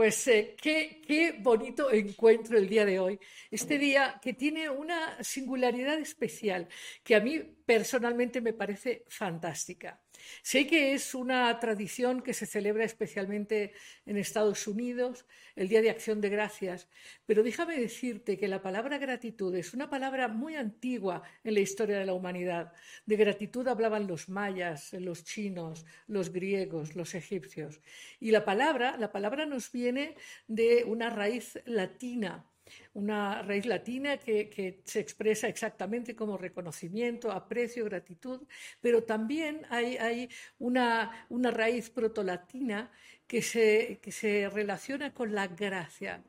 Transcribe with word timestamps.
Pues 0.00 0.26
eh, 0.28 0.56
qué, 0.58 1.02
qué, 1.06 1.32
bonito 1.38 1.92
encuentro 1.92 2.56
el 2.56 2.70
día 2.70 2.86
de 2.86 2.98
hoy. 2.98 3.20
Este 3.50 3.76
día 3.76 4.18
que 4.22 4.32
tiene 4.32 4.70
una 4.70 5.22
singularidad 5.22 5.98
especial 5.98 6.68
que 7.04 7.16
a 7.16 7.20
mí 7.20 7.38
personalmente 7.66 8.40
me 8.40 8.54
parece 8.54 9.04
fantástica. 9.08 10.00
Sé 10.42 10.66
que 10.66 10.94
es 10.94 11.14
una 11.14 11.58
tradición 11.60 12.22
que 12.22 12.34
se 12.34 12.46
celebra 12.46 12.84
especialmente 12.84 13.72
en 14.06 14.16
Estados 14.16 14.66
Unidos, 14.66 15.26
el 15.56 15.68
Día 15.68 15.82
de 15.82 15.90
Acción 15.90 16.20
de 16.20 16.28
Gracias, 16.28 16.88
pero 17.26 17.42
déjame 17.42 17.78
decirte 17.78 18.38
que 18.38 18.48
la 18.48 18.62
palabra 18.62 18.98
gratitud 18.98 19.54
es 19.54 19.74
una 19.74 19.90
palabra 19.90 20.28
muy 20.28 20.56
antigua 20.56 21.22
en 21.44 21.54
la 21.54 21.60
historia 21.60 21.98
de 21.98 22.06
la 22.06 22.14
humanidad. 22.14 22.72
De 23.06 23.16
gratitud 23.16 23.66
hablaban 23.68 24.06
los 24.06 24.28
mayas, 24.28 24.92
los 24.94 25.24
chinos, 25.24 25.84
los 26.06 26.32
griegos, 26.32 26.96
los 26.96 27.14
egipcios. 27.14 27.80
Y 28.18 28.30
la 28.30 28.44
palabra, 28.44 28.96
la 28.96 29.12
palabra 29.12 29.46
nos 29.46 29.70
viene 29.70 30.16
de 30.46 30.84
una 30.86 31.10
raíz 31.10 31.58
latina 31.64 32.46
una 32.94 33.42
raíz 33.42 33.66
latina 33.66 34.18
que, 34.18 34.80
se 34.84 35.00
expresa 35.00 35.48
exactamente 35.48 36.14
como 36.14 36.36
reconocimiento, 36.36 37.30
aprecio, 37.30 37.84
gratitud, 37.84 38.42
pero 38.80 39.04
también 39.04 39.62
hay, 39.70 40.28
una, 40.58 41.26
raíz 41.30 41.90
protolatina 41.90 42.90
que 43.26 43.42
se, 43.42 43.98
que 44.02 44.12
se 44.12 44.48
relaciona 44.48 45.12
con 45.14 45.34
la 45.34 45.46
gracia. 45.46 46.22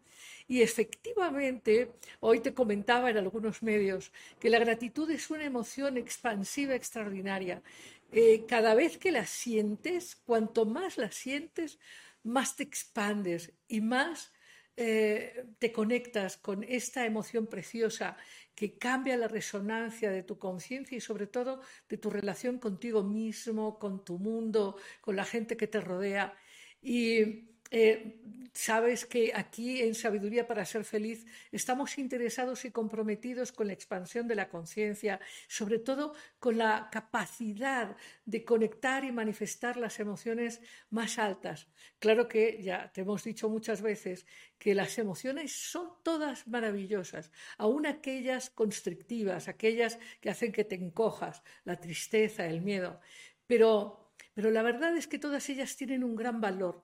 Y 0.48 0.62
efectivamente, 0.62 1.92
hoy 2.20 2.42
te 2.42 2.54
comentaba 2.54 3.10
en 3.10 3.18
algunos 3.18 3.64
medios 3.64 4.12
que 4.40 4.50
la 4.50 4.60
gratitud 4.60 5.10
es 5.10 5.30
una 5.30 5.46
emoción 5.46 5.98
expansiva 5.98 6.76
extraordinaria. 6.76 7.64
Eh, 8.12 8.46
cada 8.48 8.76
vez 8.76 8.98
que 8.98 9.12
la 9.12 9.26
sientes, 9.26 10.18
cuanto 10.18 10.66
más 10.66 10.98
la 10.98 11.12
sientes, 11.12 11.80
más 12.24 12.56
te 12.56 12.64
expandes 12.64 13.54
y 13.68 13.82
más 13.82 14.34
eh, 14.78 15.46
te 15.60 15.72
conectas 15.72 16.38
con 16.38 16.64
esta 16.64 17.06
emoción 17.06 17.48
preciosa 17.48 18.18
que 18.56 18.78
cambia 18.78 19.18
la 19.18 19.28
resonancia 19.28 20.12
de 20.12 20.24
tu 20.24 20.38
conciencia 20.40 20.98
y 20.98 21.02
sobre 21.02 21.28
todo 21.28 21.62
de 21.90 21.98
tu 21.98 22.10
relación 22.10 22.58
contigo 22.58 23.04
mismo, 23.04 23.78
con 23.80 24.04
tu 24.06 24.18
mundo, 24.18 24.78
con 25.02 25.16
la 25.16 25.26
gente 25.26 25.58
que 25.58 25.68
te 25.68 25.82
rodea. 25.82 26.34
Y 26.82 27.51
eh, 27.72 28.20
sabes 28.54 29.06
que 29.06 29.32
aquí 29.34 29.82
en 29.82 29.96
Sabiduría 29.96 30.46
para 30.46 30.66
ser 30.66 30.84
feliz 30.84 31.26
estamos 31.52 31.98
interesados 31.98 32.66
y 32.66 32.72
comprometidos 32.72 33.54
con 33.54 33.68
la 33.68 33.74
expansión 33.74 34.28
de 34.28 34.36
la 34.36 34.50
conciencia, 34.50 35.22
sobre 35.48 35.80
todo 35.80 36.14
con 36.40 36.58
la 36.58 36.90
capacidad 36.92 37.96
de 38.26 38.44
conectar 38.44 39.06
y 39.06 39.12
manifestar 39.14 39.78
las 39.78 40.00
emociones 40.00 40.62
más 40.90 41.18
altas. 41.18 41.70
Claro 42.00 42.28
que 42.28 42.62
ya 42.62 42.92
te 42.92 43.02
hemos 43.02 43.24
dicho 43.24 43.50
muchas 43.50 43.82
veces 43.82 44.26
que 44.58 44.76
las 44.76 44.98
emociones 44.98 45.54
son 45.54 45.90
todas 46.04 46.48
maravillosas, 46.48 47.32
aun 47.58 47.86
aquellas 47.86 48.50
constrictivas, 48.50 49.48
aquellas 49.48 49.98
que 50.20 50.30
hacen 50.30 50.52
que 50.52 50.66
te 50.66 50.76
encojas, 50.76 51.42
la 51.64 51.80
tristeza, 51.80 52.46
el 52.46 52.62
miedo. 52.62 53.00
Pero, 53.48 54.14
pero 54.34 54.52
la 54.52 54.62
verdad 54.62 54.96
es 54.98 55.08
que 55.08 55.20
todas 55.20 55.50
ellas 55.50 55.78
tienen 55.78 56.04
un 56.04 56.16
gran 56.16 56.42
valor 56.42 56.84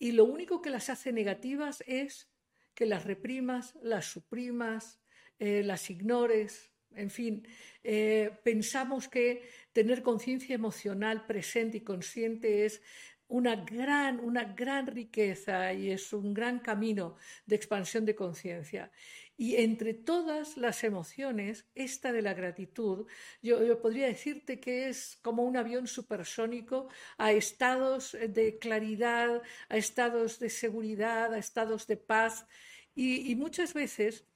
y 0.00 0.12
lo 0.12 0.24
único 0.24 0.62
que 0.62 0.70
las 0.70 0.88
hace 0.88 1.12
negativas 1.12 1.84
es 1.86 2.28
que 2.74 2.86
las 2.86 3.04
reprimas, 3.04 3.74
las 3.82 4.06
suprimas, 4.06 4.98
eh, 5.38 5.62
las 5.62 5.90
ignores, 5.90 6.72
en 6.94 7.10
fin, 7.10 7.46
eh, 7.84 8.32
pensamos 8.42 9.08
que 9.08 9.48
tener 9.72 10.02
conciencia 10.02 10.54
emocional 10.54 11.26
presente 11.26 11.76
y 11.76 11.80
consciente 11.82 12.64
es 12.64 12.82
una 13.30 13.56
gran, 13.56 14.20
una 14.20 14.44
gran 14.44 14.86
riqueza 14.86 15.72
y 15.72 15.90
es 15.90 16.12
un 16.12 16.34
gran 16.34 16.58
camino 16.58 17.16
de 17.46 17.56
expansión 17.56 18.04
de 18.04 18.14
conciencia. 18.14 18.90
Y 19.36 19.56
entre 19.56 19.94
todas 19.94 20.56
las 20.56 20.84
emociones, 20.84 21.64
esta 21.74 22.12
de 22.12 22.22
la 22.22 22.34
gratitud, 22.34 23.06
yo, 23.40 23.80
podría 23.80 24.06
decirte 24.06 24.60
que 24.60 24.88
es 24.88 25.18
como 25.22 25.44
un 25.44 25.56
avión 25.56 25.86
supersónico 25.86 26.88
a 27.16 27.32
estados 27.32 28.16
de 28.28 28.58
claridad, 28.58 29.40
a 29.68 29.76
estados 29.76 30.38
de 30.40 30.50
seguridad, 30.50 31.32
a 31.32 31.38
estados 31.38 31.86
de 31.86 31.96
paz. 31.96 32.46
Y, 32.94 33.34
muchas 33.36 33.72
veces 33.72 34.26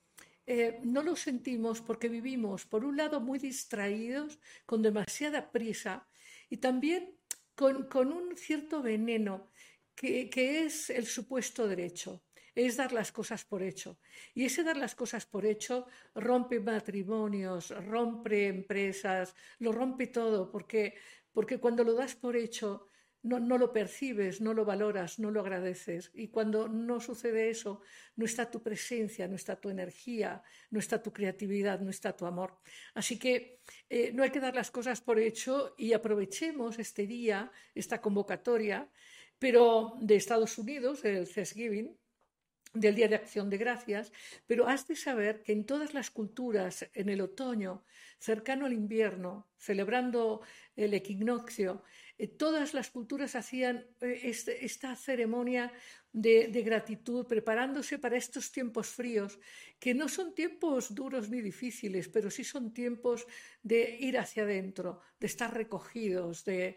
eh, 0.46 0.78
no 0.84 1.02
lo 1.02 1.16
sentimos 1.16 1.82
porque 1.82 2.08
vivimos, 2.08 2.64
por 2.64 2.84
un 2.84 2.96
lado, 2.96 3.20
muy 3.20 3.38
distraídos, 3.38 4.38
con 4.64 4.82
demasiada 4.82 5.50
prisa 5.50 6.06
y 6.48 6.58
también 6.58 7.14
con, 7.54 8.12
un 8.12 8.36
cierto 8.36 8.82
veneno 8.82 9.50
que, 9.94 10.28
que 10.28 10.64
es 10.64 10.90
el 10.90 11.06
supuesto 11.06 11.68
derecho 11.68 12.22
es 12.54 12.76
dar 12.76 12.92
las 12.92 13.10
cosas 13.10 13.44
por 13.44 13.62
hecho. 13.62 13.98
Y 14.34 14.44
ese 14.44 14.62
dar 14.62 14.76
las 14.76 14.94
cosas 14.94 15.26
por 15.26 15.44
hecho 15.44 15.86
rompe 16.14 16.60
matrimonios, 16.60 17.70
rompe 17.86 18.46
empresas, 18.46 19.34
lo 19.58 19.72
rompe 19.72 20.06
todo, 20.06 20.50
porque, 20.50 20.94
porque 21.32 21.58
cuando 21.58 21.82
lo 21.84 21.94
das 21.94 22.14
por 22.14 22.36
hecho 22.36 22.88
no, 23.24 23.58
lo 23.58 23.72
percibes, 23.72 24.40
no 24.40 24.52
lo 24.52 24.64
valoras, 24.64 25.18
no 25.18 25.30
lo 25.30 25.40
agradeces. 25.40 26.10
Y 26.14 26.28
cuando 26.28 26.68
no 26.68 27.00
sucede 27.00 27.48
eso, 27.48 27.80
no 28.16 28.26
está 28.26 28.50
tu 28.50 28.62
presencia, 28.62 29.26
no 29.26 29.34
está 29.34 29.56
tu 29.56 29.70
energía, 29.70 30.42
no 30.70 30.78
está 30.78 31.02
tu 31.02 31.12
creatividad, 31.12 31.80
no 31.80 31.90
está 31.90 32.14
tu 32.14 32.26
amor. 32.26 32.58
Así 32.92 33.18
que 33.18 33.60
eh, 33.88 34.12
no 34.12 34.22
hay 34.22 34.30
que 34.30 34.40
dar 34.40 34.54
las 34.54 34.70
cosas 34.70 35.00
por 35.00 35.18
hecho 35.18 35.74
y 35.78 35.94
aprovechemos 35.94 36.78
este 36.78 37.06
día, 37.06 37.50
esta 37.74 38.00
convocatoria, 38.00 38.88
pero 39.38 39.96
de 40.00 40.16
Estados 40.16 40.58
Unidos, 40.58 41.04
el 41.04 41.26
Thanksgiving, 41.26 41.96
del 42.74 42.96
Día 42.96 43.08
de 43.08 43.14
Acción 43.14 43.48
de 43.48 43.56
Gracias, 43.56 44.12
pero 44.46 44.68
has 44.68 44.86
de 44.86 44.96
saber 44.96 45.42
que 45.42 45.52
en 45.52 45.64
todas 45.64 45.94
las 45.94 46.10
culturas, 46.10 46.88
en 46.92 47.08
el 47.08 47.20
otoño, 47.20 47.84
cercano 48.18 48.66
al 48.66 48.72
invierno, 48.72 49.48
celebrando 49.56 50.42
el 50.74 50.92
equinoccio, 50.92 51.84
todas 52.38 52.74
las 52.74 52.90
culturas 52.90 53.34
hacían 53.34 53.86
eh, 54.00 54.20
este, 54.24 54.64
esta 54.64 54.94
ceremonia 54.96 55.72
de, 56.12 56.62
gratitud, 56.62 57.26
preparándose 57.26 57.98
para 57.98 58.16
estos 58.16 58.52
tiempos 58.52 58.86
fríos, 58.86 59.40
que 59.80 59.94
no 59.94 60.08
son 60.08 60.32
tiempos 60.32 60.94
duros 60.94 61.28
ni 61.28 61.40
difíciles, 61.40 62.08
pero 62.08 62.30
sí 62.30 62.44
son 62.44 62.72
tiempos 62.72 63.26
de 63.64 63.96
ir 63.98 64.16
hacia 64.16 64.44
adentro, 64.44 65.00
de 65.18 65.26
estar 65.26 65.52
recogidos, 65.52 66.44
de 66.44 66.76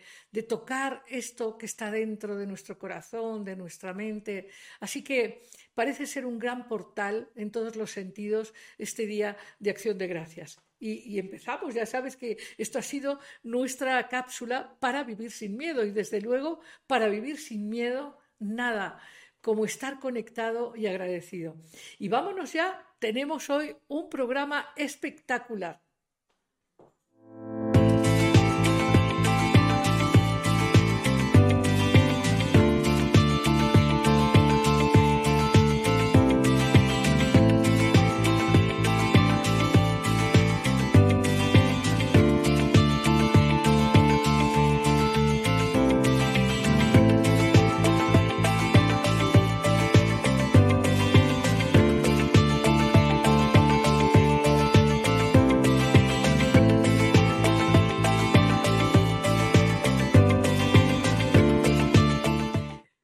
tocar 0.49 1.03
esto 1.07 1.55
que 1.55 1.67
está 1.67 1.91
dentro 1.91 2.35
de 2.35 2.47
nuestro 2.47 2.79
corazón, 2.79 3.45
de 3.45 3.55
nuestra 3.55 3.93
mente. 3.93 4.49
Así 4.79 5.03
que 5.03 5.43
parece 5.75 6.07
ser 6.07 6.25
un 6.25 6.39
gran 6.39 6.67
portal 6.67 7.29
en 7.35 7.51
todos 7.51 7.75
los 7.75 7.91
sentidos 7.91 8.55
este 8.79 9.05
día 9.05 9.37
de 9.59 9.69
acción 9.69 9.99
de 9.99 10.07
gracias. 10.07 10.66
Y, 10.79 11.17
empezamos, 11.17 11.73
ya 11.73 11.85
sabes 11.85 12.15
que 12.15 12.37
esto 12.57 12.77
ha 12.77 12.83
sido 12.83 13.19
nuestra 13.43 14.07
cápsula 14.07 14.77
para 14.79 15.03
vivir 15.03 15.31
sin 15.31 15.57
miedo 15.57 15.83
y 15.83 15.91
desde 15.91 16.21
luego 16.21 16.59
para 16.85 17.07
vivir 17.07 17.37
sin 17.37 17.67
miedo 17.67 18.19
nada, 18.39 18.99
como 19.41 19.65
estar 19.65 19.99
conectado 19.99 20.75
y 20.75 20.85
agradecido. 20.85 21.55
Y 21.97 22.09
vámonos 22.09 22.53
ya, 22.53 22.85
tenemos 22.99 23.49
hoy 23.49 23.75
un 23.87 24.09
programa 24.09 24.69
espectacular. 24.75 25.81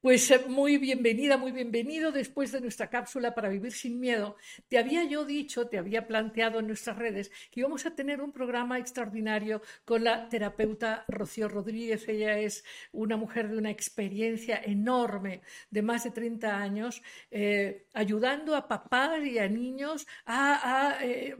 Pues 0.04 0.30
eh, 0.30 0.44
muy 0.48 0.76
bienvenida, 0.76 1.38
muy 1.38 1.50
bienvenido 1.50 2.12
después 2.12 2.52
de 2.52 2.60
nuestra 2.60 2.90
cápsula 2.90 3.34
para 3.34 3.48
vivir 3.48 3.72
sin 3.72 3.98
miedo. 3.98 4.36
Te 4.68 4.76
había 4.76 5.02
yo 5.04 5.24
dicho, 5.24 5.66
te 5.66 5.78
había 5.78 6.06
planteado 6.06 6.58
en 6.58 6.66
nuestras 6.66 6.98
redes 6.98 7.30
que 7.50 7.60
íbamos 7.60 7.86
a 7.86 7.94
tener 7.94 8.20
un 8.20 8.30
programa 8.30 8.78
extraordinario 8.78 9.62
con 9.86 10.04
la 10.04 10.28
terapeuta 10.28 11.06
Rocío 11.08 11.48
Rodríguez. 11.48 12.06
Ella 12.06 12.38
es 12.38 12.66
una 12.92 13.16
mujer 13.16 13.48
de 13.48 13.56
una 13.56 13.70
experiencia 13.70 14.60
enorme 14.62 15.40
de 15.70 15.80
más 15.80 16.04
de 16.04 16.10
30 16.10 16.54
años, 16.54 17.02
eh, 17.30 17.86
ayudando 17.94 18.56
a 18.56 18.68
papás 18.68 19.24
y 19.24 19.38
a 19.38 19.48
niños 19.48 20.06
a... 20.26 20.98
Eh, 21.00 21.34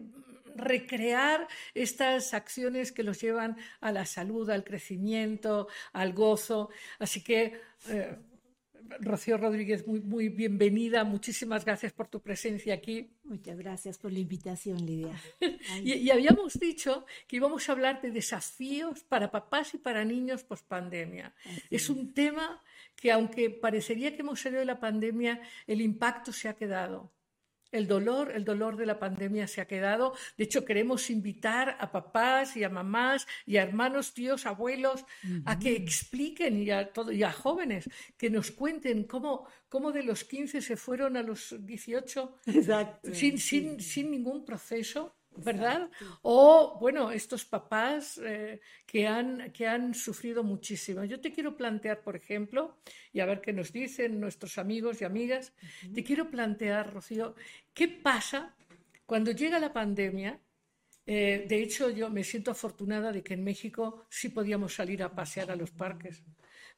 recrear 0.56 1.48
estas 1.74 2.32
acciones 2.32 2.92
que 2.92 3.02
los 3.02 3.20
llevan 3.20 3.56
a 3.80 3.90
la 3.90 4.06
salud, 4.06 4.48
al 4.50 4.62
crecimiento, 4.62 5.66
al 5.92 6.12
gozo. 6.12 6.70
Así 7.00 7.24
que 7.24 7.60
Rocío 9.00 9.36
Rodríguez, 9.38 9.86
muy, 9.86 10.00
muy 10.00 10.28
bienvenida. 10.28 11.04
Muchísimas 11.04 11.64
gracias 11.64 11.92
por 11.92 12.08
tu 12.08 12.20
presencia 12.20 12.74
aquí. 12.74 13.10
Muchas 13.24 13.58
gracias 13.58 13.98
por 13.98 14.12
la 14.12 14.18
invitación, 14.18 14.84
Lidia. 14.84 15.20
y, 15.84 16.10
habíamos 16.10 16.58
dicho 16.58 17.06
que 17.26 17.36
íbamos 17.36 17.68
a 17.68 17.72
hablar 17.72 18.00
de 18.02 18.10
desafíos 18.10 19.02
para 19.04 19.30
papás 19.30 19.74
y 19.74 19.78
para 19.78 20.04
niños 20.04 20.44
post 20.44 20.66
pandemia. 20.66 21.34
Es 21.70 21.88
un 21.88 22.12
tema 22.12 22.62
que, 22.96 23.10
aunque 23.12 23.50
parecería 23.50 24.14
que 24.14 24.22
hemos 24.22 24.40
salido 24.40 24.60
de 24.60 24.66
la 24.66 24.80
pandemia, 24.80 25.40
el 25.66 25.80
impacto 25.80 26.32
se 26.32 26.48
ha 26.48 26.54
quedado. 26.54 27.12
El 27.74 27.88
dolor, 27.88 28.30
el 28.32 28.44
dolor 28.44 28.76
de 28.76 28.86
la 28.86 29.00
pandemia 29.00 29.48
se 29.48 29.60
ha 29.60 29.66
quedado. 29.66 30.14
De 30.38 30.44
hecho, 30.44 30.64
queremos 30.64 31.10
invitar 31.10 31.76
a 31.80 31.90
papás 31.90 32.56
y 32.56 32.62
a 32.62 32.68
mamás 32.68 33.26
y 33.46 33.56
a 33.56 33.64
hermanos, 33.64 34.14
tíos, 34.14 34.46
abuelos 34.46 35.04
a 35.44 35.58
que 35.58 35.74
expliquen 35.74 36.62
y 36.62 36.70
a, 36.70 36.92
todo, 36.92 37.10
y 37.10 37.24
a 37.24 37.32
jóvenes 37.32 37.90
que 38.16 38.30
nos 38.30 38.52
cuenten 38.52 39.04
cómo, 39.04 39.48
cómo 39.68 39.90
de 39.90 40.04
los 40.04 40.22
15 40.22 40.62
se 40.62 40.76
fueron 40.76 41.16
a 41.16 41.22
los 41.22 41.56
18 41.66 42.38
sin, 43.12 43.38
sin, 43.38 43.80
sin 43.80 44.10
ningún 44.12 44.44
proceso 44.44 45.16
¿verdad? 45.36 45.90
O, 46.22 46.78
bueno, 46.80 47.10
estos 47.10 47.44
papás 47.44 48.20
eh, 48.24 48.60
que, 48.86 49.06
han, 49.06 49.52
que 49.52 49.66
han 49.66 49.94
sufrido 49.94 50.42
muchísimo. 50.42 51.04
Yo 51.04 51.20
te 51.20 51.32
quiero 51.32 51.56
plantear, 51.56 52.02
por 52.02 52.16
ejemplo, 52.16 52.78
y 53.12 53.20
a 53.20 53.26
ver 53.26 53.40
qué 53.40 53.52
nos 53.52 53.72
dicen 53.72 54.20
nuestros 54.20 54.58
amigos 54.58 55.00
y 55.00 55.04
amigas, 55.04 55.52
te 55.92 56.04
quiero 56.04 56.30
plantear, 56.30 56.92
Rocío, 56.92 57.34
¿qué 57.72 57.88
pasa 57.88 58.54
cuando 59.06 59.30
llega 59.32 59.58
la 59.58 59.72
pandemia? 59.72 60.40
Eh, 61.06 61.44
de 61.48 61.62
hecho, 61.62 61.90
yo 61.90 62.08
me 62.10 62.24
siento 62.24 62.50
afortunada 62.50 63.12
de 63.12 63.22
que 63.22 63.34
en 63.34 63.44
México 63.44 64.06
sí 64.08 64.30
podíamos 64.30 64.74
salir 64.74 65.02
a 65.02 65.14
pasear 65.14 65.50
a 65.50 65.56
los 65.56 65.70
parques, 65.70 66.22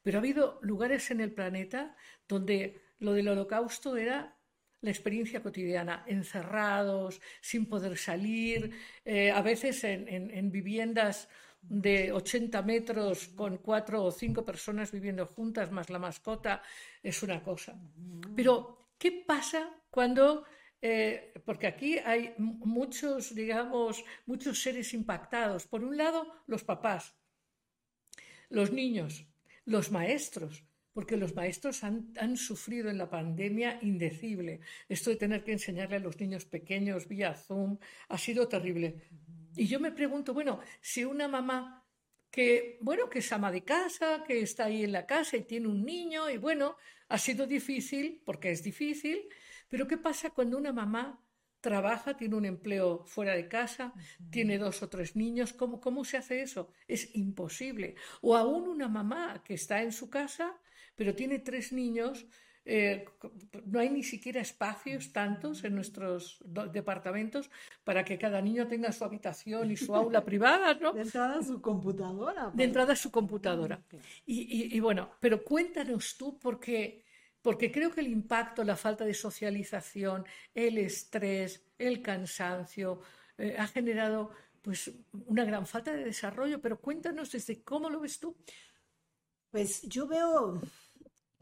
pero 0.03 0.17
ha 0.17 0.21
habido 0.21 0.59
lugares 0.61 1.11
en 1.11 1.21
el 1.21 1.31
planeta 1.31 1.95
donde 2.27 2.81
lo 2.99 3.13
del 3.13 3.29
holocausto 3.29 3.95
era 3.95 4.36
la 4.81 4.91
experiencia 4.91 5.41
cotidiana, 5.41 6.03
encerrados, 6.07 7.21
sin 7.41 7.65
poder 7.65 7.97
salir, 7.97 8.71
eh, 9.03 9.31
a 9.31 9.41
veces 9.41 9.83
en, 9.83 10.51
viviendas 10.51 11.29
de 11.61 12.11
80 12.11 12.61
metros 12.61 13.27
con 13.29 13.57
cuatro 13.57 14.03
o 14.03 14.11
cinco 14.11 14.45
personas 14.45 14.91
viviendo 14.91 15.25
juntas, 15.25 15.71
más 15.71 15.89
la 15.89 15.99
mascota, 15.99 16.61
es 17.01 17.23
una 17.23 17.41
cosa. 17.41 17.75
Pero, 18.35 18.91
¿qué 18.97 19.23
pasa 19.25 19.69
cuando... 19.89 20.45
Eh, 20.79 21.33
porque 21.43 21.65
aquí 21.65 21.97
hay 21.97 22.35
muchos, 22.37 23.33
digamos, 23.33 24.05
muchos 24.27 24.61
seres 24.61 24.93
impactados. 24.93 25.65
Por 25.65 25.83
un 25.83 25.97
lado, 25.97 26.31
los 26.45 26.63
papás, 26.63 27.15
los 28.49 28.71
niños, 28.71 29.25
los 29.65 29.91
maestros, 29.91 30.66
porque 30.97 31.15
los 31.15 31.35
maestros 31.35 31.83
han, 31.83 32.37
sufrido 32.37 32.89
en 32.89 32.97
la 32.97 33.07
pandemia 33.07 33.77
indecible. 33.83 34.61
Esto 34.89 35.11
de 35.11 35.15
tener 35.15 35.43
que 35.43 35.51
enseñarle 35.51 35.97
a 35.97 35.99
los 35.99 36.19
niños 36.19 36.45
pequeños 36.45 37.07
vía 37.07 37.35
Zoom 37.35 37.77
ha 38.09 38.17
sido 38.17 38.47
terrible. 38.47 39.03
Y 39.55 39.67
yo 39.67 39.79
me 39.79 39.91
pregunto, 39.91 40.33
bueno, 40.33 40.59
si 40.81 41.05
una 41.05 41.27
mamá 41.27 41.85
que, 42.31 42.79
bueno, 42.81 43.11
que 43.11 43.19
es 43.19 43.31
ama 43.31 43.51
de 43.51 43.63
casa, 43.63 44.23
que 44.25 44.41
está 44.41 44.65
ahí 44.65 44.85
en 44.85 44.91
la 44.91 45.05
casa 45.05 45.37
y 45.37 45.43
tiene 45.43 45.67
un 45.67 45.85
niño, 45.85 46.31
y 46.31 46.37
bueno, 46.37 46.77
ha 47.09 47.19
sido 47.19 47.45
difícil, 47.45 48.23
porque 48.25 48.49
es 48.49 48.63
difícil, 48.63 49.29
pero 49.69 49.85
¿qué 49.87 49.97
pasa 49.97 50.31
cuando 50.31 50.57
una 50.57 50.73
mamá 50.73 51.23
trabaja, 51.61 52.17
tiene 52.17 52.37
un 52.37 52.45
empleo 52.45 53.05
fuera 53.05 53.35
de 53.35 53.47
casa, 53.47 53.93
tiene 54.31 54.57
dos 54.57 54.81
o 54.81 54.89
tres 54.89 55.15
niños, 55.15 55.53
¿cómo, 55.53 55.79
¿cómo 55.79 56.03
se 56.03 56.17
hace 56.17 56.41
eso? 56.41 56.71
Es 56.87 57.15
imposible. 57.15 57.93
O 58.21 58.35
aún 58.35 58.67
una 58.67 58.87
mamá 58.87 59.43
que 59.43 59.53
está 59.53 59.83
en 59.83 59.91
su 59.91 60.09
casa 60.09 60.59
pero 60.97 61.15
tiene 61.15 61.39
tres 61.39 61.71
niños. 61.71 62.25
Eh, 62.69 63.05
no 63.65 63.79
hay 63.79 63.89
ni 63.89 64.03
siquiera 64.03 64.41
espacios 64.41 65.13
tantos 65.13 65.63
en 65.63 65.73
nuestros 65.73 66.43
departamentos 66.73 67.49
para 67.85 68.03
que 68.03 68.17
cada 68.17 68.41
niño 68.41 68.67
tenga 68.67 68.91
su 68.91 69.05
habitación 69.05 69.71
y 69.71 69.77
su 69.77 69.95
aula 69.95 70.21
privada, 70.25 70.73
¿no? 70.73 70.91
De 70.91 71.03
entrada 71.03 71.41
su 71.41 71.61
computadora. 71.61 72.51
De 72.53 72.65
entrada 72.65 72.93
su 72.97 73.09
computadora. 73.09 73.81
Y, 74.25 74.77
bueno, 74.81 75.11
pero 75.21 75.45
cuéntanos 75.45 76.17
tú 76.17 76.37
porque, 76.37 77.05
porque 77.41 77.71
creo 77.71 77.89
que 77.89 78.01
el 78.01 78.07
impacto, 78.07 78.65
la 78.65 78.75
falta 78.75 79.05
de 79.05 79.13
socialización, 79.13 80.25
el 80.53 80.77
estrés, 80.77 81.63
el 81.77 82.01
cansancio, 82.01 82.99
eh, 83.37 83.55
ha 83.57 83.67
generado 83.67 84.31
pues 84.61 84.91
una 85.27 85.45
gran 85.45 85.65
falta 85.65 85.93
de 85.93 86.03
desarrollo, 86.03 86.59
pero 86.59 86.81
cuéntanos 86.81 87.31
desde 87.31 87.63
cómo 87.63 87.89
lo 87.89 88.01
ves 88.01 88.19
tú. 88.19 88.35
Pues 89.51 89.83
yo 89.83 90.05
veo 90.05 90.61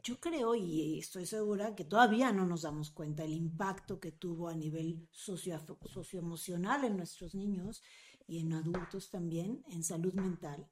yo 0.05 0.19
creo 0.19 0.53
y 0.53 0.99
estoy 0.99 1.25
segura 1.25 1.73
que 1.73 1.83
todavía 1.83 2.31
no 2.31 2.45
nos 2.45 2.61
damos 2.61 2.91
cuenta 2.91 3.23
el 3.23 3.33
impacto 3.33 3.99
que 3.99 4.11
tuvo 4.11 4.49
a 4.49 4.55
nivel 4.55 5.07
socio, 5.09 5.59
socioemocional 5.91 6.83
en 6.83 6.95
nuestros 6.95 7.33
niños 7.33 7.81
y 8.27 8.37
en 8.37 8.53
adultos 8.53 9.09
también, 9.09 9.63
en 9.67 9.83
salud 9.83 10.13
mental. 10.13 10.69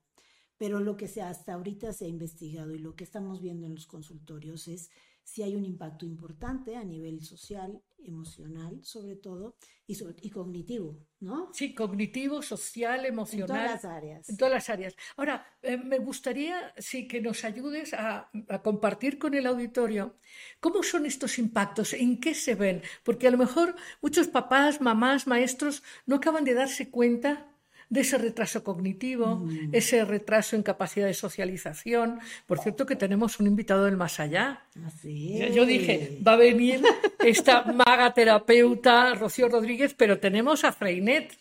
Pero 0.59 0.79
lo 0.79 0.97
que 0.97 1.07
se 1.07 1.23
hasta 1.23 1.55
ahorita 1.55 1.93
se 1.93 2.05
ha 2.05 2.09
investigado 2.09 2.75
y 2.75 2.77
lo 2.77 2.95
que 2.95 3.03
estamos 3.03 3.41
viendo 3.41 3.65
en 3.65 3.73
los 3.73 3.87
consultorios 3.87 4.67
es 4.67 4.91
si 5.23 5.41
hay 5.41 5.55
un 5.55 5.65
impacto 5.65 6.05
importante 6.05 6.75
a 6.75 6.83
nivel 6.83 7.21
social, 7.21 7.81
emocional, 8.05 8.79
sobre 8.83 9.15
todo, 9.15 9.55
y, 9.87 9.97
y 10.21 10.29
cognitivo, 10.29 10.99
¿no? 11.21 11.49
Sí, 11.53 11.73
cognitivo, 11.73 12.41
social, 12.41 13.05
emocional. 13.05 13.49
En 13.49 13.63
todas 13.63 13.71
las 13.71 13.85
áreas. 13.85 14.29
En 14.29 14.37
todas 14.37 14.53
las 14.53 14.69
áreas. 14.69 14.95
Ahora, 15.15 15.45
eh, 15.61 15.77
me 15.77 15.99
gustaría 15.99 16.73
sí, 16.77 17.07
que 17.07 17.21
nos 17.21 17.43
ayudes 17.43 17.93
a, 17.93 18.29
a, 18.49 18.61
compartir 18.61 19.17
con 19.17 19.33
el 19.33 19.45
auditorio 19.47 20.17
cómo 20.59 20.83
son 20.83 21.05
estos 21.05 21.39
impactos, 21.39 21.93
en 21.93 22.19
qué 22.19 22.33
se 22.33 22.55
ven, 22.55 22.81
porque 23.03 23.27
a 23.27 23.31
lo 23.31 23.37
mejor 23.37 23.75
muchos 24.01 24.27
papás, 24.27 24.81
mamás, 24.81 25.27
maestros 25.27 25.83
no 26.05 26.17
acaban 26.17 26.43
de 26.43 26.53
darse 26.53 26.89
cuenta 26.89 27.52
de 27.93 28.01
ese 28.01 28.17
retraso 28.17 28.63
cognitivo, 28.63 29.35
mm. 29.35 29.69
ese 29.71 30.03
retraso 30.03 30.55
en 30.55 30.63
capacidad 30.63 31.05
de 31.05 31.13
socialización. 31.13 32.19
Por 32.47 32.57
cierto, 32.57 32.87
que 32.87 32.95
tenemos 32.95 33.39
un 33.39 33.45
invitado 33.45 33.85
del 33.85 33.97
más 33.97 34.19
allá. 34.19 34.65
Así 34.83 35.39
yo, 35.53 35.63
dije, 35.63 36.17
va 36.27 36.33
a 36.33 36.37
venir 36.37 36.81
esta 37.19 37.63
maga 37.85 38.11
terapeuta 38.11 39.13
Rocío 39.13 39.47
Rodríguez, 39.47 39.93
pero 39.93 40.17
tenemos 40.17 40.63
a 40.63 40.71
Freinet. 40.71 41.37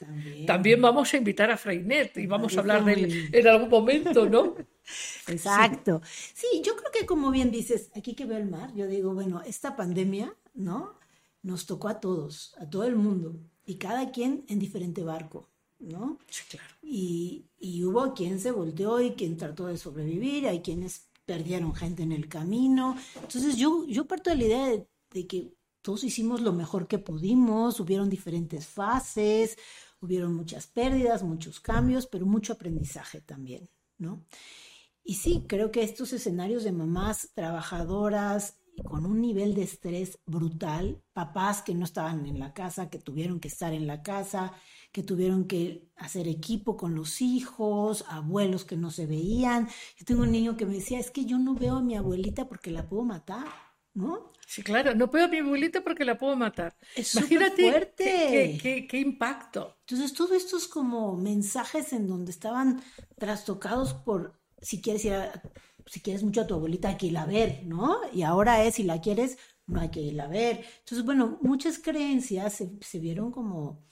También, 0.46 0.82
vamos 0.82 1.14
a 1.14 1.16
invitar 1.16 1.50
a 1.50 1.56
Freinet 1.56 2.18
y 2.18 2.26
vamos 2.26 2.54
a 2.54 2.60
hablar 2.60 2.84
de 2.84 2.92
él 2.92 3.30
en 3.32 3.48
algún 3.48 3.70
momento, 3.70 4.28
¿no? 4.28 4.54
Exacto. 5.28 6.02
Sí. 6.34 6.60
yo 6.62 6.76
creo 6.76 6.90
que 6.92 7.06
como 7.06 7.30
bien 7.30 7.50
dices, 7.50 7.90
aquí 7.96 8.14
que 8.14 8.26
veo 8.26 8.36
el 8.36 8.50
mar, 8.50 8.74
yo 8.74 8.86
digo, 8.86 9.14
bueno, 9.14 9.40
esta 9.46 9.74
pandemia, 9.74 10.36
¿no? 10.52 10.98
Nos 11.42 11.64
tocó 11.64 11.88
a 11.88 11.98
todos, 11.98 12.54
a 12.60 12.68
todo 12.68 12.84
el 12.84 12.96
mundo, 12.96 13.40
y 13.64 13.76
cada 13.76 14.10
quien 14.10 14.44
en 14.48 14.58
diferente 14.58 15.02
barco. 15.02 15.51
¿No? 15.82 16.18
Sí, 16.28 16.42
claro. 16.48 16.74
Y, 16.82 17.44
hubo 17.84 18.14
quien 18.14 18.40
se 18.40 18.52
volteó 18.52 19.00
y 19.00 19.12
quien 19.12 19.36
trató 19.36 19.66
de 19.66 19.76
sobrevivir, 19.76 20.46
hay 20.46 20.60
quienes 20.60 21.08
perdieron 21.26 21.74
gente 21.74 22.02
en 22.02 22.12
el 22.12 22.28
camino. 22.28 22.96
Entonces 23.16 23.56
yo, 23.56 23.84
yo 23.86 24.06
parto 24.06 24.30
de 24.30 24.36
la 24.36 24.44
idea 24.44 24.86
de, 25.10 25.26
que 25.26 25.52
todos 25.82 26.04
hicimos 26.04 26.40
lo 26.40 26.52
mejor 26.52 26.86
que 26.86 26.98
pudimos, 26.98 27.80
hubieron 27.80 28.08
diferentes 28.08 28.66
fases, 28.66 29.58
hubieron 30.00 30.34
muchas 30.34 30.66
pérdidas, 30.66 31.22
muchos 31.22 31.60
cambios, 31.60 32.06
pero 32.06 32.26
mucho 32.26 32.52
aprendizaje 32.52 33.20
también, 33.20 33.68
¿no? 33.98 34.24
Y 35.04 35.14
sí, 35.14 35.44
creo 35.48 35.72
que 35.72 35.82
estos 35.82 36.12
escenarios 36.12 36.62
de 36.62 36.72
mamás 36.72 37.30
trabajadoras 37.34 38.56
con 38.84 39.06
un 39.06 39.20
nivel 39.20 39.54
de 39.54 39.62
estrés 39.62 40.18
brutal, 40.26 41.02
papás 41.12 41.62
que 41.62 41.74
no 41.74 41.84
estaban 41.84 42.26
en 42.26 42.38
la 42.38 42.52
casa, 42.52 42.90
que 42.90 42.98
tuvieron 42.98 43.40
que 43.40 43.48
estar 43.48 43.72
en 43.72 43.86
la 43.86 44.02
casa, 44.02 44.52
que 44.92 45.02
tuvieron 45.02 45.46
que 45.46 45.88
hacer 45.96 46.28
equipo 46.28 46.76
con 46.76 46.94
los 46.94 47.20
hijos, 47.20 48.04
abuelos 48.08 48.64
que 48.64 48.76
no 48.76 48.90
se 48.90 49.06
veían. 49.06 49.68
Yo 49.96 50.04
tengo 50.04 50.22
un 50.22 50.32
niño 50.32 50.56
que 50.56 50.66
me 50.66 50.74
decía, 50.74 50.98
es 50.98 51.10
que 51.10 51.24
yo 51.24 51.38
no 51.38 51.54
veo 51.54 51.76
a 51.76 51.82
mi 51.82 51.96
abuelita 51.96 52.48
porque 52.48 52.70
la 52.70 52.88
puedo 52.88 53.04
matar, 53.04 53.46
¿no? 53.94 54.32
Sí, 54.46 54.62
claro, 54.62 54.94
no 54.94 55.06
veo 55.06 55.24
a 55.24 55.28
mi 55.28 55.38
abuelita 55.38 55.82
porque 55.82 56.04
la 56.04 56.18
puedo 56.18 56.36
matar. 56.36 56.76
Es 56.94 57.14
Imagínate 57.14 57.70
fuerte. 57.70 58.58
Qué, 58.62 58.86
qué, 58.86 58.98
impacto. 58.98 59.78
Entonces, 59.80 60.12
todo 60.12 60.34
esto 60.34 60.58
es 60.58 60.68
como 60.68 61.16
mensajes 61.16 61.92
en 61.94 62.06
donde 62.06 62.32
estaban 62.32 62.82
trastocados 63.16 63.94
por, 63.94 64.38
si 64.60 64.82
quieres 64.82 65.04
ir 65.06 65.14
a, 65.14 65.42
si 65.86 66.00
quieres 66.00 66.22
mucho 66.22 66.42
a 66.42 66.46
tu 66.46 66.54
abuelita, 66.54 66.88
hay 66.88 66.96
que 66.96 67.06
ir 67.06 67.18
a 67.18 67.26
ver, 67.26 67.62
¿no? 67.64 68.00
Y 68.12 68.22
ahora 68.22 68.64
es, 68.64 68.76
si 68.76 68.82
la 68.82 69.00
quieres, 69.00 69.38
no 69.66 69.80
hay 69.80 69.90
que 69.90 70.00
ir 70.00 70.20
a 70.20 70.28
ver. 70.28 70.64
Entonces, 70.80 71.04
bueno, 71.04 71.38
muchas 71.42 71.78
creencias 71.78 72.62
se, 72.80 72.98
vieron 72.98 73.30
como 73.30 73.84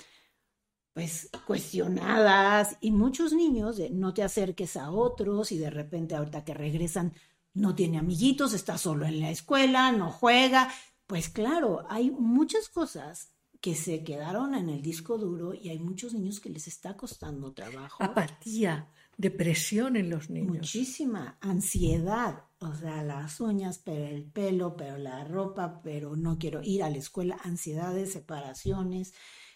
pues 0.93 1.31
cuestionadas 1.47 2.77
y 2.81 2.91
muchos 2.91 3.33
niños 3.33 3.81
no 3.93 4.13
te 4.13 4.23
acerques 4.23 4.77
a 4.77 4.91
otros 4.91 5.53
y 5.53 5.59
de 5.59 5.71
repente 5.71 6.17
ahorita 6.17 6.45
que 6.45 6.53
regresan 6.53 7.15
no 7.55 7.75
tiene 7.75 7.99
amiguitos, 7.99 8.53
está 8.53 8.77
solo 8.77 9.07
en 9.07 9.21
la 9.21 9.31
escuela, 9.31 9.93
no 9.93 10.11
juega. 10.11 10.69
Pues 11.07 11.29
claro, 11.29 11.85
hay 11.89 12.11
muchas 12.11 12.69
cosas 12.69 13.33
que 13.61 13.75
se 13.75 14.05
quedaron 14.05 14.55
en 14.55 14.69
el 14.69 14.83
disco 14.83 15.19
duro 15.19 15.55
y 15.55 15.69
hay 15.69 15.79
muchos 15.79 16.15
niños 16.15 16.41
que 16.41 16.51
les 16.51 16.67
está 16.67 16.97
costando 16.97 17.53
trabajo. 17.53 18.03
Apatía, 18.03 18.89
depresión 19.21 19.97
en 19.97 20.09
los 20.09 20.31
niños. 20.31 20.57
Muchísima 20.57 21.37
ansiedad, 21.43 22.45
o 22.59 22.75
sea, 22.75 23.03
las 23.03 23.39
uñas, 23.41 23.79
pero 23.85 24.07
el 24.07 24.25
pelo, 24.25 24.77
pero 24.77 24.97
la 24.97 25.25
ropa, 25.25 25.83
pero 25.83 26.17
no 26.17 26.39
quiero 26.39 26.63
ir 26.63 26.83
a 26.83 26.89
la 26.89 26.97
escuela, 26.97 27.39
ansiedades, 27.45 28.15
separaciones. 28.15 29.13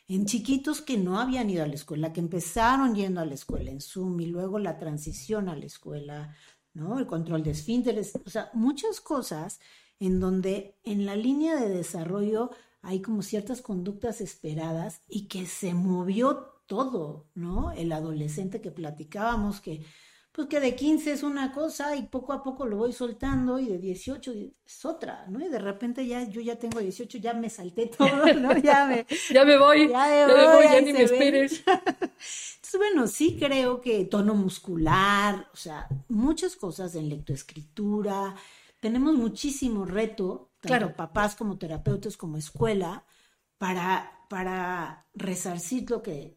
En 0.07 0.27
chiquitos 0.27 0.83
que 0.83 0.99
no 0.99 1.19
habían 1.19 1.49
ido 1.49 1.65
a 1.65 1.67
la 1.67 1.77
escuela, 1.77 2.13
que 2.13 2.21
empezaron 2.21 2.95
yendo 2.95 3.23
a 3.23 3.25
la 3.25 3.33
escuela 3.33 3.71
en 3.71 3.81
Zoom 3.81 4.21
y 4.21 4.27
luego 4.27 4.59
la 4.59 4.79
transición 4.79 5.49
a 5.49 5.57
la 5.57 5.65
escuela, 5.65 6.37
¿no? 6.75 6.99
El 6.99 7.07
control 7.07 7.43
de 7.43 7.53
esfínteres, 7.53 8.13
o 8.23 8.29
sea, 8.29 8.51
muchas 8.53 9.01
cosas 9.01 9.61
en 9.99 10.21
donde 10.21 10.77
en 10.85 11.07
la 11.07 11.17
línea 11.17 11.57
de 11.57 11.71
desarrollo 11.71 12.51
hay 12.83 13.01
como 13.01 13.23
ciertas 13.23 13.63
conductas 13.63 14.21
esperadas 14.21 15.01
y 15.09 15.27
que 15.27 15.47
se 15.47 15.73
movió 15.73 16.54
todo, 16.67 17.27
¿no? 17.35 17.73
El 17.73 17.93
adolescente 17.93 18.61
que 18.61 18.71
platicábamos 18.71 19.61
que 19.61 19.85
pues 20.35 20.49
que 20.49 20.59
de 20.59 20.75
15 20.75 21.13
es 21.13 21.23
una 21.23 21.53
cosa 21.53 21.95
y 21.95 22.03
poco 22.09 22.33
a 22.33 22.43
poco 22.43 22.67
lo 22.67 22.77
voy 22.77 22.93
soltando 22.93 23.61
y 23.61 23.67
de 23.67 23.79
18 23.79 24.33
es 24.67 24.85
otra, 24.85 25.27
¿no? 25.29 25.39
Y 25.41 25.49
de 25.49 25.61
repente 25.61 26.05
ya 26.09 26.29
yo 26.29 26.41
ya 26.41 26.57
tengo 26.57 26.81
18, 26.81 27.19
ya 27.19 27.35
me 27.35 27.49
salté 27.49 27.87
todo, 27.87 28.35
¿no? 28.35 28.53
Ya 28.59 28.85
me, 28.85 29.07
ya 29.33 29.45
me 29.45 29.57
voy, 29.57 29.89
ya 29.89 30.27
me, 30.27 30.55
voy, 30.57 30.65
ya 30.65 30.81
ni 30.81 30.93
me 30.93 31.03
esperes. 31.05 31.63
Entonces, 31.67 32.77
bueno, 32.77 33.07
sí 33.07 33.37
creo 33.39 33.81
que 33.81 34.07
tono 34.07 34.35
muscular, 34.35 35.49
o 35.53 35.57
sea, 35.57 35.87
muchas 36.09 36.57
cosas 36.57 36.97
en 36.97 37.11
lectoescritura, 37.11 38.35
tenemos 38.81 39.15
muchísimo 39.15 39.85
reto, 39.85 40.51
tanto 40.59 40.79
claro. 40.79 40.97
papás 40.97 41.37
como 41.37 41.59
terapeutas 41.59 42.17
como 42.17 42.39
escuela, 42.39 43.05
para, 43.57 44.27
para 44.29 45.07
resarcir 45.15 45.89
lo 45.89 46.03
que 46.03 46.37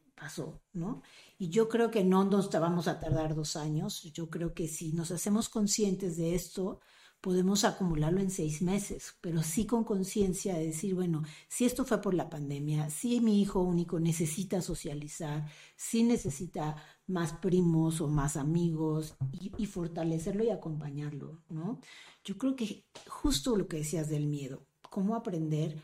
¿no? 0.74 1.02
Y 1.38 1.50
yo 1.50 1.70
creo 1.70 1.92
que 1.92 2.04
no 2.04 2.26
nos 2.26 2.50
vamos 2.52 2.88
a 2.88 3.00
tardar 3.00 3.36
dos 3.36 3.56
años. 3.56 4.04
Yo 4.14 4.30
creo 4.30 4.54
que 4.54 4.68
si 4.68 4.94
nos 4.94 5.12
hacemos 5.12 5.50
conscientes 5.50 6.18
de 6.18 6.36
esto, 6.36 6.80
podemos 7.22 7.64
acumularlo 7.64 8.22
en 8.22 8.30
seis 8.30 8.62
meses, 8.62 9.16
pero 9.22 9.42
sí 9.42 9.66
con 9.66 9.84
conciencia 9.84 10.56
de 10.56 10.68
decir, 10.68 10.96
bueno, 10.96 11.24
si 11.48 11.66
esto 11.66 11.84
fue 11.84 12.02
por 12.02 12.14
la 12.14 12.30
pandemia, 12.30 12.90
si 12.90 13.20
mi 13.22 13.42
hijo 13.42 13.62
único 13.62 14.00
necesita 14.00 14.62
socializar, 14.62 15.50
si 15.76 16.04
necesita 16.04 16.76
más 17.08 17.34
primos 17.34 18.02
o 18.02 18.08
más 18.08 18.38
amigos 18.38 19.16
y, 19.32 19.52
y, 19.58 19.66
fortalecerlo 19.66 20.44
y 20.44 20.50
acompañarlo, 20.52 21.42
¿no? 21.50 21.80
Yo 22.24 22.38
creo 22.38 22.56
que 22.56 22.86
justo 23.08 23.56
lo 23.56 23.68
que 23.68 23.78
decías 23.78 24.10
del 24.10 24.28
miedo, 24.28 24.68
cómo 24.90 25.16
aprender 25.16 25.82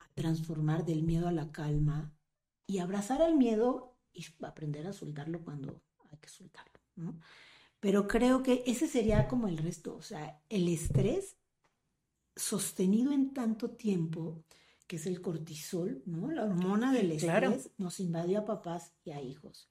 a 0.00 0.08
transformar 0.14 0.84
del 0.84 1.02
miedo 1.02 1.28
a 1.28 1.32
la 1.32 1.50
calma 1.52 2.12
y 2.70 2.78
abrazar 2.78 3.20
al 3.20 3.34
miedo 3.34 3.96
y 4.12 4.24
aprender 4.42 4.86
a 4.86 4.92
soltarlo 4.92 5.42
cuando 5.42 5.82
hay 6.08 6.18
que 6.18 6.28
soltarlo, 6.28 6.78
¿no? 6.94 7.18
Pero 7.80 8.06
creo 8.06 8.44
que 8.44 8.62
ese 8.64 8.86
sería 8.86 9.26
como 9.26 9.48
el 9.48 9.58
resto, 9.58 9.96
o 9.96 10.02
sea, 10.02 10.40
el 10.48 10.68
estrés 10.68 11.36
sostenido 12.36 13.12
en 13.12 13.34
tanto 13.34 13.70
tiempo, 13.70 14.44
que 14.86 14.96
es 14.96 15.06
el 15.06 15.20
cortisol, 15.20 16.00
¿no? 16.06 16.30
La 16.30 16.44
hormona 16.44 16.92
del 16.92 17.10
estrés 17.10 17.70
nos 17.76 17.98
invadió 17.98 18.38
a 18.38 18.44
papás 18.44 18.92
y 19.02 19.10
a 19.10 19.20
hijos. 19.20 19.68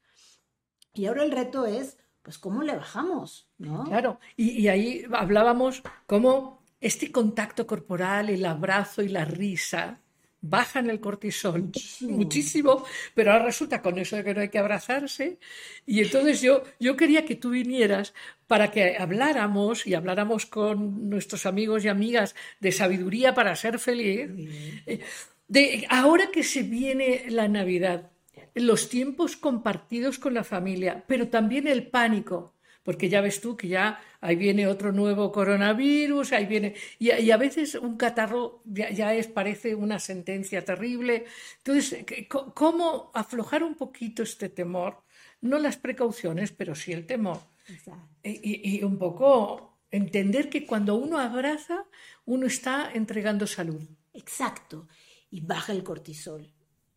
Y 0.93 1.05
ahora 1.05 1.23
el 1.23 1.31
reto 1.31 1.65
es, 1.65 1.97
pues, 2.21 2.37
¿cómo 2.37 2.63
le 2.63 2.75
bajamos, 2.75 3.47
no? 3.57 3.85
Claro, 3.85 4.19
y, 4.35 4.49
y 4.61 4.67
ahí 4.67 5.05
hablábamos 5.13 5.83
cómo 6.05 6.65
este 6.81 7.13
contacto 7.13 7.65
corporal, 7.65 8.29
el 8.29 8.43
abrazo 8.43 9.01
y 9.03 9.07
la 9.07 9.23
risa, 9.23 10.01
bajan 10.41 10.89
el 10.89 10.99
cortisol 10.99 11.71
muchísimo. 12.01 12.83
pero 13.13 13.31
ahora 13.31 13.45
resulta 13.45 13.81
con 13.81 13.97
eso 13.97 14.15
de 14.15 14.23
que 14.23 14.33
no 14.33 14.41
hay 14.41 14.49
que 14.49 14.59
abrazarse. 14.59 15.37
Y 15.85 16.01
entonces 16.01 16.41
yo, 16.41 16.63
yo 16.79 16.95
quería 16.95 17.25
que 17.25 17.35
tú 17.35 17.51
vinieras 17.51 18.13
para 18.47 18.71
que 18.71 18.97
habláramos 18.97 19.85
y 19.85 19.93
habláramos 19.93 20.45
con 20.45 21.09
nuestros 21.09 21.45
amigos 21.45 21.85
y 21.85 21.87
amigas 21.87 22.35
de 22.59 22.71
sabiduría 22.71 23.33
para 23.33 23.55
ser 23.55 23.79
feliz. 23.79 24.29
Eh, 24.85 25.01
de 25.47 25.85
ahora 25.89 26.29
que 26.31 26.43
se 26.43 26.63
viene 26.63 27.25
la 27.29 27.47
Navidad, 27.47 28.11
los 28.55 28.89
tiempos 28.89 29.35
compartidos 29.35 30.19
con 30.19 30.33
la 30.33 30.43
familia, 30.43 31.03
pero 31.07 31.27
también 31.27 31.67
el 31.67 31.87
pánico 31.87 32.53
porque 32.89 33.07
ya 33.07 33.21
ves 33.21 33.39
tú 33.39 33.55
que 33.55 33.67
ya 33.67 34.01
ahí 34.19 34.35
viene 34.35 34.65
otro 34.65 34.91
nuevo 34.91 35.31
coronavirus, 35.31 36.33
ahí 36.33 36.47
viene, 36.47 36.73
y, 36.97 37.29
a 37.29 37.37
veces 37.37 37.75
un 37.75 37.97
catarro 37.97 38.63
ya, 38.65 39.13
es, 39.13 39.27
parece 39.27 39.75
una 39.75 39.99
sentencia 39.99 40.65
terrible. 40.65 41.25
Entonces, 41.57 42.03
¿cómo 42.55 43.11
aflojar 43.13 43.61
un 43.61 43.75
poquito 43.75 44.23
este 44.23 44.49
temor? 44.49 45.03
No 45.39 45.59
las 45.59 45.77
precauciones, 45.77 46.51
pero 46.51 46.73
sí 46.73 46.91
el 46.91 47.05
temor. 47.05 47.39
Y, 48.23 48.77
y 48.77 48.83
un 48.83 48.97
poco 48.97 49.77
entender 49.91 50.49
que 50.49 50.65
cuando 50.65 50.95
uno 50.95 51.19
abraza, 51.19 51.85
uno 52.25 52.47
está 52.47 52.89
entregando 52.91 53.45
salud. 53.45 53.83
Exacto. 54.15 54.87
Y 55.29 55.41
baja 55.41 55.73
el 55.73 55.83
cortisol, 55.83 56.51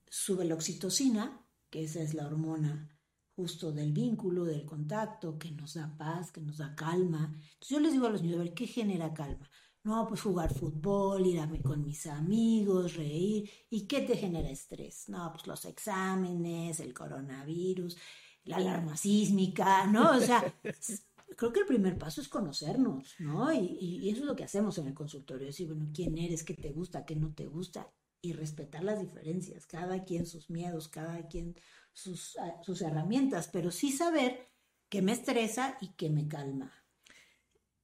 sube 0.08 0.46
la 0.46 0.54
oxitocina, 0.54 1.44
que 1.68 1.84
esa 1.84 2.00
es 2.00 2.14
la 2.14 2.26
hormona 2.26 2.88
justo 3.36 3.72
del 3.72 3.92
vínculo, 3.92 4.44
del 4.44 4.64
contacto, 4.64 5.38
que 5.38 5.50
nos 5.50 5.74
da 5.74 5.94
paz, 5.96 6.30
que 6.32 6.40
nos 6.40 6.58
da 6.58 6.74
calma. 6.74 7.32
Entonces 7.34 7.68
yo 7.68 7.80
les 7.80 7.92
digo 7.92 8.06
a 8.06 8.10
los 8.10 8.22
niños, 8.22 8.40
a 8.40 8.44
ver, 8.44 8.54
¿qué 8.54 8.66
genera 8.66 9.12
calma? 9.14 9.48
No, 9.84 10.06
pues 10.06 10.20
jugar 10.20 10.54
fútbol, 10.54 11.26
ir 11.26 11.40
a, 11.40 11.50
con 11.62 11.84
mis 11.84 12.06
amigos, 12.06 12.94
reír. 12.94 13.50
¿Y 13.68 13.86
qué 13.86 14.02
te 14.02 14.16
genera 14.16 14.48
estrés? 14.48 15.08
No, 15.08 15.32
pues 15.32 15.46
los 15.46 15.64
exámenes, 15.64 16.78
el 16.78 16.94
coronavirus, 16.94 17.96
la 18.44 18.56
alarma 18.56 18.96
sísmica, 18.96 19.86
¿no? 19.86 20.10
O 20.16 20.20
sea, 20.20 20.54
creo 21.36 21.52
que 21.52 21.60
el 21.60 21.66
primer 21.66 21.98
paso 21.98 22.20
es 22.20 22.28
conocernos, 22.28 23.14
¿no? 23.18 23.52
Y, 23.52 23.78
y, 23.80 24.10
eso 24.10 24.20
es 24.20 24.26
lo 24.26 24.36
que 24.36 24.44
hacemos 24.44 24.78
en 24.78 24.86
el 24.86 24.94
consultorio, 24.94 25.46
decir, 25.46 25.66
bueno, 25.68 25.90
¿quién 25.92 26.16
eres? 26.16 26.44
¿Qué 26.44 26.54
te 26.54 26.70
gusta? 26.70 27.04
¿Qué 27.04 27.16
no 27.16 27.34
te 27.34 27.46
gusta? 27.46 27.90
Y 28.20 28.34
respetar 28.34 28.84
las 28.84 29.00
diferencias, 29.00 29.66
cada 29.66 30.04
quien 30.04 30.26
sus 30.26 30.48
miedos, 30.48 30.86
cada 30.86 31.26
quien 31.26 31.56
sus, 31.92 32.36
sus 32.62 32.82
herramientas, 32.82 33.48
pero 33.52 33.70
sí 33.70 33.92
saber 33.92 34.48
qué 34.88 35.02
me 35.02 35.12
estresa 35.12 35.76
y 35.80 35.88
qué 35.94 36.10
me 36.10 36.28
calma. 36.28 36.72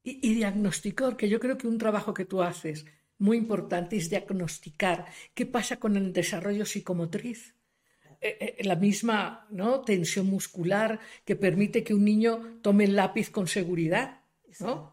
Y, 0.03 0.29
y, 0.29 0.35
diagnosticar, 0.35 1.17
que 1.17 1.29
yo 1.29 1.41
creo 1.41 1.59
que 1.59 1.69
un 1.69 1.79
trabajo 1.79 2.15
que 2.15 2.25
tú 2.25 2.43
haces 2.43 2.87
muy 3.19 3.37
importante 3.37 3.97
es 3.97 4.09
diagnosticar 4.11 5.07
qué 5.35 5.45
pasa 5.45 5.79
con 5.79 5.97
el 5.97 6.13
desarrollo 6.13 6.65
psicomotriz. 6.65 7.55
Eh, 8.21 8.57
eh, 8.59 8.65
la 8.65 8.75
misma 8.75 9.47
¿no? 9.51 9.81
tensión 9.83 10.27
muscular 10.27 10.99
que 11.25 11.37
permite 11.37 11.85
que 11.85 11.95
un 11.95 12.05
niño 12.05 12.59
tome 12.63 12.85
el 12.85 12.97
lápiz 12.97 13.31
con 13.31 13.47
seguridad. 13.47 14.23
¿no? 14.61 14.91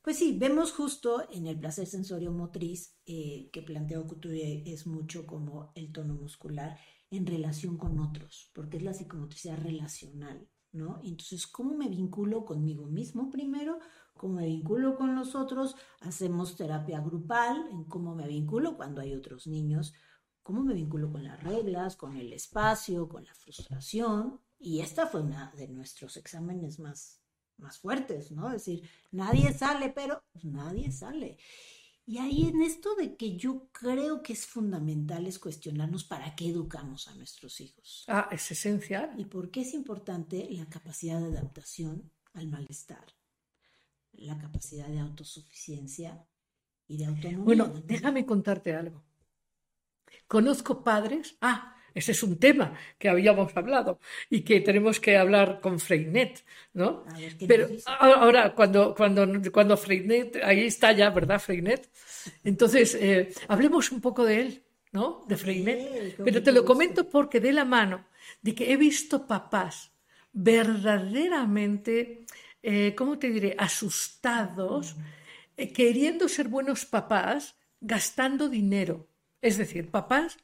Pues 0.00 0.18
sí, 0.18 0.36
vemos 0.38 0.70
justo 0.70 1.26
en 1.32 1.48
el 1.48 1.58
placer 1.58 1.86
sensorio 1.86 2.30
motriz 2.30 2.94
eh, 3.04 3.50
que 3.52 3.62
plantea 3.62 4.00
Couturier 4.02 4.62
es 4.66 4.86
mucho 4.86 5.26
como 5.26 5.72
el 5.74 5.90
tono 5.90 6.14
muscular 6.14 6.78
en 7.10 7.26
relación 7.26 7.76
con 7.76 7.98
otros, 7.98 8.50
porque 8.54 8.76
es 8.76 8.82
la 8.82 8.94
psicomotricidad 8.94 9.58
relacional, 9.58 10.48
¿no? 10.72 11.00
Entonces, 11.02 11.46
¿cómo 11.46 11.74
me 11.74 11.88
vinculo 11.88 12.44
conmigo 12.44 12.86
mismo 12.86 13.30
primero? 13.30 13.78
¿Cómo 14.14 14.34
me 14.34 14.46
vinculo 14.46 14.96
con 14.96 15.14
los 15.16 15.34
otros? 15.34 15.74
Hacemos 16.00 16.56
terapia 16.56 17.00
grupal, 17.00 17.68
en 17.70 17.84
cómo 17.84 18.14
me 18.14 18.28
vinculo 18.28 18.76
cuando 18.76 19.00
hay 19.00 19.14
otros 19.14 19.46
niños, 19.46 19.92
cómo 20.42 20.62
me 20.62 20.74
vinculo 20.74 21.10
con 21.10 21.24
las 21.24 21.42
reglas, 21.42 21.96
con 21.96 22.16
el 22.16 22.32
espacio, 22.32 23.08
con 23.08 23.24
la 23.24 23.34
frustración. 23.34 24.40
Y 24.58 24.80
esta 24.80 25.06
fue 25.06 25.22
una 25.22 25.52
de 25.56 25.68
nuestros 25.68 26.16
exámenes 26.16 26.78
más, 26.78 27.22
más 27.56 27.78
fuertes, 27.78 28.30
¿no? 28.30 28.48
Es 28.48 28.64
decir, 28.64 28.88
nadie 29.10 29.52
sale, 29.52 29.88
pero 29.88 30.22
nadie 30.42 30.92
sale. 30.92 31.38
Y 32.06 32.18
ahí 32.18 32.48
en 32.48 32.62
esto 32.62 32.94
de 32.96 33.16
que 33.16 33.36
yo 33.36 33.68
creo 33.72 34.22
que 34.22 34.32
es 34.32 34.46
fundamental 34.46 35.26
es 35.26 35.38
cuestionarnos 35.38 36.04
para 36.04 36.34
qué 36.34 36.48
educamos 36.48 37.06
a 37.08 37.14
nuestros 37.14 37.60
hijos. 37.60 38.04
Ah, 38.08 38.28
es 38.32 38.50
esencial. 38.50 39.14
Y 39.16 39.26
por 39.26 39.50
qué 39.50 39.60
es 39.60 39.74
importante 39.74 40.48
la 40.50 40.66
capacidad 40.68 41.20
de 41.20 41.26
adaptación 41.26 42.10
al 42.34 42.48
malestar, 42.48 43.06
la 44.12 44.38
capacidad 44.38 44.88
de 44.88 44.98
autosuficiencia 44.98 46.26
y 46.88 46.96
de 46.96 47.06
autonomía. 47.06 47.44
Bueno, 47.44 47.68
déjame 47.84 48.26
contarte 48.26 48.74
algo. 48.74 49.04
Conozco 50.26 50.82
padres, 50.82 51.36
ah, 51.40 51.76
ese 51.94 52.12
es 52.12 52.22
un 52.22 52.38
tema 52.38 52.74
que 52.98 53.08
habíamos 53.08 53.56
hablado 53.56 53.98
y 54.28 54.42
que 54.42 54.60
tenemos 54.60 55.00
que 55.00 55.16
hablar 55.16 55.60
con 55.60 55.78
Freinet, 55.80 56.44
¿no? 56.74 57.04
Pero 57.46 57.68
ahora, 57.86 58.54
cuando, 58.54 58.94
cuando, 58.94 59.26
cuando 59.52 59.76
Freinet, 59.76 60.40
ahí 60.42 60.64
está 60.64 60.92
ya, 60.92 61.10
¿verdad, 61.10 61.40
Freinet? 61.40 61.88
Entonces, 62.44 62.94
eh, 62.94 63.32
hablemos 63.48 63.90
un 63.92 64.00
poco 64.00 64.24
de 64.24 64.40
él, 64.40 64.62
¿no? 64.92 65.24
De 65.28 65.36
Freinet. 65.36 66.16
Pero 66.22 66.42
te 66.42 66.52
lo 66.52 66.64
comento 66.64 67.08
porque 67.08 67.40
de 67.40 67.52
la 67.52 67.64
mano 67.64 68.06
de 68.42 68.54
que 68.54 68.72
he 68.72 68.76
visto 68.76 69.26
papás 69.26 69.92
verdaderamente, 70.32 72.24
eh, 72.62 72.94
¿cómo 72.96 73.18
te 73.18 73.30
diré?, 73.30 73.54
asustados, 73.58 74.96
eh, 75.56 75.72
queriendo 75.72 76.28
ser 76.28 76.48
buenos 76.48 76.84
papás, 76.86 77.56
gastando 77.80 78.48
dinero. 78.48 79.08
Es 79.42 79.56
decir, 79.58 79.90
papás 79.90 80.38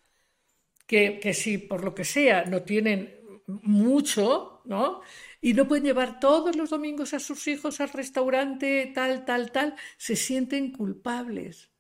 que, 0.87 1.35
si 1.35 1.59
por 1.59 1.85
lo 1.85 1.95
que 1.95 2.05
sea 2.05 2.45
no 2.45 2.62
tienen 2.62 3.14
mucho, 3.47 4.62
¿no? 4.64 5.00
Y 5.40 5.55
no 5.55 5.69
pueden 5.69 5.85
llevar 5.85 6.19
todos 6.19 6.57
los 6.57 6.71
domingos 6.71 7.14
a 7.14 7.21
sus 7.21 7.47
hijos 7.47 7.81
al 7.81 7.90
restaurante, 7.90 8.90
tal, 8.95 9.25
tal, 9.25 9.52
tal, 9.52 9.75
se 9.97 10.16
sienten 10.16 10.73
culpables. 10.73 11.71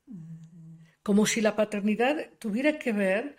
Como 1.02 1.26
si 1.26 1.40
la 1.40 1.56
paternidad 1.56 2.30
tuviera 2.38 2.78
que 2.78 2.92
ver 2.92 3.36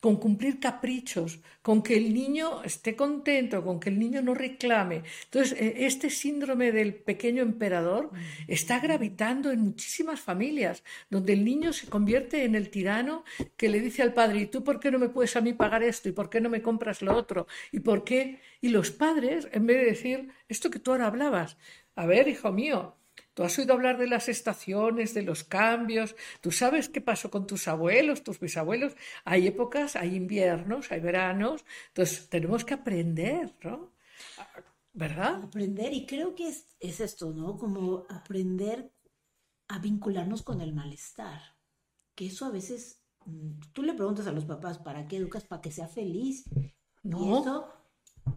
con 0.00 0.16
cumplir 0.16 0.60
caprichos, 0.60 1.40
con 1.62 1.82
que 1.82 1.96
el 1.96 2.14
niño 2.14 2.62
esté 2.62 2.94
contento, 2.96 3.64
con 3.64 3.80
que 3.80 3.90
el 3.90 3.98
niño 3.98 4.22
no 4.22 4.34
reclame. 4.34 5.02
Entonces, 5.24 5.58
e, 5.60 5.86
este 5.86 6.10
síndrome 6.10 6.72
del 6.72 6.94
pequeño 6.94 7.42
emperador 7.42 8.10
está 8.46 8.78
gravitando 8.80 9.50
en 9.50 9.60
muchísimas 9.60 10.20
familias, 10.20 10.84
donde 11.10 11.32
el 11.32 11.44
niño 11.44 11.72
se 11.72 11.88
convierte 11.88 12.44
en 12.44 12.54
el 12.54 12.70
tirano 12.70 13.24
que 13.56 13.68
le 13.68 13.80
dice 13.80 14.02
al 14.02 14.14
padre, 14.14 14.40
¿y 14.40 14.46
tú 14.46 14.64
por 14.64 14.80
qué 14.80 14.90
no 14.90 14.98
me 14.98 15.08
puedes 15.08 15.36
a 15.36 15.40
mí 15.40 15.52
pagar 15.52 15.82
esto? 15.82 16.08
¿Y 16.08 16.12
por 16.12 16.30
qué 16.30 16.40
no 16.40 16.50
me 16.50 16.62
compras 16.62 17.02
lo 17.02 17.14
otro? 17.16 17.46
¿Y 17.72 17.80
por 17.80 18.04
qué? 18.04 18.40
Y 18.60 18.68
los 18.68 18.90
padres, 18.90 19.48
en 19.52 19.66
vez 19.66 19.78
de 19.78 19.84
decir, 19.84 20.28
esto 20.48 20.70
que 20.70 20.78
tú 20.78 20.92
ahora 20.92 21.06
hablabas, 21.06 21.56
a 21.94 22.06
ver, 22.06 22.28
hijo 22.28 22.52
mío, 22.52 22.95
Tú 23.36 23.42
has 23.42 23.58
oído 23.58 23.74
hablar 23.74 23.98
de 23.98 24.06
las 24.06 24.30
estaciones, 24.30 25.12
de 25.12 25.20
los 25.20 25.44
cambios. 25.44 26.16
Tú 26.40 26.50
sabes 26.50 26.88
qué 26.88 27.02
pasó 27.02 27.30
con 27.30 27.46
tus 27.46 27.68
abuelos, 27.68 28.24
tus 28.24 28.40
bisabuelos. 28.40 28.96
Hay 29.26 29.46
épocas, 29.46 29.94
hay 29.94 30.14
inviernos, 30.14 30.90
hay 30.90 31.00
veranos. 31.00 31.62
Entonces 31.88 32.30
tenemos 32.30 32.64
que 32.64 32.72
aprender, 32.72 33.54
¿no? 33.62 33.92
¿Verdad? 34.94 35.42
Aprender, 35.44 35.92
y 35.92 36.06
creo 36.06 36.34
que 36.34 36.48
es, 36.48 36.64
es 36.80 37.00
esto, 37.00 37.30
¿no? 37.34 37.58
Como 37.58 38.06
aprender 38.08 38.90
a 39.68 39.80
vincularnos 39.80 40.42
con 40.42 40.62
el 40.62 40.72
malestar. 40.72 41.42
Que 42.14 42.28
eso 42.28 42.46
a 42.46 42.50
veces, 42.50 43.02
mm, 43.26 43.60
tú 43.74 43.82
le 43.82 43.92
preguntas 43.92 44.26
a 44.26 44.32
los 44.32 44.46
papás, 44.46 44.78
¿para 44.78 45.06
qué 45.06 45.18
educas? 45.18 45.44
Para 45.44 45.60
que 45.60 45.70
sea 45.70 45.88
feliz. 45.88 46.46
No. 47.02 47.22
Y 47.22 47.38
eso 47.38 47.68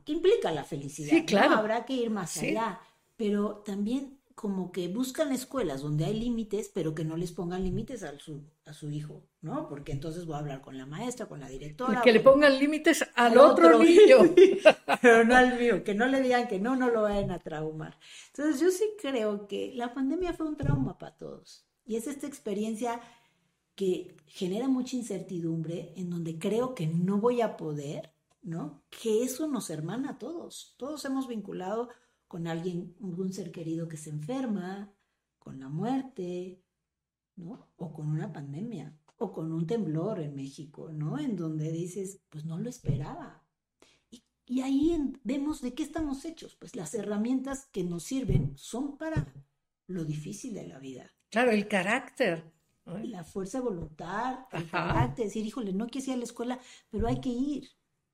implica 0.07 0.51
la 0.51 0.65
felicidad. 0.65 1.11
Sí, 1.11 1.25
claro. 1.25 1.55
Habrá 1.55 1.85
que 1.85 1.93
ir 1.93 2.09
más 2.09 2.35
allá. 2.35 2.81
Pero 3.15 3.63
también 3.65 4.18
como 4.39 4.71
que 4.71 4.87
buscan 4.87 5.33
escuelas 5.33 5.81
donde 5.81 6.05
hay 6.05 6.17
límites, 6.17 6.71
pero 6.73 6.95
que 6.95 7.03
no 7.03 7.17
les 7.17 7.33
pongan 7.33 7.61
límites 7.61 8.03
a 8.03 8.17
su, 8.17 8.45
a 8.65 8.71
su 8.71 8.89
hijo, 8.89 9.27
¿no? 9.41 9.67
Porque 9.67 9.91
entonces 9.91 10.25
voy 10.25 10.35
a 10.35 10.39
hablar 10.39 10.61
con 10.61 10.77
la 10.77 10.85
maestra, 10.85 11.25
con 11.25 11.41
la 11.41 11.49
directora. 11.49 12.01
Que 12.01 12.13
le 12.13 12.21
pongan 12.21 12.57
límites 12.57 13.03
al, 13.15 13.37
otro, 13.37 13.77
niño. 13.77 14.19
pero 15.01 15.25
no 15.25 15.35
al 15.35 15.59
mío, 15.59 15.83
que 15.83 15.93
no 15.93 16.07
le 16.07 16.21
digan 16.21 16.47
que 16.47 16.57
no, 16.57 16.77
no 16.77 16.89
lo 16.89 17.01
vayan 17.01 17.31
a 17.31 17.39
traumar. 17.39 17.99
Entonces 18.27 18.61
yo 18.61 18.71
sí 18.71 18.85
creo 19.01 19.45
que 19.45 19.73
la 19.75 19.93
pandemia 19.93 20.31
fue 20.31 20.47
un 20.47 20.55
trauma 20.55 20.97
para 20.97 21.17
todos. 21.17 21.65
Y 21.85 21.97
es 21.97 22.07
esta 22.07 22.25
experiencia 22.25 23.01
que 23.75 24.15
genera 24.25 24.69
mucha 24.69 24.95
incertidumbre, 24.95 25.91
en 25.97 26.09
donde 26.09 26.39
creo 26.39 26.75
que 26.75 26.87
no 26.87 27.17
voy 27.17 27.41
a 27.41 27.57
poder, 27.57 28.13
¿no? 28.41 28.85
Que 28.89 29.21
eso 29.21 29.49
nos 29.49 29.69
hermana 29.69 30.11
a 30.11 30.17
todos. 30.17 30.75
Todos 30.77 31.03
hemos 31.03 31.27
vinculado 31.27 31.89
con 32.29 32.45
alguien, 32.47 32.95
algún 33.03 33.33
ser 33.33 33.51
querido 33.51 33.89
que 33.89 33.97
se 33.97 34.11
enferma, 34.11 34.93
con 35.39 35.59
la 35.59 35.67
muerte, 35.67 36.63
¿no? 37.35 37.71
O 37.75 37.91
con 37.91 38.07
una 38.07 38.31
pandemia, 38.31 38.95
o 39.17 39.33
con 39.33 39.51
un 39.51 39.65
temblor 39.65 40.21
en 40.21 40.35
México, 40.35 40.91
¿no? 40.93 41.17
En 41.17 41.35
donde 41.35 41.71
dices, 41.71 42.21
pues 42.29 42.45
no 42.45 42.59
lo 42.59 42.69
esperaba. 42.69 43.43
Y, 44.45 44.61
ahí 44.61 44.95
vemos 45.23 45.61
de 45.61 45.73
qué 45.73 45.81
estamos 45.81 46.23
hechos. 46.23 46.55
Pues 46.55 46.75
las 46.75 46.93
herramientas 46.93 47.65
que 47.71 47.83
nos 47.83 48.03
sirven 48.03 48.55
son 48.55 48.97
para 48.97 49.33
lo 49.87 50.05
difícil 50.05 50.53
de 50.53 50.67
la 50.67 50.77
vida. 50.77 51.11
Claro, 51.31 51.49
el 51.49 51.67
carácter. 51.67 52.53
La 52.85 53.23
fuerza 53.23 53.57
de 53.57 53.65
voluntad, 53.65 54.45
el 54.51 54.69
carácter, 54.69 55.25
decir, 55.25 55.45
híjole, 55.45 55.73
no 55.73 55.87
quiero 55.87 56.07
ir 56.07 56.13
a 56.13 56.17
la 56.17 56.23
escuela, 56.23 56.59
pero 56.91 57.07
hay 57.07 57.19
que 57.19 57.29
ir 57.29 57.69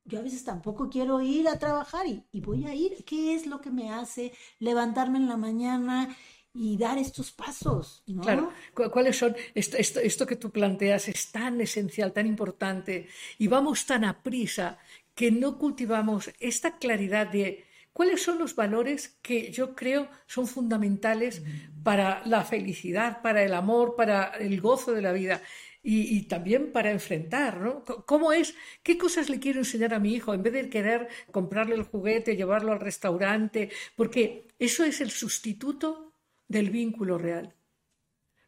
yo 0.06 0.20
a 0.20 0.22
veces 0.22 0.44
tampoco 0.44 0.90
quiero 0.90 1.22
ir 1.22 1.48
a 1.48 1.58
trabajar 1.58 2.06
y, 2.06 2.42
voy 2.42 2.66
a 2.66 2.74
ir. 2.74 3.04
¿Qué 3.06 3.36
es 3.36 3.48
lo 3.48 3.60
que 3.60 3.72
me 3.72 3.92
hace 3.92 4.34
levantarme 4.60 5.18
en 5.18 5.28
la 5.28 5.36
mañana 5.36 6.16
y 6.54 6.78
dar 6.78 7.00
estos 7.00 7.32
pasos? 7.32 8.04
Claro, 8.22 8.52
¿cuáles 8.92 9.18
son? 9.18 9.36
Esto, 9.56 9.78
esto, 9.78 10.28
que 10.28 10.36
tú 10.36 10.52
planteas 10.52 11.08
es 11.08 11.32
tan 11.32 11.60
esencial, 11.60 12.14
tan 12.14 12.28
importante 12.28 13.08
y 13.40 13.48
vamos 13.48 13.86
tan 13.88 14.06
a 14.06 14.22
prisa 14.22 14.78
que 15.16 15.32
no 15.32 15.58
cultivamos 15.58 16.32
esta 16.40 16.78
claridad 16.78 17.28
de 17.28 17.66
cuáles 17.92 18.22
son 18.22 18.38
los 18.38 18.56
valores 18.56 19.18
que 19.24 19.52
yo 19.52 19.74
creo 19.74 20.08
son 20.28 20.46
fundamentales 20.46 21.42
para 21.84 22.22
la 22.26 22.44
felicidad, 22.44 23.22
para 23.24 23.44
el 23.44 23.54
amor, 23.54 23.96
para 23.96 24.26
el 24.38 24.62
gozo 24.62 24.92
de 24.92 25.02
la 25.02 25.14
vida 25.14 25.42
y, 25.88 26.24
también 26.24 26.72
para 26.72 26.90
enfrentar, 26.90 27.62
¿no? 27.62 27.84
¿Cómo 27.84 28.34
es? 28.34 28.56
¿Qué 28.82 28.98
cosas 28.98 29.30
le 29.30 29.40
quiero 29.40 29.60
enseñar 29.60 29.94
a 29.94 30.00
mi 30.00 30.16
hijo 30.16 30.34
en 30.34 30.42
vez 30.42 30.54
de 30.54 30.68
querer 30.68 31.08
comprarle 31.32 31.76
el 31.76 31.84
juguete, 31.84 32.36
llevarlo 32.36 32.72
al 32.72 32.80
restaurante? 32.80 33.70
Porque 33.96 34.48
eso 34.58 34.84
es 34.84 35.00
el 35.02 35.12
sustituto 35.12 36.14
del 36.48 36.72
vínculo 36.72 37.20
real. 37.20 37.54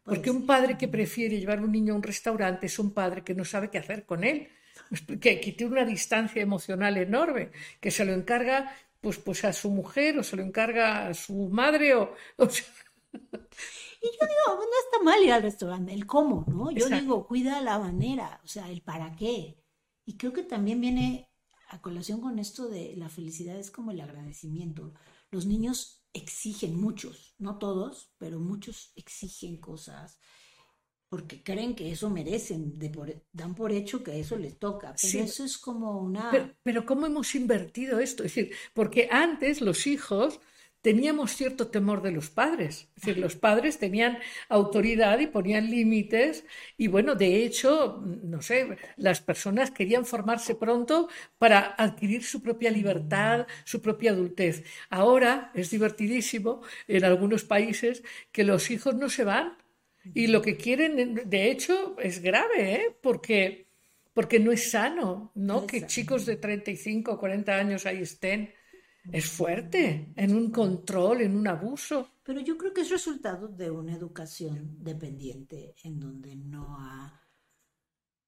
Porque 0.02 0.30
un 0.30 0.46
padre 0.46 0.76
que 0.76 0.88
prefiere 0.88 1.38
llevar 1.38 1.58
a 1.58 1.62
un 1.62 1.70
niño 1.70 1.92
a 1.92 1.96
un 1.96 2.02
restaurante 2.02 2.66
es 2.66 2.76
un 2.80 2.92
padre 2.92 3.22
que 3.22 3.34
no 3.34 3.44
sabe 3.44 3.70
qué 3.70 3.78
hacer 3.78 4.04
con 4.04 4.24
él, 4.24 4.48
que, 5.20 5.36
tiene 5.36 5.72
una 5.72 5.84
distancia 5.84 6.42
emocional 6.42 6.96
enorme, 6.96 7.50
que 7.80 7.92
se 7.92 8.04
lo 8.04 8.14
encarga 8.14 8.74
pues, 9.00 9.18
pues 9.18 9.44
a 9.44 9.52
su 9.52 9.70
mujer 9.70 10.18
o 10.18 10.24
se 10.24 10.34
lo 10.34 10.42
encarga 10.42 11.06
a 11.06 11.14
su 11.14 11.48
madre 11.50 11.94
o, 11.94 12.16
o 12.36 12.48
y 14.00 14.06
yo 14.06 14.26
digo, 14.26 14.60
no 14.60 14.62
está 14.84 15.02
mal 15.04 15.22
ir 15.22 15.32
al 15.32 15.42
restaurante, 15.42 15.92
el 15.92 16.06
cómo, 16.06 16.44
¿no? 16.48 16.70
Yo 16.70 16.88
digo, 16.88 17.26
cuida 17.26 17.60
la 17.60 17.78
manera, 17.78 18.40
o 18.44 18.48
sea, 18.48 18.70
el 18.70 18.82
para 18.82 19.14
qué. 19.16 19.62
Y 20.04 20.16
creo 20.16 20.32
que 20.32 20.42
también 20.42 20.80
viene 20.80 21.30
a 21.68 21.80
colación 21.82 22.20
con 22.20 22.38
esto 22.38 22.68
de 22.68 22.94
la 22.96 23.08
felicidad, 23.08 23.58
es 23.58 23.70
como 23.70 23.90
el 23.90 24.00
agradecimiento. 24.00 24.94
Los 25.30 25.46
niños 25.46 26.04
exigen, 26.12 26.80
muchos, 26.80 27.34
no 27.38 27.58
todos, 27.58 28.12
pero 28.18 28.40
muchos 28.40 28.92
exigen 28.96 29.58
cosas 29.58 30.18
porque 31.08 31.42
creen 31.42 31.74
que 31.74 31.90
eso 31.90 32.10
merecen, 32.10 32.78
dan 33.32 33.54
por 33.54 33.72
hecho 33.72 34.02
que 34.02 34.20
eso 34.20 34.36
les 34.36 34.58
toca, 34.58 34.94
pero 35.00 35.24
eso 35.24 35.44
es 35.44 35.56
como 35.56 35.98
una... 36.00 36.30
Pero, 36.30 36.54
pero, 36.62 36.86
¿cómo 36.86 37.06
hemos 37.06 37.34
invertido 37.34 37.98
esto? 37.98 38.24
Es 38.24 38.34
decir, 38.34 38.54
porque 38.74 39.08
antes 39.10 39.62
los 39.62 39.86
hijos 39.86 40.38
teníamos 40.82 41.32
cierto 41.32 41.68
temor 41.68 42.02
de 42.02 42.12
los 42.12 42.30
padres. 42.30 42.88
Es 42.96 43.02
decir, 43.02 43.18
los 43.18 43.36
padres 43.36 43.78
tenían 43.78 44.18
autoridad 44.48 45.18
y 45.18 45.26
ponían 45.26 45.70
límites 45.70 46.44
y 46.76 46.86
bueno, 46.88 47.14
de 47.14 47.44
hecho, 47.44 48.02
no 48.04 48.42
sé, 48.42 48.76
las 48.96 49.20
personas 49.20 49.70
querían 49.70 50.06
formarse 50.06 50.54
pronto 50.54 51.08
para 51.38 51.60
adquirir 51.60 52.22
su 52.24 52.42
propia 52.42 52.70
libertad, 52.70 53.46
su 53.64 53.82
propia 53.82 54.12
adultez. 54.12 54.64
Ahora 54.90 55.50
es 55.54 55.70
divertidísimo 55.70 56.62
en 56.86 57.04
algunos 57.04 57.44
países 57.44 58.02
que 58.32 58.44
los 58.44 58.70
hijos 58.70 58.94
no 58.94 59.08
se 59.08 59.24
van 59.24 59.58
y 60.14 60.28
lo 60.28 60.40
que 60.42 60.56
quieren, 60.56 61.22
de 61.24 61.50
hecho, 61.50 61.96
es 61.98 62.22
grave, 62.22 62.74
¿eh? 62.74 62.96
porque 63.02 63.66
porque 64.14 64.40
no 64.40 64.50
es 64.50 64.72
sano, 64.72 65.30
¿no? 65.36 65.64
que 65.64 65.86
chicos 65.86 66.26
de 66.26 66.34
35 66.34 67.12
o 67.12 67.18
40 67.20 67.54
años 67.54 67.86
ahí 67.86 68.02
estén 68.02 68.52
es 69.12 69.26
fuerte, 69.26 70.12
en 70.16 70.34
un 70.34 70.50
control, 70.50 71.22
en 71.22 71.36
un 71.36 71.48
abuso. 71.48 72.10
Pero 72.22 72.40
yo 72.40 72.58
creo 72.58 72.74
que 72.74 72.82
es 72.82 72.90
resultado 72.90 73.48
de 73.48 73.70
una 73.70 73.94
educación 73.94 74.76
dependiente 74.82 75.74
en 75.82 75.98
donde 75.98 76.36
no 76.36 76.76
ha... 76.78 77.24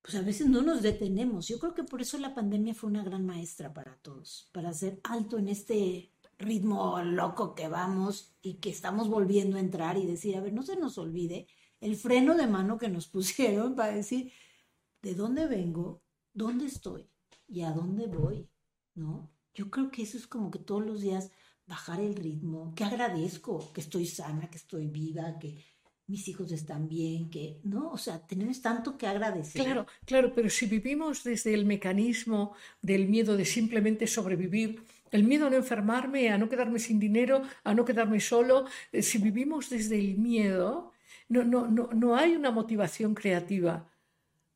Pues 0.02 0.14
a 0.14 0.22
veces 0.22 0.48
no 0.48 0.62
nos 0.62 0.80
detenemos. 0.80 1.48
Yo 1.48 1.58
creo 1.58 1.74
que 1.74 1.84
por 1.84 2.00
eso 2.00 2.16
la 2.18 2.34
pandemia 2.34 2.74
fue 2.74 2.88
una 2.88 3.04
gran 3.04 3.26
maestra 3.26 3.74
para 3.74 3.96
todos, 3.96 4.48
para 4.52 4.70
hacer 4.70 4.98
alto 5.04 5.36
en 5.38 5.48
este 5.48 6.10
ritmo 6.38 7.02
loco 7.02 7.54
que 7.54 7.68
vamos 7.68 8.34
y 8.40 8.54
que 8.54 8.70
estamos 8.70 9.08
volviendo 9.08 9.58
a 9.58 9.60
entrar 9.60 9.98
y 9.98 10.06
decir, 10.06 10.36
a 10.36 10.40
ver, 10.40 10.54
no 10.54 10.62
se 10.62 10.76
nos 10.76 10.96
olvide 10.96 11.46
el 11.80 11.96
freno 11.96 12.34
de 12.34 12.46
mano 12.46 12.78
que 12.78 12.88
nos 12.88 13.06
pusieron 13.08 13.74
para 13.74 13.92
decir, 13.92 14.32
¿de 15.02 15.14
dónde 15.14 15.46
vengo? 15.46 16.02
¿Dónde 16.32 16.66
estoy? 16.66 17.10
¿Y 17.46 17.62
a 17.62 17.72
dónde 17.72 18.06
voy? 18.06 18.48
¿No? 18.94 19.30
Yo 19.54 19.70
creo 19.70 19.90
que 19.90 20.02
eso 20.02 20.16
es 20.16 20.26
como 20.26 20.50
que 20.50 20.58
todos 20.58 20.84
los 20.84 21.00
días 21.00 21.30
bajar 21.66 22.00
el 22.00 22.16
ritmo, 22.16 22.74
que 22.74 22.84
agradezco 22.84 23.72
que 23.72 23.80
estoy 23.80 24.06
sana, 24.06 24.50
que 24.50 24.58
estoy 24.58 24.88
viva, 24.88 25.38
que 25.38 25.64
mis 26.08 26.26
hijos 26.26 26.50
están 26.50 26.88
bien, 26.88 27.30
que, 27.30 27.60
¿no? 27.62 27.92
O 27.92 27.98
sea, 27.98 28.18
tenemos 28.26 28.60
tanto 28.60 28.98
que 28.98 29.06
agradecer. 29.06 29.62
Claro, 29.62 29.86
claro, 30.04 30.32
pero 30.34 30.50
si 30.50 30.66
vivimos 30.66 31.22
desde 31.22 31.54
el 31.54 31.64
mecanismo 31.64 32.54
del 32.82 33.08
miedo 33.08 33.36
de 33.36 33.44
simplemente 33.44 34.08
sobrevivir, 34.08 34.82
el 35.12 35.24
miedo 35.24 35.46
a 35.46 35.50
no 35.50 35.56
enfermarme, 35.56 36.30
a 36.30 36.38
no 36.38 36.48
quedarme 36.48 36.80
sin 36.80 36.98
dinero, 36.98 37.42
a 37.62 37.74
no 37.74 37.84
quedarme 37.84 38.20
solo, 38.20 38.66
eh, 38.92 39.02
si 39.02 39.18
vivimos 39.18 39.70
desde 39.70 39.98
el 39.98 40.18
miedo, 40.18 40.92
no, 41.28 41.44
no, 41.44 41.68
no, 41.68 41.90
no 41.92 42.16
hay 42.16 42.34
una 42.34 42.50
motivación 42.50 43.14
creativa 43.14 43.89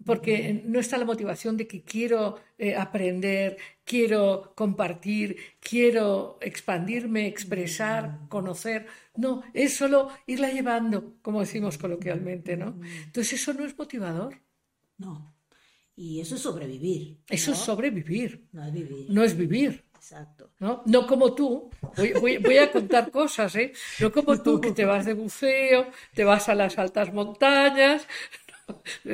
porque 0.05 0.63
no 0.65 0.81
está 0.81 0.99
la 0.99 1.05
motivación 1.05 1.57
de 1.57 1.67
que 1.67 1.83
quiero 1.83 2.39
eh, 2.59 2.75
aprender, 2.75 3.57
quiero 3.85 4.53
compartir, 4.55 5.37
quiero 5.61 6.39
expandirme, 6.41 7.27
expresar, 7.27 8.21
conocer. 8.29 8.87
No, 9.17 9.43
es 9.53 9.77
solo 9.77 10.11
irla 10.27 10.51
llevando, 10.51 11.15
como 11.23 11.41
decimos 11.41 11.79
coloquialmente, 11.79 12.57
¿no? 12.57 12.79
Entonces 13.05 13.41
eso 13.41 13.55
no 13.55 13.65
es 13.65 13.77
motivador. 13.79 14.41
No. 14.99 15.35
Y 15.97 16.21
eso 16.21 16.35
es 16.35 16.43
sobrevivir. 16.43 17.19
Eso 17.29 17.53
es 17.53 17.59
sobrevivir. 17.59 18.49
No 18.53 18.65
es 18.65 18.73
vivir. 18.73 19.07
No 19.11 19.23
es 19.23 19.37
vivir. 19.37 19.85
Exacto. 19.95 20.51
¿no? 20.59 20.83
No 20.85 21.07
como 21.07 21.35
tú, 21.35 21.71
voy, 21.97 22.37
voy, 22.37 22.59
a 22.59 22.71
contar 22.71 23.11
cosas, 23.11 23.57
¿eh? 23.57 23.73
No 24.01 24.13
como 24.13 24.43
tú 24.43 24.61
que 24.61 24.73
te 24.73 24.85
vas 24.85 25.07
de 25.07 25.15
buceo, 25.15 25.87
te 26.13 26.25
vas 26.25 26.51
a 26.51 26.55
las 26.55 26.79
altas 26.79 27.11
montañas. 27.15 28.07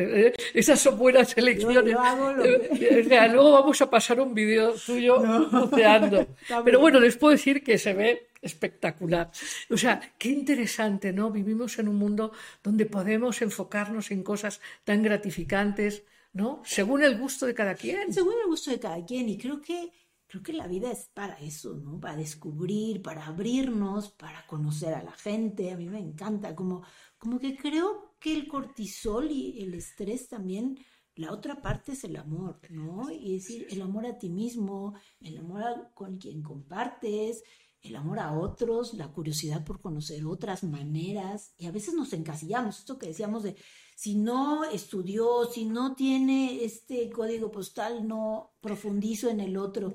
Esas 0.54 0.80
son 0.80 0.98
buenas 0.98 1.36
elecciones. 1.36 1.94
Luego 3.32 3.52
vamos 3.52 3.80
a 3.80 3.90
pasar 3.90 4.20
un 4.20 4.34
vídeo 4.34 4.74
tuyo 4.74 5.20
buceando. 5.50 6.26
Pero 6.64 6.80
bueno, 6.80 7.00
les 7.00 7.16
puedo 7.16 7.32
decir 7.32 7.62
que 7.62 7.78
se 7.78 7.92
ve 7.92 8.28
espectacular. 8.40 9.30
O 9.70 9.76
sea, 9.76 10.00
qué 10.18 10.30
interesante, 10.30 11.12
¿no? 11.12 11.30
Vivimos 11.30 11.78
en 11.78 11.88
un 11.88 11.96
mundo 11.96 12.32
donde 12.62 12.86
podemos 12.86 13.42
enfocarnos 13.42 14.10
en 14.10 14.22
cosas 14.22 14.60
tan 14.84 15.02
gratificantes, 15.02 16.04
¿no? 16.32 16.62
Según 16.64 17.02
el 17.02 17.18
gusto 17.18 17.46
de 17.46 17.54
cada 17.54 17.74
quien. 17.74 18.12
Según 18.12 18.34
el 18.42 18.46
gusto 18.46 18.70
de 18.70 18.80
cada 18.80 19.04
quien. 19.04 19.28
Y 19.28 19.36
creo 19.36 19.60
que 19.60 19.92
creo 20.26 20.44
que 20.44 20.52
la 20.52 20.68
vida 20.68 20.92
es 20.92 21.10
para 21.12 21.40
eso, 21.40 21.74
¿no? 21.74 21.98
Para 21.98 22.16
descubrir, 22.16 23.02
para 23.02 23.26
abrirnos, 23.26 24.12
para 24.12 24.46
conocer 24.46 24.94
a 24.94 25.02
la 25.02 25.10
gente. 25.10 25.72
A 25.72 25.76
mí 25.76 25.88
me 25.88 25.98
encanta, 25.98 26.54
como, 26.54 26.84
como 27.18 27.40
que 27.40 27.56
creo 27.56 28.09
que 28.20 28.35
el 28.35 28.46
cortisol 28.46 29.30
y 29.30 29.62
el 29.62 29.74
estrés 29.74 30.28
también, 30.28 30.78
la 31.16 31.33
otra 31.33 31.61
parte 31.61 31.92
es 31.92 32.04
el 32.04 32.16
amor, 32.16 32.61
¿no? 32.70 33.11
Y 33.11 33.37
es 33.37 33.44
decir, 33.44 33.66
el 33.70 33.83
amor 33.83 34.06
a 34.06 34.18
ti 34.18 34.30
mismo, 34.30 34.94
el 35.20 35.38
amor 35.38 35.62
a, 35.62 35.90
con 35.94 36.18
quien 36.18 36.42
compartes, 36.42 37.42
el 37.83 37.96
amor 37.96 38.18
a 38.18 38.38
otros, 38.38 38.94
la 38.94 39.09
curiosidad 39.12 39.64
por 39.64 39.80
conocer 39.80 40.24
otras 40.26 40.64
maneras. 40.64 41.54
Y 41.56 41.66
a 41.66 41.72
veces 41.72 41.94
nos 41.94 42.12
encasillamos, 42.12 42.78
esto 42.78 42.98
que 42.98 43.09
decíamos 43.09 43.42
de 43.42 43.56
si 43.96 44.14
no 44.14 44.64
estudió, 44.64 45.44
si 45.44 45.64
no 45.64 45.94
tiene 45.94 46.64
este 46.64 47.11
código 47.11 47.50
postal, 47.50 48.06
no 48.06 48.54
profundizo 48.61 49.28
en 49.28 49.40
el 49.40 49.56
otro. 49.56 49.94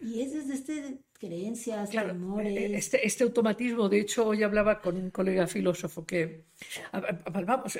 Y 0.00 0.20
es 0.20 0.32
desde 0.32 0.54
este 0.54 1.03
creencias, 1.18 1.90
temores. 1.90 2.56
Eh, 2.56 2.76
este, 2.76 3.06
este 3.06 3.24
automatismo, 3.24 3.88
de 3.88 4.00
hecho, 4.00 4.26
hoy 4.26 4.42
hablaba 4.42 4.80
con 4.80 4.96
un 4.96 5.10
colega 5.10 5.46
filósofo 5.46 6.04
que, 6.04 6.44
vamos, 7.46 7.78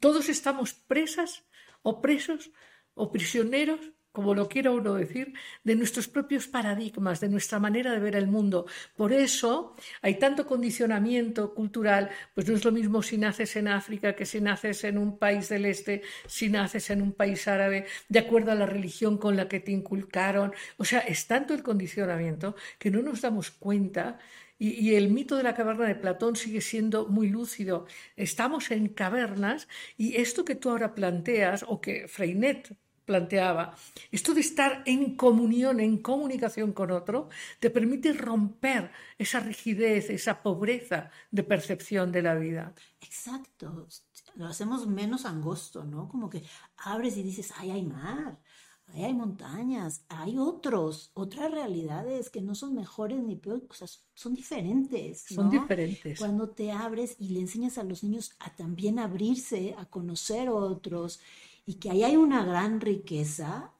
todos 0.00 0.28
estamos 0.28 0.74
presas 0.74 1.44
o 1.82 2.00
presos 2.00 2.50
o 2.94 3.12
prisioneros 3.12 3.80
como 4.12 4.34
lo 4.34 4.48
quiera 4.48 4.70
uno 4.70 4.94
decir, 4.94 5.34
de 5.64 5.76
nuestros 5.76 6.08
propios 6.08 6.48
paradigmas, 6.48 7.20
de 7.20 7.28
nuestra 7.28 7.58
manera 7.58 7.92
de 7.92 8.00
ver 8.00 8.16
el 8.16 8.26
mundo. 8.26 8.66
Por 8.96 9.12
eso 9.12 9.76
hay 10.02 10.16
tanto 10.18 10.46
condicionamiento 10.46 11.54
cultural, 11.54 12.10
pues 12.34 12.48
no 12.48 12.54
es 12.54 12.64
lo 12.64 12.72
mismo 12.72 13.02
si 13.02 13.18
naces 13.18 13.56
en 13.56 13.68
África 13.68 14.14
que 14.14 14.26
si 14.26 14.40
naces 14.40 14.84
en 14.84 14.98
un 14.98 15.18
país 15.18 15.48
del 15.48 15.66
este, 15.66 16.02
si 16.26 16.48
naces 16.48 16.90
en 16.90 17.02
un 17.02 17.12
país 17.12 17.46
árabe, 17.48 17.86
de 18.08 18.18
acuerdo 18.18 18.52
a 18.52 18.54
la 18.54 18.66
religión 18.66 19.18
con 19.18 19.36
la 19.36 19.48
que 19.48 19.60
te 19.60 19.72
inculcaron. 19.72 20.52
O 20.76 20.84
sea, 20.84 21.00
es 21.00 21.26
tanto 21.26 21.54
el 21.54 21.62
condicionamiento 21.62 22.56
que 22.78 22.90
no 22.90 23.02
nos 23.02 23.20
damos 23.20 23.50
cuenta 23.50 24.18
y, 24.60 24.94
el 24.94 25.08
mito 25.10 25.36
de 25.36 25.42
la 25.42 25.54
caverna 25.54 25.86
de 25.86 25.94
Platón 25.94 26.36
sigue 26.36 26.60
siendo 26.60 27.06
muy 27.06 27.28
lúcido. 27.30 27.86
Estamos 28.16 28.70
en 28.70 28.88
cavernas 28.88 29.68
y 29.96 30.16
esto 30.16 30.44
que 30.44 30.54
tú 30.54 30.68
ahora 30.68 30.94
planteas, 30.94 31.64
o 31.66 31.80
que 31.80 32.08
Freinet 32.08 32.76
planteaba, 33.10 33.74
esto 34.12 34.34
de 34.34 34.40
estar 34.40 34.84
en 34.86 35.16
comunión, 35.16 35.80
en 35.80 35.98
comunicación 35.98 36.72
con 36.72 36.92
otro, 36.92 37.28
te 37.58 37.68
permite 37.68 38.12
romper 38.12 38.92
esa 39.18 39.40
rigidez, 39.40 40.10
esa 40.10 40.44
pobreza 40.44 41.10
de 41.32 41.42
percepción 41.42 42.12
de 42.12 42.22
la 42.22 42.36
vida. 42.36 42.72
Exacto, 43.00 43.88
lo 44.36 44.46
hacemos 44.46 44.86
menos 44.86 45.24
angosto, 45.24 45.82
¿no? 45.82 46.08
Como 46.08 46.30
que 46.30 46.44
abres 46.76 47.16
y 47.16 47.24
dices, 47.24 47.52
ay, 47.56 47.72
hay 47.72 47.82
mar, 47.82 48.38
ay, 48.94 49.02
hay 49.02 49.14
montañas, 49.14 50.04
hay 50.08 50.38
otros, 50.38 51.10
otras 51.14 51.50
realidades 51.50 52.30
que 52.30 52.40
no 52.40 52.54
son 52.54 52.76
mejores 52.76 53.18
ni 53.18 53.34
peores, 53.34 53.64
o 53.68 53.74
sea, 53.74 53.88
son 54.14 54.34
diferentes. 54.34 55.24
Son 55.28 55.50
diferentes. 55.50 56.16
Cuando 56.16 56.50
te 56.50 56.70
abres 56.70 57.16
y 57.18 57.30
le 57.30 57.40
enseñas 57.40 57.76
a 57.76 57.82
los 57.82 58.04
niños 58.04 58.36
a 58.38 58.54
también 58.54 59.00
abrirse, 59.00 59.74
a 59.78 59.86
conocer 59.86 60.48
otros 60.48 61.18
y 61.66 61.74
que 61.74 61.90
ahí 61.90 62.02
hay 62.04 62.16
una 62.16 62.44
gran 62.44 62.80
riqueza, 62.80 63.72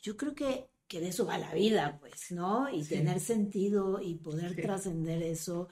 yo 0.00 0.16
creo 0.16 0.34
que, 0.34 0.68
que 0.88 1.00
de 1.00 1.08
eso 1.08 1.26
va 1.26 1.38
la 1.38 1.52
vida, 1.54 1.98
pues, 2.00 2.30
¿no? 2.32 2.68
Y 2.70 2.84
tener 2.84 3.20
sentido 3.20 4.00
y 4.00 4.14
poder 4.16 4.56
trascender 4.56 5.22
eso. 5.22 5.68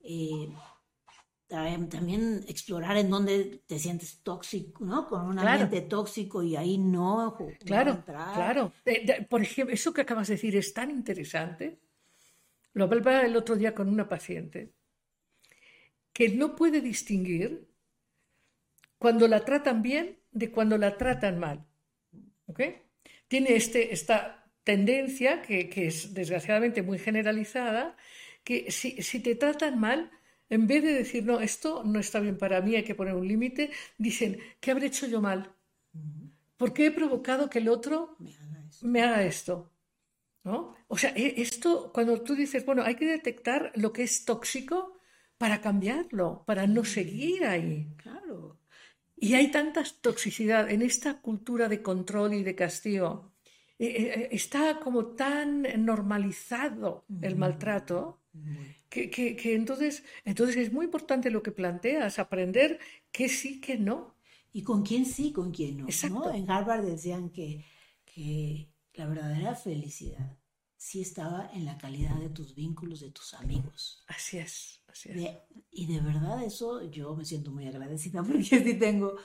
Eh, 0.00 0.48
también 1.48 2.44
explorar 2.48 2.96
en 2.96 3.10
dónde 3.10 3.62
te 3.66 3.78
sientes 3.78 4.20
tóxico, 4.22 4.84
¿no? 4.84 5.06
Con 5.06 5.26
un 5.26 5.38
ambiente 5.38 5.82
tóxico 5.82 6.42
y 6.42 6.56
ahí 6.56 6.78
no. 6.78 7.36
Claro, 7.64 8.02
claro. 8.04 8.72
por 9.28 9.42
ejemplo, 9.42 9.74
eso 9.74 9.92
que 9.92 10.00
acabas 10.00 10.28
de 10.28 10.34
decir 10.34 10.56
es 10.56 10.72
tan 10.72 10.90
interesante. 10.90 11.78
Lo 12.72 12.84
hablaba 12.84 13.20
el 13.22 13.36
otro 13.36 13.56
día 13.56 13.74
con 13.74 13.88
una 13.88 14.08
paciente 14.08 14.72
que 16.12 16.30
no 16.30 16.56
puede 16.56 16.80
distinguir 16.80 17.68
cuando 19.02 19.26
la 19.26 19.44
tratan 19.44 19.82
bien 19.82 20.20
de 20.30 20.52
cuando 20.52 20.78
la 20.78 20.96
tratan 20.96 21.40
mal. 21.40 21.66
¿Ok? 22.46 22.60
Tiene 23.26 23.56
este, 23.56 23.92
esta 23.92 24.46
tendencia, 24.62 25.42
que, 25.42 25.68
es 25.74 26.14
desgraciadamente 26.14 26.82
muy 26.82 27.00
generalizada, 27.00 27.96
que 28.44 28.70
si, 28.70 29.18
te 29.18 29.34
tratan 29.34 29.80
mal, 29.80 30.12
en 30.48 30.68
vez 30.68 30.84
de 30.84 30.92
decir, 30.92 31.24
no, 31.24 31.40
esto 31.40 31.82
no 31.82 31.98
está 31.98 32.20
bien 32.20 32.38
para 32.38 32.60
mí, 32.60 32.76
hay 32.76 32.84
que 32.84 32.94
poner 32.94 33.14
un 33.14 33.26
límite, 33.26 33.72
dicen, 33.98 34.38
¿qué 34.60 34.70
habré 34.70 34.86
hecho 34.86 35.08
yo 35.08 35.20
mal? 35.20 35.52
¿Por 36.56 36.72
qué 36.72 36.86
he 36.86 36.90
provocado 36.92 37.50
que 37.50 37.58
el 37.58 37.68
otro 37.68 38.16
me 38.82 39.02
haga 39.02 39.24
esto? 39.24 39.72
¿No? 40.44 40.76
O 40.86 40.96
sea, 40.96 41.10
e, 41.16 41.42
esto, 41.42 41.90
cuando 41.92 42.22
tú 42.22 42.36
dices, 42.36 42.64
bueno, 42.64 42.84
hay 42.84 42.94
que 42.94 43.06
detectar 43.06 43.72
lo 43.74 43.92
que 43.92 44.04
es 44.04 44.24
tóxico 44.24 45.00
para 45.38 45.60
cambiarlo, 45.60 46.44
para 46.46 46.68
no 46.68 46.84
seguir 46.84 47.44
ahí. 47.44 47.88
Claro. 47.96 48.61
Y 49.22 49.34
hay 49.34 49.52
tanta 49.52 49.84
toxicidad 50.00 50.68
en 50.68 50.82
esta 50.82 51.20
cultura 51.20 51.68
de 51.68 51.80
control 51.80 52.34
y 52.34 52.42
de 52.42 52.56
castigo. 52.56 53.30
Eh, 53.78 53.86
eh, 53.86 54.28
está 54.32 54.80
como 54.80 55.14
tan 55.14 55.62
normalizado 55.84 57.06
el 57.20 57.36
maltrato 57.36 58.20
que, 58.88 59.10
que, 59.10 59.54
entonces, 59.54 60.02
entonces 60.24 60.56
es 60.56 60.72
muy 60.72 60.86
importante 60.86 61.30
lo 61.30 61.40
que 61.40 61.52
planteas, 61.52 62.18
aprender 62.18 62.80
que 63.12 63.28
sí, 63.28 63.60
que 63.60 63.78
no. 63.78 64.16
Y 64.52 64.64
con 64.64 64.82
quién 64.82 65.06
sí, 65.06 65.32
con 65.32 65.52
quién 65.52 65.76
no. 65.76 65.86
¿no? 66.10 66.34
En 66.34 66.50
Harvard 66.50 66.84
decían 66.84 67.30
que, 67.30 67.64
que 68.04 68.72
la 68.94 69.06
verdadera 69.06 69.54
felicidad 69.54 70.36
sí 70.82 71.00
estaba 71.00 71.50
en 71.52 71.64
la 71.64 71.78
calidad 71.78 72.16
de 72.16 72.28
tus 72.28 72.54
vínculos, 72.54 73.00
de 73.00 73.10
tus 73.10 73.34
amigos. 73.34 74.02
Así 74.08 74.38
es 74.38 74.82
y 75.70 75.86
de 75.86 76.00
verdad 76.00 76.44
eso 76.44 76.82
yo 76.90 77.14
me 77.16 77.24
siento 77.24 77.50
muy 77.50 77.66
agradecida 77.66 78.22
porque 78.26 78.42
sí 78.42 78.74
tengo, 78.74 79.16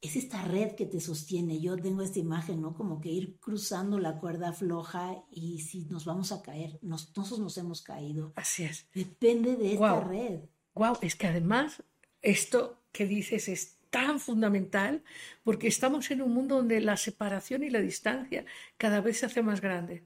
es 0.00 0.16
esta 0.16 0.42
red 0.42 0.74
que 0.74 0.86
te 0.86 1.00
sostiene. 1.00 1.60
Yo 1.60 1.76
tengo 1.76 2.02
esta 2.02 2.18
imagen, 2.18 2.60
¿no? 2.60 2.74
Como 2.74 3.00
que 3.00 3.10
ir 3.10 3.38
cruzando 3.38 3.98
la 3.98 4.18
cuerda 4.18 4.52
floja 4.52 5.24
y 5.30 5.60
si 5.60 5.86
nos 5.86 6.04
vamos 6.04 6.32
a 6.32 6.42
caer, 6.42 6.78
nosotros 6.82 7.38
nos 7.38 7.56
hemos 7.58 7.82
caído. 7.82 8.32
Así 8.36 8.64
es. 8.64 8.88
Depende 8.94 9.56
de 9.56 9.74
esta 9.74 10.00
red. 10.00 10.40
Wow, 10.74 10.98
es 11.00 11.16
que 11.16 11.26
además 11.26 11.82
esto 12.22 12.78
que 12.92 13.06
dices 13.06 13.48
es 13.48 13.76
tan 13.90 14.20
fundamental 14.20 15.02
porque 15.42 15.68
estamos 15.68 16.10
en 16.10 16.20
un 16.20 16.32
mundo 16.32 16.56
donde 16.56 16.80
la 16.80 16.96
separación 16.96 17.62
y 17.62 17.70
la 17.70 17.80
distancia 17.80 18.44
cada 18.76 19.00
vez 19.00 19.20
se 19.20 19.26
hace 19.26 19.42
más 19.42 19.60
grande. 19.60 20.04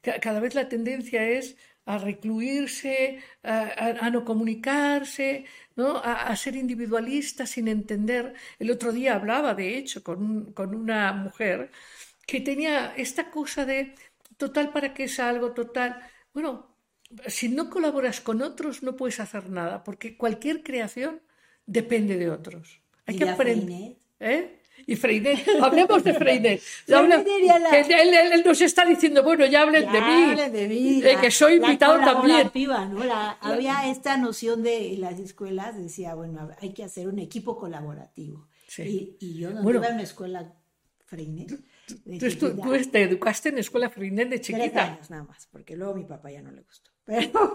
Cada 0.00 0.40
vez 0.40 0.54
la 0.54 0.68
tendencia 0.68 1.24
es 1.24 1.56
a 1.84 1.98
recluirse, 1.98 3.18
a, 3.42 4.10
no 4.10 4.24
comunicarse, 4.24 5.44
¿no? 5.76 5.96
A, 6.04 6.34
ser 6.36 6.54
individualista 6.56 7.46
sin 7.46 7.66
entender. 7.68 8.34
El 8.58 8.70
otro 8.70 8.92
día 8.92 9.14
hablaba, 9.14 9.54
de 9.54 9.78
hecho, 9.78 10.02
con, 10.04 10.52
con 10.52 10.74
una 10.74 11.12
mujer 11.12 11.70
que 12.26 12.40
tenía 12.40 12.94
esta 12.96 13.30
cosa 13.30 13.64
de 13.64 13.94
total 14.36 14.70
para 14.70 14.92
qué 14.92 15.04
es 15.04 15.18
algo, 15.18 15.52
total. 15.52 15.98
Bueno, 16.34 16.76
si 17.26 17.48
no 17.48 17.70
colaboras 17.70 18.20
con 18.20 18.42
otros 18.42 18.82
no 18.82 18.96
puedes 18.96 19.20
hacer 19.20 19.48
nada, 19.48 19.82
porque 19.82 20.16
cualquier 20.16 20.62
creación 20.62 21.22
depende 21.66 22.16
de 22.16 22.30
otros. 22.30 22.82
Hay 23.06 23.16
que 23.16 23.28
aprender. 23.28 23.96
¿Eh? 24.20 24.57
Y 24.86 24.96
Freinet. 24.96 25.46
Hablemos 25.62 26.02
de 26.04 26.14
Freinet. 26.14 26.62
él, 26.86 28.42
nos 28.44 28.60
está 28.60 28.84
diciendo, 28.84 29.22
bueno, 29.22 29.46
ya 29.46 29.62
hablen 29.62 29.90
de 29.90 30.00
mí. 30.00 30.24
Hablen 30.24 30.52
de 30.52 30.68
mí. 30.68 31.02
que 31.20 31.30
soy 31.30 31.54
invitado 31.54 31.98
también. 31.98 32.50
¿no? 32.54 33.02
había 33.40 33.90
esta 33.90 34.16
noción 34.16 34.62
de 34.62 34.96
las 34.98 35.18
escuelas, 35.18 35.76
decía, 35.76 36.14
bueno, 36.14 36.50
hay 36.60 36.72
que 36.72 36.84
hacer 36.84 37.08
un 37.08 37.18
equipo 37.18 37.58
colaborativo. 37.58 38.48
Y, 38.78 39.38
yo 39.38 39.50
no 39.50 39.62
bueno, 39.62 39.82
en 39.84 39.94
una 39.94 40.02
escuela 40.02 40.52
Freinet. 41.06 41.48
Tú, 42.18 42.30
tú, 42.38 42.90
te 42.90 43.02
educaste 43.02 43.48
en 43.48 43.58
escuela 43.58 43.88
Freinet 43.88 44.28
de 44.28 44.40
chiquita. 44.40 44.70
Tres 44.70 44.76
años 44.76 45.10
nada 45.10 45.24
más, 45.24 45.46
porque 45.50 45.76
luego 45.76 45.94
mi 45.94 46.04
papá 46.04 46.30
ya 46.30 46.42
no 46.42 46.50
le 46.50 46.62
gustó. 46.62 46.90
Pero, 47.08 47.54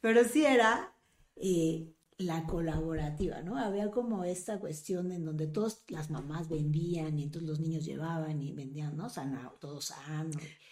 pero 0.00 0.24
sí 0.24 0.46
era... 0.46 0.94
Eh, 1.36 1.92
la 2.20 2.44
colaborativa, 2.46 3.42
¿no? 3.42 3.56
Había 3.56 3.90
como 3.90 4.24
esta 4.24 4.58
cuestión 4.60 5.10
en 5.12 5.24
donde 5.24 5.46
todas 5.46 5.84
las 5.88 6.10
mamás 6.10 6.48
vendían 6.48 7.18
y 7.18 7.24
entonces 7.24 7.48
los 7.48 7.60
niños 7.60 7.84
llevaban 7.84 8.42
y 8.42 8.52
vendían, 8.52 8.96
¿no? 8.96 9.08
Sana, 9.08 9.52
todo 9.60 9.80
sano. 9.80 10.30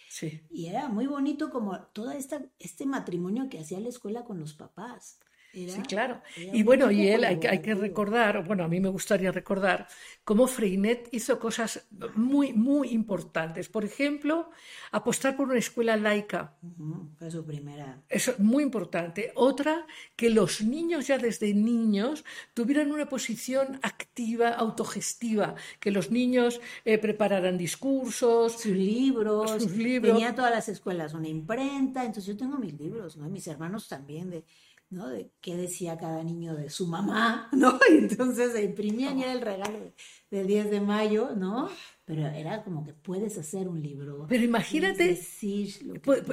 Sí. 0.09 0.41
Y 0.49 0.67
era 0.67 0.89
muy 0.89 1.07
bonito 1.07 1.49
como 1.49 1.79
todo 1.93 2.11
esta, 2.11 2.45
este 2.59 2.85
matrimonio 2.85 3.49
que 3.49 3.59
hacía 3.59 3.79
la 3.79 3.89
escuela 3.89 4.23
con 4.25 4.39
los 4.39 4.53
papás. 4.53 5.19
Sí, 5.51 5.81
claro. 5.87 6.21
Y 6.35 6.63
bueno, 6.63 6.91
y 6.91 7.07
él 7.07 7.23
hay 7.23 7.39
que, 7.39 7.47
hay 7.47 7.59
que 7.59 7.73
recordar, 7.73 8.45
bueno, 8.45 8.63
a 8.63 8.67
mí 8.67 8.79
me 8.79 8.89
gustaría 8.89 9.31
recordar 9.31 9.87
cómo 10.23 10.47
Freinet 10.47 11.09
hizo 11.11 11.39
cosas 11.39 11.87
muy, 12.15 12.53
muy 12.53 12.89
importantes. 12.89 13.67
Por 13.67 13.83
ejemplo, 13.83 14.51
apostar 14.91 15.35
por 15.35 15.49
una 15.49 15.57
escuela 15.57 15.97
laica. 15.97 16.55
Ujú, 16.61 17.09
Fue 17.17 17.31
su 17.31 17.45
primera. 17.45 18.01
Es 18.09 18.39
muy 18.39 18.63
importante. 18.63 19.31
Otra, 19.35 19.85
que 20.15 20.29
los 20.29 20.61
niños 20.61 21.07
ya 21.07 21.17
desde 21.17 21.53
niños 21.53 22.23
tuvieran 22.53 22.91
una 22.91 23.09
posición 23.09 23.79
activa, 23.81 24.49
autogestiva, 24.49 25.55
que 25.79 25.91
los 25.91 26.11
niños 26.11 26.61
eh, 26.85 26.97
prepararan 26.97 27.57
discursos. 27.57 28.53
Sus 28.53 28.65
libros, 28.65 29.63
Sus 29.63 29.71
libros. 29.75 30.13
tenía 30.13 30.35
todas 30.35 30.51
las 30.51 30.69
escuelas 30.69 31.13
una 31.13 31.27
imprenta, 31.27 32.01
entonces 32.05 32.25
yo 32.25 32.37
tengo 32.37 32.57
mis 32.57 32.73
libros, 32.79 33.17
¿no? 33.17 33.29
Mis 33.29 33.47
hermanos 33.47 33.87
también 33.87 34.29
de, 34.29 34.43
¿no? 34.89 35.07
De 35.09 35.31
qué 35.41 35.55
decía 35.57 35.97
cada 35.97 36.23
niño 36.23 36.55
de 36.55 36.69
su 36.69 36.87
mamá, 36.87 37.49
¿no? 37.53 37.79
Y 37.91 37.97
entonces 37.97 38.53
se 38.53 38.63
imprimían 38.63 39.19
y 39.19 39.23
era 39.23 39.33
el 39.33 39.41
regalo 39.41 39.79
de- 39.79 39.93
del 40.31 40.47
10 40.47 40.69
de 40.71 40.81
mayo, 40.81 41.35
¿no? 41.35 41.69
Pero 42.05 42.27
era 42.27 42.63
como 42.63 42.85
que 42.85 42.93
puedes 42.93 43.37
hacer 43.37 43.67
un 43.67 43.81
libro. 43.81 44.27
Pero 44.29 44.43
imagínate, 44.43 45.03
decir 45.09 45.69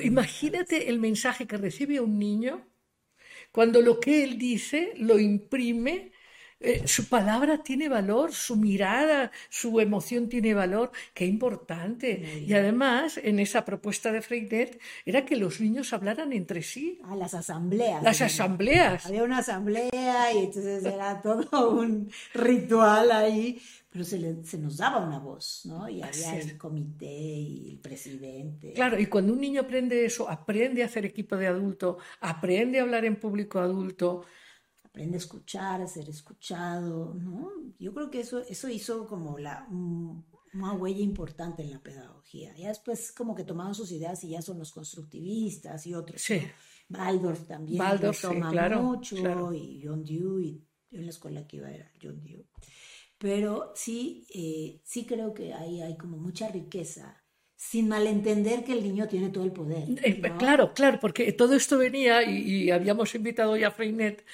imagínate 0.03 0.89
el 0.91 0.99
mensaje 0.99 1.47
que 1.47 1.57
recibe 1.57 2.01
un 2.01 2.19
niño 2.19 2.67
cuando 3.53 3.81
lo 3.81 4.01
que 4.01 4.25
él 4.25 4.39
dice 4.39 4.93
lo 4.99 5.19
imprime, 5.19 6.13
eh, 6.61 6.87
su 6.87 7.09
palabra 7.09 7.63
tiene 7.63 7.89
valor, 7.89 8.33
su 8.33 8.57
mirada, 8.57 9.31
su 9.51 9.79
emoción 9.81 10.29
tiene 10.29 10.55
valor, 10.55 10.91
qué 11.15 11.27
importante. 11.27 12.45
Y 12.47 12.53
además, 12.55 13.19
en 13.23 13.39
esa 13.41 13.65
propuesta 13.65 14.11
de 14.13 14.23
Freinet 14.23 14.81
era 15.05 15.25
que 15.25 15.37
los 15.37 15.61
niños 15.61 15.93
hablaran 15.93 16.33
entre 16.33 16.63
sí, 16.63 16.99
Ah, 17.05 17.15
las 17.17 17.35
asambleas. 17.35 18.03
las 18.03 18.21
asambleas. 18.23 19.05
Había 19.07 19.23
una 19.25 19.39
asamblea 19.39 20.33
y 20.33 20.39
entonces 20.39 20.85
era 20.85 21.21
todo 21.23 21.71
un 21.71 22.11
ritual 22.33 23.11
ahí, 23.13 23.61
pero 23.91 24.05
se, 24.05 24.19
le- 24.19 24.45
se 24.45 24.59
nos 24.59 24.77
daba 24.79 24.99
una 25.07 25.19
voz, 25.19 25.63
¿no? 25.65 25.89
Y 25.89 26.03
había 26.03 26.09
Así 26.31 26.37
es. 26.39 26.47
el 26.51 26.59
comité 26.59 27.07
y 27.07 27.71
el 27.73 27.79
presidente. 27.79 28.73
Claro, 28.73 28.99
y 28.99 29.07
cuando 29.07 29.33
un 29.33 29.41
niño 29.41 29.61
aprende 29.63 30.05
eso, 30.05 30.29
aprende 30.29 30.83
a 30.83 30.87
hacer 30.87 31.05
equipo 31.07 31.37
de 31.37 31.47
adulto, 31.47 31.99
aprende 32.21 32.79
a 32.79 32.83
hablar 32.83 33.05
en 33.05 33.17
público 33.17 33.59
adulto, 33.59 34.25
aprende 34.97 35.17
a 35.19 35.21
escuchar, 35.21 35.83
a 35.83 35.87
ser 35.87 36.09
escuchado, 36.09 37.13
¿no? 37.15 37.53
Yo 37.79 37.93
creo 37.93 38.11
que 38.11 38.21
eso, 38.21 38.39
eso 38.49 38.67
hizo 38.71 39.07
como 39.07 39.39
la, 39.39 39.67
un- 39.71 40.25
una 40.55 40.73
huella 40.73 41.03
importante 41.03 41.63
en 41.63 41.71
la 41.71 41.83
pedagogía. 41.83 42.55
Ya 42.57 42.69
después 42.69 43.13
como 43.13 43.35
que 43.35 43.45
tomaron 43.45 43.75
sus 43.75 43.93
ideas 43.93 44.25
y 44.25 44.31
ya 44.31 44.41
son 44.41 44.59
los 44.59 44.73
constructivistas 44.73 45.87
y 45.87 45.93
otros, 45.95 46.23
Sí. 46.23 46.41
¿no? 46.89 46.99
Waldorf 46.99 47.47
también 47.47 47.79
Waldorf, 47.81 48.17
sí, 48.19 48.41
claro, 48.51 48.83
mucho 48.83 49.17
claro. 49.17 49.53
y 49.53 49.83
John 49.85 50.03
Dewey, 50.03 50.65
yo 50.91 50.99
en 50.99 51.05
la 51.05 51.11
escuela 51.11 51.47
que 51.47 51.57
iba 51.59 51.71
era 51.71 51.91
John 52.01 52.23
Dewey. 52.23 52.47
Pero 53.19 53.73
sí, 53.75 54.27
eh, 54.33 54.81
sí 54.85 55.05
creo 55.05 55.35
que 55.35 55.53
ahí 55.53 55.83
hay 55.83 55.97
como 55.99 56.17
mucha 56.17 56.49
riqueza, 56.49 57.23
sin 57.55 57.89
malentender 57.89 58.65
que 58.65 58.73
el 58.73 58.83
niño 58.83 59.09
tiene 59.09 59.29
todo 59.31 59.45
el 59.45 59.53
poder, 59.53 59.89
Eh, 60.03 60.21
¿no? 60.23 60.39
Claro, 60.39 60.73
claro, 60.75 60.99
porque 61.01 61.33
todo 61.33 61.55
esto 61.55 61.77
venía 61.77 62.23
y, 62.23 62.65
y 62.65 62.71
habíamos 62.71 63.15
invitado 63.15 63.57
ya 63.57 63.69
a 63.69 63.71
Freinet 63.73 64.25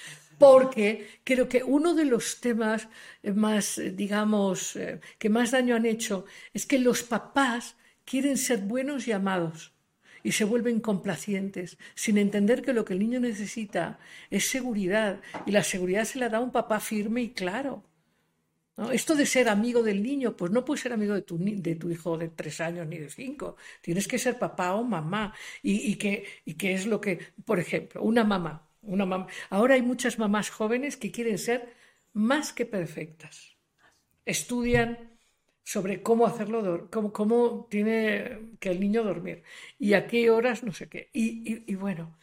porque 0.42 0.88
creo 1.22 1.48
que 1.48 1.62
uno 1.62 1.94
de 1.94 2.04
los 2.04 2.40
temas 2.40 2.88
eh, 3.22 3.32
más, 3.32 3.78
eh, 3.78 3.92
digamos, 3.92 4.74
eh, 4.76 5.00
que 5.20 5.30
más 5.36 5.52
daño 5.52 5.76
han 5.76 5.86
hecho 5.86 6.24
es 6.52 6.66
que 6.66 6.78
los 6.80 7.04
papás 7.04 7.76
quieren 8.04 8.36
ser 8.36 8.58
buenos 8.74 9.06
y 9.06 9.12
amados 9.12 9.72
y 10.24 10.32
se 10.32 10.44
vuelven 10.44 10.80
complacientes 10.80 11.78
sin 11.94 12.18
entender 12.18 12.62
que 12.62 12.72
lo 12.72 12.84
que 12.84 12.94
el 12.94 12.98
niño 13.04 13.20
necesita 13.20 14.00
es 14.30 14.44
seguridad 14.48 15.20
y 15.46 15.52
la 15.52 15.62
seguridad 15.62 16.04
se 16.04 16.18
la 16.18 16.28
da 16.28 16.40
un 16.40 16.50
papá 16.50 16.80
firme 16.80 17.22
y 17.22 17.30
claro. 17.30 17.84
Esto 18.92 19.14
de 19.14 19.26
ser 19.26 19.48
amigo 19.48 19.82
del 19.82 20.02
niño, 20.02 20.34
pues 20.36 20.50
no 20.50 20.64
puedes 20.64 20.82
ser 20.82 20.92
amigo 20.92 21.14
de 21.14 21.22
tu, 21.22 21.38
de 21.38 21.74
tu 21.76 21.90
hijo 21.90 22.16
de 22.18 22.28
tres 22.30 22.60
años 22.60 22.86
ni 22.86 22.98
de 22.98 23.10
cinco. 23.10 23.56
Tienes 23.82 24.08
que 24.08 24.18
ser 24.18 24.38
papá 24.38 24.74
o 24.74 24.82
mamá. 24.82 25.34
Y, 25.62 25.92
y 25.92 25.96
que, 25.96 26.24
y 26.44 26.56
es 26.66 26.86
lo 26.86 27.00
que, 27.00 27.18
por 27.44 27.60
ejemplo, 27.60 28.02
una 28.02 28.24
mamá, 28.24 28.71
una. 28.82 29.26
Ahora 29.50 29.74
hay 29.74 29.82
muchas 29.82 30.18
mamás 30.18 30.50
jóvenes 30.50 30.96
que 30.96 31.10
quieren 31.12 31.38
ser 31.38 31.72
más 32.12 32.52
que 32.52 32.66
perfectas. 32.66 33.56
Estudian 34.26 35.18
sobre 35.64 36.02
cómo 36.02 36.26
hacerlo, 36.26 36.88
cómo, 36.90 37.12
cómo 37.12 37.66
tiene 37.70 38.50
que 38.60 38.70
el 38.70 38.80
niño 38.80 39.04
dormir 39.04 39.44
y 39.78 39.94
a 39.94 40.06
qué 40.06 40.30
horas, 40.30 40.64
no 40.64 40.72
sé 40.72 40.88
qué. 40.88 41.10
Y, 41.12 41.52
y- 41.52 41.64
y 41.68 41.74
bueno, 41.76 42.18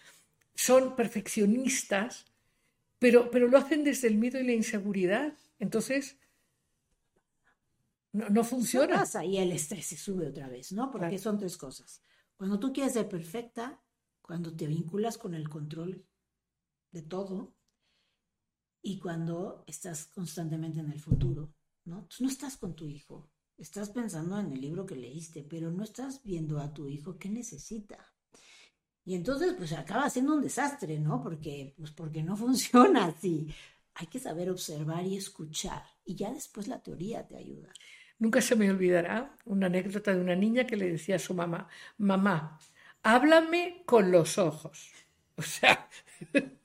son 0.56 0.96
perfeccionistas, 0.96 2.26
pero, 3.00 3.32
pero 3.32 3.48
lo 3.48 3.58
hacen 3.58 3.84
desde 3.84 4.08
el 4.10 4.16
miedo 4.18 4.40
y 4.40 4.46
la 4.46 4.54
inseguridad. 4.54 5.34
Entonces, 5.60 6.18
no, 8.14 8.44
funciona. 8.44 8.96
pasa 8.96 9.24
y 9.26 9.38
el 9.38 9.52
estrés 9.52 9.86
se 9.88 9.98
sube 9.98 10.28
otra 10.28 10.48
vez, 10.48 10.72
¿no? 10.72 10.92
Porque 10.92 11.18
Claro. 11.18 11.24
son 11.24 11.38
tres 11.38 11.58
cosas. 11.58 12.02
Cuando 12.38 12.60
tú 12.60 12.72
quieres 12.74 12.94
ser 12.94 13.08
perfecta, 13.10 13.80
cuando 14.22 14.56
te 14.56 14.68
vinculas 14.68 15.18
con 15.18 15.34
el 15.34 15.50
control 15.50 16.06
de 16.92 17.02
todo 17.02 17.56
y 18.82 19.00
cuando 19.00 19.64
estás 19.68 20.06
constantemente 20.06 20.80
en 20.80 20.92
el 20.92 21.00
futuro, 21.00 21.54
¿no? 21.86 22.06
Tú 22.06 22.24
no 22.24 22.30
estás 22.30 22.58
con 22.58 22.76
tu 22.76 22.88
hijo, 22.88 23.30
estás 23.58 23.90
pensando 23.90 24.40
en 24.40 24.54
el 24.54 24.62
libro 24.62 24.86
que 24.86 24.96
leíste, 24.96 25.44
pero 25.44 25.70
no 25.70 25.84
estás 25.84 26.24
viendo 26.24 26.60
a 26.60 26.74
tu 26.74 26.88
hijo 26.88 27.18
qué 27.18 27.30
necesita. 27.30 28.14
Y 29.06 29.16
entonces, 29.16 29.54
pues 29.58 29.74
acaba 29.74 30.10
siendo 30.10 30.36
un 30.36 30.42
desastre, 30.42 31.00
¿no? 31.00 31.22
Porque, 31.22 31.74
pues 31.78 31.92
porque 31.92 32.24
no 32.24 32.38
funciona 32.38 33.06
así. 33.06 33.54
Hay 33.96 34.08
que 34.08 34.20
saber 34.20 34.50
observar 34.50 35.06
y 35.06 35.18
escuchar. 35.18 35.84
Y 36.06 36.16
ya 36.16 36.32
después 36.32 36.68
la 36.68 36.82
teoría 36.82 37.28
te 37.28 37.36
ayuda. 37.36 37.74
Nunca 38.18 38.42
se 38.42 38.56
me 38.56 38.70
olvidará 38.70 39.38
una 39.46 39.68
anécdota 39.68 40.14
de 40.14 40.22
una 40.22 40.36
niña 40.36 40.66
que 40.66 40.76
le 40.76 40.92
decía 40.92 41.16
a 41.16 41.20
su 41.20 41.34
mamá, 41.34 41.68
mamá, 41.98 42.60
háblame 43.02 43.84
con 43.86 44.12
los 44.12 44.38
ojos. 44.38 44.92
O 45.38 45.42
sea, 45.42 45.90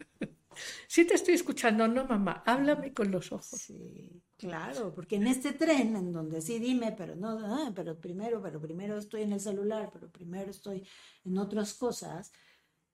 sí 0.87 1.05
te 1.05 1.15
estoy 1.15 1.35
escuchando, 1.35 1.87
no 1.89 2.05
mamá, 2.07 2.43
háblame 2.47 2.93
con 2.93 3.11
los 3.11 3.33
ojos. 3.33 3.61
Sí, 3.61 4.23
claro, 4.37 4.93
porque 4.95 5.17
en 5.17 5.27
este 5.27 5.53
tren 5.53 5.97
en 5.97 6.13
donde 6.13 6.41
sí 6.41 6.59
dime, 6.59 6.93
pero 6.93 7.17
no, 7.17 7.39
ah, 7.41 7.73
pero 7.75 7.99
primero, 8.01 8.43
pero 8.43 8.61
primero 8.61 8.97
estoy 8.99 9.23
en 9.23 9.33
el 9.33 9.41
celular, 9.41 9.91
pero 9.93 10.11
primero 10.11 10.51
estoy 10.51 10.87
en 11.25 11.39
otras 11.39 11.75
cosas, 11.75 12.33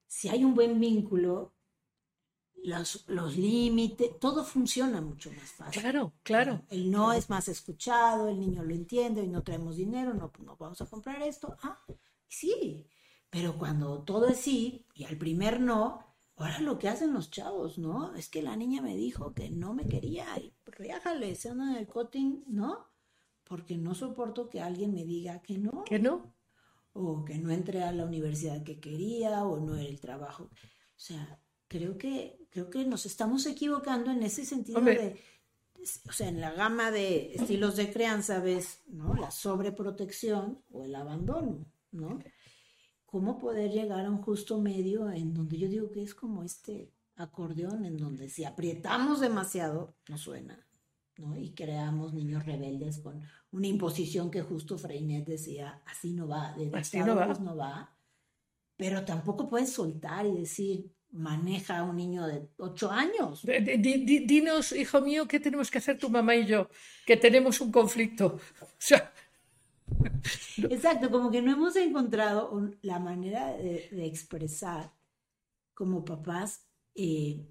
si 0.06 0.28
hay 0.28 0.44
un 0.44 0.54
buen 0.54 0.80
vínculo, 0.80 1.54
los, 2.62 3.04
los 3.08 3.36
límites, 3.36 4.18
todo 4.18 4.44
funciona 4.44 5.00
mucho 5.00 5.30
más 5.32 5.50
fácil. 5.52 5.82
Claro, 5.82 6.12
claro. 6.22 6.62
El 6.68 6.90
no 6.90 7.12
es 7.12 7.30
más 7.30 7.48
escuchado, 7.48 8.28
el 8.28 8.38
niño 8.38 8.62
lo 8.62 8.74
entiende, 8.74 9.22
y 9.22 9.28
no 9.28 9.42
traemos 9.42 9.76
dinero, 9.76 10.12
no, 10.14 10.32
no 10.44 10.56
vamos 10.56 10.80
a 10.80 10.86
comprar 10.86 11.22
esto. 11.22 11.56
Ah, 11.62 11.78
sí, 12.28 12.86
pero 13.30 13.56
cuando 13.56 14.02
todo 14.02 14.28
es 14.28 14.38
sí 14.38 14.86
y 14.94 15.04
al 15.04 15.16
primer 15.16 15.60
no, 15.60 16.09
ahora 16.44 16.60
lo 16.60 16.78
que 16.78 16.88
hacen 16.88 17.12
los 17.12 17.30
chavos, 17.30 17.78
¿no? 17.78 18.14
Es 18.14 18.28
que 18.28 18.42
la 18.42 18.56
niña 18.56 18.82
me 18.82 18.96
dijo 18.96 19.34
que 19.34 19.50
no 19.50 19.74
me 19.74 19.86
quería 19.86 20.26
y 20.38 20.52
riájale, 20.66 21.34
se 21.34 21.50
anda 21.50 21.70
en 21.70 21.76
el 21.76 21.86
cutting, 21.86 22.44
¿no? 22.46 22.88
Porque 23.44 23.76
no 23.76 23.94
soporto 23.94 24.48
que 24.48 24.60
alguien 24.60 24.94
me 24.94 25.04
diga 25.04 25.42
que 25.42 25.58
no, 25.58 25.84
¿Que 25.84 25.98
no? 25.98 26.34
o 26.92 27.24
que 27.24 27.38
no 27.38 27.50
entré 27.50 27.82
a 27.82 27.92
la 27.92 28.04
universidad 28.04 28.62
que 28.62 28.80
quería, 28.80 29.44
o 29.44 29.60
no 29.60 29.76
era 29.76 29.88
el 29.88 30.00
trabajo. 30.00 30.44
O 30.44 31.02
sea, 31.02 31.40
creo 31.68 31.98
que, 31.98 32.46
creo 32.50 32.70
que 32.70 32.84
nos 32.84 33.06
estamos 33.06 33.46
equivocando 33.46 34.10
en 34.10 34.22
ese 34.22 34.44
sentido 34.44 34.78
Hombre. 34.78 34.98
de, 34.98 35.20
o 36.08 36.12
sea, 36.12 36.28
en 36.28 36.40
la 36.40 36.52
gama 36.52 36.90
de 36.90 37.34
estilos 37.34 37.76
de 37.76 37.92
crianza 37.92 38.40
ves, 38.40 38.82
¿no? 38.86 39.14
La 39.14 39.30
sobreprotección 39.30 40.62
o 40.70 40.84
el 40.84 40.94
abandono, 40.94 41.66
¿no? 41.92 42.18
¿Cómo 43.10 43.38
poder 43.38 43.72
llegar 43.72 44.06
a 44.06 44.10
un 44.10 44.22
justo 44.22 44.60
medio 44.60 45.10
en 45.10 45.34
donde 45.34 45.58
yo 45.58 45.68
digo 45.68 45.90
que 45.90 46.02
es 46.02 46.14
como 46.14 46.44
este 46.44 46.92
acordeón, 47.16 47.84
en 47.84 47.96
donde 47.96 48.28
si 48.28 48.44
apretamos 48.44 49.20
demasiado, 49.20 49.96
no 50.08 50.16
suena, 50.16 50.64
¿no? 51.16 51.36
Y 51.36 51.50
creamos 51.52 52.14
niños 52.14 52.46
rebeldes 52.46 53.00
con 53.00 53.20
una 53.50 53.66
imposición 53.66 54.30
que 54.30 54.42
justo 54.42 54.78
Freinet 54.78 55.26
decía, 55.26 55.82
así 55.86 56.12
no 56.12 56.28
va, 56.28 56.54
de 56.56 56.70
Así 56.72 56.98
no 56.98 57.16
va. 57.16 57.26
dictadores 57.26 57.40
no 57.40 57.56
va, 57.56 57.96
pero 58.76 59.04
tampoco 59.04 59.48
puedes 59.48 59.72
soltar 59.72 60.24
y 60.26 60.32
decir, 60.32 60.90
maneja 61.10 61.78
a 61.78 61.82
un 61.82 61.96
niño 61.96 62.26
de 62.26 62.48
ocho 62.58 62.90
años. 62.90 63.42
Dinos, 63.44 64.72
hijo 64.72 65.00
mío, 65.00 65.26
¿qué 65.26 65.40
tenemos 65.40 65.70
que 65.70 65.78
hacer 65.78 65.98
tu 65.98 66.08
mamá 66.08 66.36
y 66.36 66.46
yo? 66.46 66.68
Que 67.04 67.16
tenemos 67.16 67.60
un 67.60 67.72
conflicto. 67.72 68.38
O 68.62 68.82
sea, 68.82 69.12
Exacto, 70.70 71.10
como 71.10 71.30
que 71.30 71.42
no 71.42 71.52
hemos 71.52 71.76
encontrado 71.76 72.50
un- 72.50 72.76
la 72.82 72.98
manera 72.98 73.52
de, 73.56 73.88
de 73.90 74.06
expresar 74.06 74.92
como 75.74 76.04
papás 76.04 76.66
eh, 76.94 77.46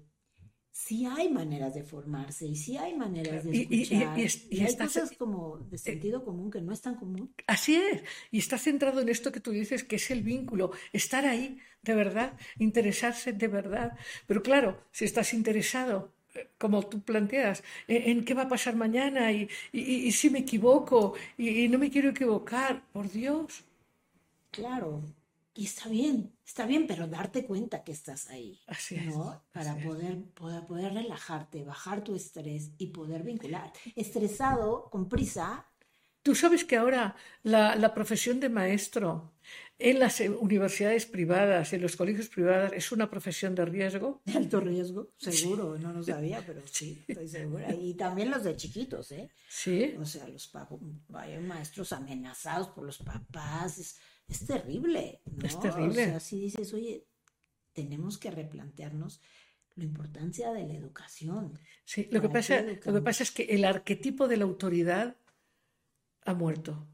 sí 0.70 1.04
hay 1.06 1.28
maneras 1.28 1.74
de 1.74 1.82
formarse 1.82 2.46
y 2.46 2.56
sí 2.56 2.76
hay 2.76 2.96
maneras 2.96 3.44
de 3.44 3.50
Y- 3.56 3.60
y- 3.62 3.76
y- 3.76 3.82
escuchar. 3.82 4.18
y 4.18 4.56
Y, 4.56 4.60
hay 4.60 4.66
estás- 4.66 4.94
cosas 4.94 5.12
como 5.18 5.58
de 5.58 5.78
sentido 5.78 6.24
común 6.24 6.50
que 6.50 6.60
no 6.60 6.72
es 6.72 6.80
tan 6.80 6.94
común. 6.96 7.34
Así 7.46 7.74
es, 7.76 8.02
y 8.30 8.38
está 8.38 8.56
centrado 8.58 9.00
en 9.00 9.08
esto 9.08 9.32
que 9.32 9.40
tú 9.40 9.50
dices, 9.50 9.82
que 9.84 9.96
es 9.96 10.10
el 10.10 10.22
vínculo, 10.22 10.70
estar 10.92 11.26
ahí 11.26 11.58
de 11.82 11.94
verdad, 11.94 12.38
interesarse 12.58 13.32
de 13.32 13.48
verdad. 13.48 13.96
Pero 14.26 14.42
claro, 14.42 14.80
si 14.92 15.04
estás 15.04 15.34
interesado, 15.34 15.96
eh, 16.06 16.12
como 16.58 16.82
tú 16.88 17.00
planteas, 17.02 17.62
en, 17.88 18.18
en 18.18 18.24
qué 18.24 18.34
va 18.34 18.42
a 18.42 18.48
pasar 18.48 18.74
mañana 18.76 19.32
y, 19.32 19.48
y- 19.72 20.12
si 20.12 20.30
me 20.30 20.40
equivoco 20.40 21.14
y, 21.38 21.64
y 21.64 21.68
no 21.68 21.78
me 21.78 21.90
quiero 21.90 22.10
equivocar, 22.10 22.82
por 22.92 23.10
Dios. 23.10 23.64
Claro, 24.50 25.02
y 25.54 25.64
está 25.66 25.88
bien, 25.88 26.36
está 26.46 26.66
bien, 26.66 26.86
pero 26.86 27.06
darte 27.06 27.46
cuenta 27.46 27.82
que 27.84 27.92
estás 27.92 28.28
ahí, 28.28 28.60
Así 28.66 28.96
es, 28.96 29.14
¿no? 29.14 29.44
Para 29.52 29.72
así 29.72 29.78
es. 29.80 29.94
poder, 29.94 30.24
poder, 30.34 30.66
poder 30.66 30.92
relajarte, 30.94 31.64
bajar 31.64 32.02
tu 32.04 32.14
estrés 32.14 32.72
y 32.78 32.88
poder 32.88 33.22
vincular. 33.24 33.72
Estresado, 33.96 34.88
con 34.90 35.08
prisa, 35.08 35.66
Tú 36.22 36.34
sabes 36.34 36.64
que 36.64 36.76
ahora 36.76 37.16
la, 37.42 37.76
la 37.76 37.94
profesión 37.94 38.40
de 38.40 38.48
maestro 38.50 39.32
en 39.80 39.98
las 39.98 40.20
eh, 40.20 40.28
universidades 40.28 41.06
privadas, 41.06 41.72
en 41.72 41.80
los 41.82 41.96
colegios 41.96 42.28
privados, 42.28 42.72
es 42.72 42.92
una 42.92 43.10
profesión 43.10 43.54
de 43.54 43.64
riesgo. 43.64 44.22
de 44.24 44.34
alto 44.34 44.60
riesgo, 44.60 45.12
seguro, 45.16 45.78
no 45.78 45.92
lo 45.92 46.02
sabía, 46.02 46.44
pero 46.46 46.62
sí, 46.66 47.02
estoy 47.08 47.28
segura. 47.28 47.74
Y 47.74 47.94
también 47.94 48.30
los 48.30 48.44
de 48.44 48.56
chiquitos, 48.56 49.12
¿eh? 49.12 49.30
Sí, 49.48 49.94
O 49.98 50.04
sea, 50.04 50.28
los 50.28 50.50
hay 51.14 51.38
maestros 51.38 51.92
amenazados 51.92 52.68
por 52.68 52.84
los 52.84 52.98
papás, 52.98 53.78
es, 53.78 53.98
es 54.28 54.46
terrible, 54.46 55.20
¿no? 55.24 55.46
Es 55.46 55.58
terrible. 55.58 56.02
O 56.02 56.06
sea, 56.06 56.20
si 56.20 56.40
dices, 56.40 56.72
oye, 56.74 57.06
tenemos 57.72 58.18
que 58.18 58.30
replantearnos 58.30 59.20
la 59.76 59.84
importancia 59.84 60.52
de 60.52 60.66
la 60.66 60.74
educación. 60.74 61.58
sí. 61.84 62.08
Lo 62.10 62.20
que 62.20 62.28
¿Para 62.28 62.40
pasa, 62.40 62.62
lo 62.62 62.94
que 62.94 63.00
pasa 63.00 63.22
es 63.22 63.30
que 63.30 63.44
el 63.44 63.64
arquetipo 63.64 64.28
de 64.28 64.36
la 64.36 64.44
autoridad 64.44 65.16
ha 66.24 66.34
muerto. 66.34 66.86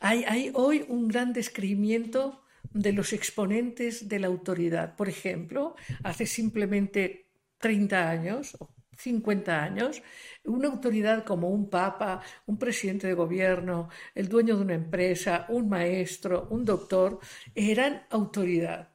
Hay, 0.00 0.24
hay 0.24 0.50
hoy 0.54 0.84
un 0.88 1.08
gran 1.08 1.32
descreimiento 1.32 2.42
de 2.72 2.92
los 2.92 3.12
exponentes 3.12 4.08
de 4.08 4.18
la 4.18 4.28
autoridad. 4.28 4.96
Por 4.96 5.08
ejemplo, 5.08 5.76
hace 6.02 6.26
simplemente 6.26 7.26
30 7.58 8.10
años 8.10 8.56
o 8.58 8.74
50 8.96 9.62
años, 9.62 10.02
una 10.44 10.68
autoridad 10.68 11.24
como 11.24 11.48
un 11.50 11.68
papa, 11.68 12.22
un 12.46 12.58
presidente 12.58 13.06
de 13.06 13.14
gobierno, 13.14 13.88
el 14.14 14.28
dueño 14.28 14.56
de 14.56 14.62
una 14.62 14.74
empresa, 14.74 15.46
un 15.48 15.68
maestro, 15.68 16.46
un 16.50 16.64
doctor, 16.64 17.18
eran 17.54 18.06
autoridad. 18.10 18.92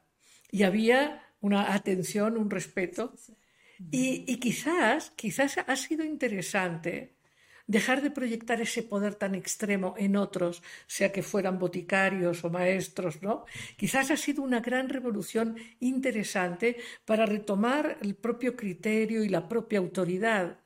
Y 0.50 0.64
había 0.64 1.24
una 1.42 1.74
atención, 1.74 2.38
un 2.38 2.50
respeto. 2.50 3.14
Y, 3.92 4.24
y 4.28 4.40
quizás, 4.40 5.12
quizás 5.12 5.58
ha 5.58 5.76
sido 5.76 6.04
interesante 6.04 7.17
dejar 7.68 8.02
de 8.02 8.12
proyectar 8.12 8.62
ese 8.62 8.82
poder 8.84 9.16
tan 9.16 9.36
extremo 9.36 9.94
en 9.98 10.16
otros, 10.16 10.64
sea 10.88 11.12
que 11.12 11.24
fueran 11.24 11.60
boticarios 11.60 12.44
o 12.44 12.50
maestros, 12.50 13.22
¿no? 13.22 13.46
Quizás 13.78 14.10
ha 14.12 14.18
sido 14.18 14.42
una 14.44 14.62
gran 14.62 14.90
revolución 14.90 15.58
interesante 15.80 16.78
para 17.06 17.26
retomar 17.26 17.98
el 18.02 18.16
propio 18.16 18.56
criterio 18.56 19.24
y 19.24 19.30
la 19.30 19.48
propia 19.48 19.80
autoridad. 19.80 20.60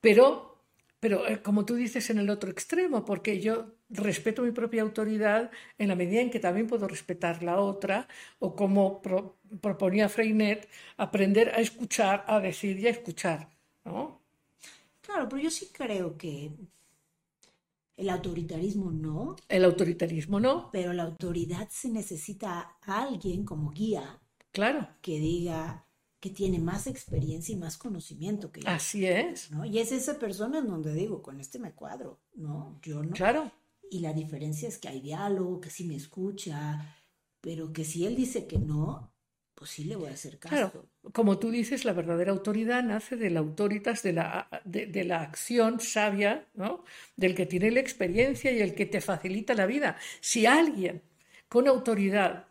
Pero, 0.00 0.64
pero 1.00 1.26
eh, 1.28 1.42
como 1.42 1.64
tú 1.64 1.74
dices, 1.74 2.10
en 2.10 2.18
el 2.18 2.30
otro 2.30 2.50
extremo, 2.50 3.04
porque 3.04 3.40
yo 3.40 3.74
respeto 3.90 4.42
mi 4.42 4.52
propia 4.52 4.82
autoridad 4.82 5.50
en 5.78 5.88
la 5.88 5.96
medida 5.96 6.20
en 6.20 6.30
que 6.30 6.40
también 6.40 6.66
puedo 6.66 6.88
respetar 6.88 7.42
la 7.42 7.58
otra, 7.60 8.08
o 8.38 8.54
como 8.56 9.02
pro- 9.02 9.38
proponía 9.60 10.08
Freinet, 10.08 10.68
aprender 10.96 11.50
a 11.50 11.60
escuchar, 11.60 12.24
a 12.26 12.40
decir 12.40 12.78
y 12.80 12.86
a 12.86 12.90
escuchar, 12.90 13.50
¿no? 13.84 14.23
Claro, 15.04 15.28
pero 15.28 15.42
yo 15.42 15.50
sí 15.50 15.68
creo 15.72 16.16
que 16.16 16.52
el 17.96 18.10
autoritarismo 18.10 18.90
no, 18.90 19.36
El 19.48 19.64
autoritarismo 19.64 20.40
no, 20.40 20.70
pero 20.72 20.92
la 20.92 21.04
autoridad 21.04 21.68
se 21.70 21.90
necesita 21.90 22.76
a 22.82 23.02
alguien 23.02 23.44
como 23.44 23.70
guía. 23.70 24.20
Claro, 24.52 24.88
que 25.02 25.18
diga 25.18 25.86
que 26.20 26.30
tiene 26.30 26.58
más 26.58 26.86
experiencia 26.86 27.52
y 27.52 27.58
más 27.58 27.76
conocimiento 27.76 28.50
que 28.50 28.62
yo, 28.62 28.68
así 28.68 29.04
es, 29.06 29.50
¿no? 29.50 29.64
Y 29.64 29.78
es 29.78 29.92
esa 29.92 30.18
persona 30.18 30.58
en 30.58 30.68
donde 30.68 30.94
digo, 30.94 31.22
con 31.22 31.38
este 31.38 31.58
me 31.58 31.72
cuadro, 31.72 32.20
¿no? 32.34 32.78
Yo 32.82 33.02
no. 33.02 33.12
claro, 33.12 33.52
Y 33.90 34.00
la 34.00 34.12
diferencia 34.12 34.68
es 34.68 34.78
que 34.78 34.88
hay 34.88 35.00
diálogo, 35.00 35.60
que 35.60 35.70
sí 35.70 35.84
me 35.84 35.96
escucha, 35.96 36.96
pero 37.40 37.72
que 37.72 37.84
si 37.84 38.06
él 38.06 38.16
dice 38.16 38.46
que 38.46 38.58
no, 38.58 39.13
pues 39.54 39.70
sí 39.70 39.84
le 39.84 39.96
voy 39.96 40.10
a 40.10 40.14
hacer 40.14 40.38
caso. 40.38 40.72
claro. 40.72 40.88
Como 41.12 41.38
tú 41.38 41.50
dices, 41.50 41.84
la 41.84 41.92
verdadera 41.92 42.32
autoridad 42.32 42.82
nace 42.82 43.16
de 43.16 43.30
la 43.30 43.40
autoritas, 43.40 44.02
de 44.02 44.12
la, 44.14 44.48
de, 44.64 44.86
de 44.86 45.04
la 45.04 45.20
acción 45.22 45.80
sabia, 45.80 46.46
¿no? 46.54 46.84
Del 47.16 47.34
que 47.34 47.46
tiene 47.46 47.70
la 47.70 47.80
experiencia 47.80 48.50
y 48.52 48.60
el 48.60 48.74
que 48.74 48.86
te 48.86 49.00
facilita 49.00 49.54
la 49.54 49.66
vida. 49.66 49.96
Si 50.20 50.46
alguien 50.46 51.02
con 51.48 51.68
autoridad 51.68 52.46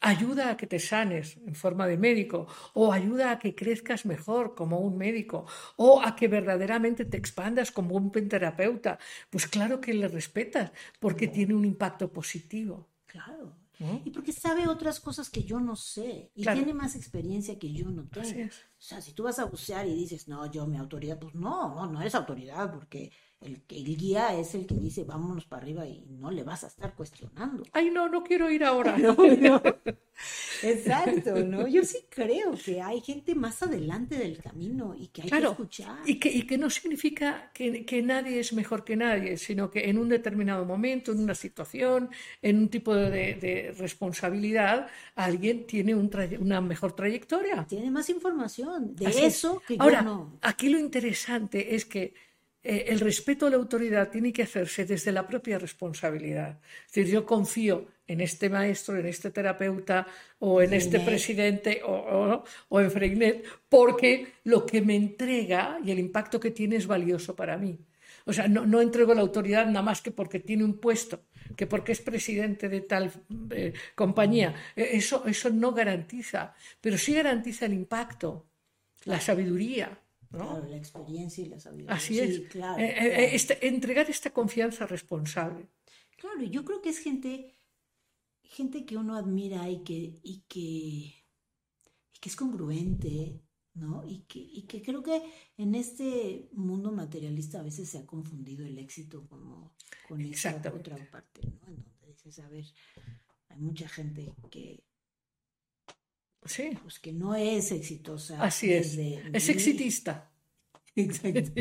ayuda 0.00 0.50
a 0.50 0.56
que 0.56 0.66
te 0.66 0.78
sanes 0.78 1.36
en 1.46 1.54
forma 1.54 1.86
de 1.86 1.96
médico 1.98 2.46
o 2.74 2.92
ayuda 2.92 3.30
a 3.32 3.38
que 3.38 3.54
crezcas 3.54 4.06
mejor 4.06 4.54
como 4.54 4.80
un 4.80 4.96
médico 4.96 5.46
o 5.76 6.02
a 6.02 6.16
que 6.16 6.28
verdaderamente 6.28 7.04
te 7.04 7.18
expandas 7.18 7.70
como 7.70 7.94
un 7.96 8.10
terapeuta, 8.12 8.98
pues 9.30 9.46
claro 9.46 9.80
que 9.80 9.94
le 9.94 10.08
respetas 10.08 10.72
porque 10.98 11.28
tiene 11.28 11.54
un 11.54 11.64
impacto 11.64 12.12
positivo. 12.12 12.88
Claro. 13.06 13.59
Y 14.04 14.10
porque 14.10 14.32
sabe 14.32 14.68
otras 14.68 15.00
cosas 15.00 15.30
que 15.30 15.42
yo 15.44 15.58
no 15.60 15.74
sé 15.76 16.30
y 16.34 16.42
Claro. 16.42 16.58
tiene 16.58 16.74
más 16.74 16.94
experiencia 16.96 17.58
que 17.58 17.72
yo 17.72 17.90
no 17.90 18.06
tengo. 18.08 18.28
Es. 18.28 18.54
O 18.56 18.82
sea, 18.82 19.00
si 19.00 19.12
tú 19.14 19.22
vas 19.24 19.38
a 19.38 19.44
bucear 19.46 19.86
y 19.86 19.94
dices, 19.94 20.28
no, 20.28 20.50
yo 20.50 20.66
mi 20.66 20.76
autoridad, 20.76 21.18
pues 21.18 21.34
no, 21.34 21.74
no, 21.74 21.86
no 21.86 22.00
eres 22.00 22.14
autoridad 22.14 22.70
porque 22.72 23.10
el, 23.40 23.62
el 23.68 23.96
guía 23.96 24.38
es 24.38 24.54
el 24.54 24.66
que 24.66 24.74
dice, 24.74 25.04
vámonos 25.04 25.46
para 25.46 25.62
arriba 25.62 25.86
y 25.86 26.04
no 26.08 26.30
le 26.30 26.42
vas 26.44 26.64
a 26.64 26.66
estar 26.68 26.94
cuestionando. 26.94 27.62
Ay, 27.72 27.90
no, 27.90 28.08
no 28.08 28.22
quiero 28.22 28.50
ir 28.50 28.64
ahora. 28.64 28.96
No, 28.98 29.14
no. 29.14 29.62
Exacto, 30.62 31.34
¿no? 31.44 31.66
Yo 31.66 31.82
sí 31.84 31.98
creo 32.10 32.52
que 32.62 32.82
hay 32.82 33.00
gente 33.00 33.34
más 33.34 33.62
adelante 33.62 34.16
del 34.18 34.38
camino 34.42 34.94
y 34.94 35.08
que 35.08 35.22
hay 35.22 35.30
que 35.30 35.42
escuchar. 35.42 35.98
y 36.04 36.18
que, 36.20 36.28
y 36.30 36.42
que 36.46 36.58
no 36.58 36.68
significa 36.68 37.50
que, 37.54 37.86
que 37.86 38.02
nadie 38.02 38.40
es 38.40 38.52
mejor 38.52 38.84
que 38.84 38.96
nadie, 38.96 39.38
sino 39.38 39.70
que 39.70 39.88
en 39.88 39.96
un 39.98 40.08
determinado 40.10 40.64
momento, 40.66 41.12
en 41.12 41.20
una 41.20 41.34
situación, 41.34 42.10
en 42.42 42.58
un 42.58 42.68
tipo 42.68 42.94
de, 42.94 43.34
de 43.36 43.74
responsabilidad, 43.78 44.88
alguien 45.14 45.66
tiene 45.66 45.94
un 45.94 46.10
una 46.40 46.60
mejor 46.60 46.92
trayectoria. 46.94 47.66
Tiene 47.66 47.90
más 47.90 48.10
información 48.10 48.94
de 48.96 49.06
Así 49.06 49.24
es. 49.24 49.36
eso 49.36 49.62
que 49.66 49.76
Ahora, 49.78 50.00
yo 50.00 50.04
no. 50.04 50.38
aquí 50.42 50.68
lo 50.68 50.78
interesante 50.78 51.74
es 51.74 51.84
que 51.86 52.12
eh, 52.62 52.84
el 52.88 53.00
respeto 53.00 53.46
a 53.46 53.50
la 53.50 53.56
autoridad 53.56 54.10
tiene 54.10 54.32
que 54.32 54.42
hacerse 54.42 54.84
desde 54.84 55.12
la 55.12 55.26
propia 55.26 55.58
responsabilidad. 55.58 56.58
Es 56.86 56.92
decir, 56.94 57.12
yo 57.12 57.24
confío 57.26 57.86
en 58.06 58.20
este 58.20 58.50
maestro, 58.50 58.96
en 58.96 59.06
este 59.06 59.30
terapeuta 59.30 60.06
o 60.40 60.60
en 60.62 60.74
este 60.74 60.98
presidente 61.00 61.80
o, 61.84 61.92
o- 61.92 62.44
o 62.68 62.80
en 62.80 62.90
Freinet, 62.90 63.44
porque 63.68 64.34
lo 64.44 64.66
que 64.66 64.82
me 64.82 64.96
entrega 64.96 65.78
y 65.84 65.90
el 65.90 65.98
impacto 65.98 66.38
que 66.40 66.50
tiene 66.50 66.76
es 66.76 66.86
valioso 66.86 67.34
para 67.36 67.56
mí. 67.56 67.78
O 68.26 68.32
sea, 68.32 68.48
no, 68.48 68.66
no 68.66 68.80
entrego 68.80 69.14
la 69.14 69.22
autoridad 69.22 69.66
nada 69.66 69.82
más 69.82 70.02
que 70.02 70.10
porque 70.10 70.40
tiene 70.40 70.64
un 70.64 70.78
puesto, 70.78 71.24
que 71.56 71.66
porque 71.66 71.92
es 71.92 72.00
presidente 72.02 72.68
de 72.68 72.82
tal 72.82 73.10
eh, 73.50 73.72
compañía. 73.94 74.54
Eh, 74.76 74.90
Eso, 74.92 75.24
eso 75.26 75.50
no 75.50 75.72
garantiza, 75.72 76.54
pero 76.80 76.98
sí 76.98 77.14
garantiza 77.14 77.66
el 77.66 77.72
impacto, 77.74 78.46
la 79.04 79.20
sabiduría. 79.20 79.99
¿No? 80.30 80.46
Claro, 80.48 80.66
la 80.68 80.76
experiencia 80.76 81.44
y 81.44 81.48
la 81.48 81.58
sabiduría. 81.60 81.94
Así 81.94 82.14
Sí, 82.14 82.20
es. 82.20 82.40
claro, 82.48 82.80
Eh, 82.82 82.88
eh, 82.90 83.08
claro. 83.10 83.22
este- 83.32 83.66
entregar 83.68 84.08
esta 84.10 84.30
confianza 84.32 84.86
responsable. 84.86 85.68
Claro, 86.16 86.42
y 86.42 86.50
yo 86.50 86.64
creo 86.64 86.80
que 86.82 86.90
es 86.90 86.98
gente, 86.98 87.54
gente 88.42 88.84
que 88.84 88.96
uno 88.96 89.16
admira 89.16 89.68
y 89.68 89.82
que, 89.82 90.20
y 90.22 90.42
que, 90.48 90.60
y 90.60 92.18
que 92.20 92.28
es 92.28 92.36
congruente, 92.36 93.40
¿no? 93.74 94.04
Y 94.06 94.20
que, 94.28 94.38
y 94.38 94.62
que 94.62 94.82
creo 94.82 95.02
que 95.02 95.22
en 95.56 95.74
este 95.74 96.48
mundo 96.52 96.92
materialista 96.92 97.60
a 97.60 97.62
veces 97.62 97.88
se 97.88 97.98
ha 97.98 98.06
confundido 98.06 98.66
el 98.66 98.78
éxito 98.78 99.26
como 99.28 99.74
con 100.08 100.20
esa 100.20 100.56
otra 100.74 100.96
parte, 101.10 101.40
¿no? 101.42 101.68
En 101.68 101.76
donde 101.82 102.06
dices, 102.08 102.38
a 102.40 102.48
ver, 102.48 102.66
hay 103.48 103.58
mucha 103.60 103.88
gente 103.88 104.32
que, 104.50 104.84
Sí, 106.44 106.70
pues, 106.82 106.98
que 106.98 107.12
no 107.12 107.34
es 107.34 107.70
exitosa. 107.72 108.42
así 108.42 108.72
es. 108.72 108.96
desde 108.96 109.36
Es 109.36 109.48
exitista. 109.48 110.30
Exacto. 110.96 111.52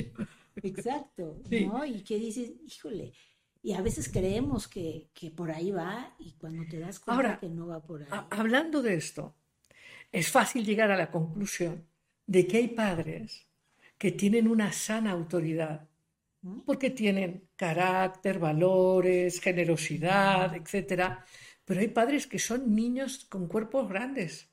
Exacto, 0.62 1.42
Sí. 1.50 1.66
¿no? 1.66 1.86
Y 1.86 2.04
que 2.04 2.18
dices, 2.18 2.52
híjole, 2.66 3.14
y 3.62 3.74
a 3.74 3.82
veces 3.82 4.10
creemos 4.10 4.68
que, 4.68 5.10
que 5.14 5.32
por 5.32 5.52
ahí 5.52 5.72
va 5.72 6.16
y 6.20 6.34
cuando 6.34 6.66
te 6.68 6.80
das 6.80 7.00
cuenta 7.00 7.16
Ahora, 7.16 7.40
que 7.40 7.50
no 7.50 7.68
va 7.68 7.82
por 7.82 8.02
ahí. 8.04 8.08
Ha- 8.12 8.28
Hablando 8.32 8.82
de 8.82 8.96
esto, 8.96 9.36
es 10.12 10.30
fácil 10.30 10.66
llegar 10.66 10.92
a 10.92 10.98
la 10.98 11.12
conclusión 11.12 11.86
de 12.28 12.48
que 12.48 12.58
hay 12.58 12.68
padres 12.70 13.48
que 13.98 14.12
tienen 14.12 14.48
una 14.48 14.72
sana 14.72 15.12
autoridad, 15.12 15.88
¿no? 16.42 16.64
porque 16.66 16.90
tienen 16.90 17.50
carácter, 17.56 18.40
valores, 18.40 19.42
generosidad, 19.42 20.56
etcétera. 20.56 21.26
Pero 21.66 21.82
hay 21.82 21.90
padres 21.90 22.28
que 22.28 22.40
son 22.40 22.76
niños 22.76 23.26
con 23.30 23.48
cuerpos 23.48 23.88
grandes. 23.90 24.49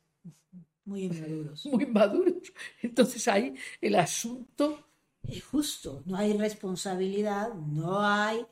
Muy 0.85 1.05
inmaduros. 1.05 1.67
Muy 1.73 1.85
inmaduros. 1.85 2.53
Entonces 2.83 3.27
ahí 3.29 3.55
el 3.81 3.97
asunto... 3.97 4.83
Es 5.23 5.43
justo, 5.45 6.05
no 6.07 6.17
hay 6.17 6.39
responsabilidad, 6.39 7.53
no 7.55 8.01
hay 8.01 8.47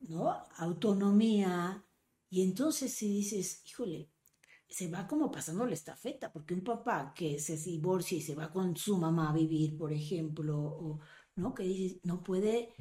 ¿no? 0.00 0.30
autonomía. 0.58 1.82
Y 2.28 2.42
entonces 2.42 2.92
si 2.92 3.08
dices, 3.08 3.62
híjole, 3.66 4.10
se 4.68 4.88
va 4.88 5.06
como 5.06 5.30
pasando 5.30 5.66
la 5.66 5.74
estafeta, 5.74 6.32
porque 6.32 6.54
un 6.54 6.62
papá 6.62 7.12
que 7.14 7.38
se 7.38 7.56
divorcia 7.56 8.18
y 8.18 8.22
se 8.22 8.34
va 8.34 8.50
con 8.52 8.76
su 8.76 8.98
mamá 8.98 9.30
a 9.30 9.34
vivir, 9.34 9.76
por 9.76 9.92
ejemplo, 9.92 10.58
o 10.58 11.00
¿no? 11.36 11.54
que 11.54 11.62
dice, 11.62 12.00
no 12.04 12.22
puede 12.22 12.74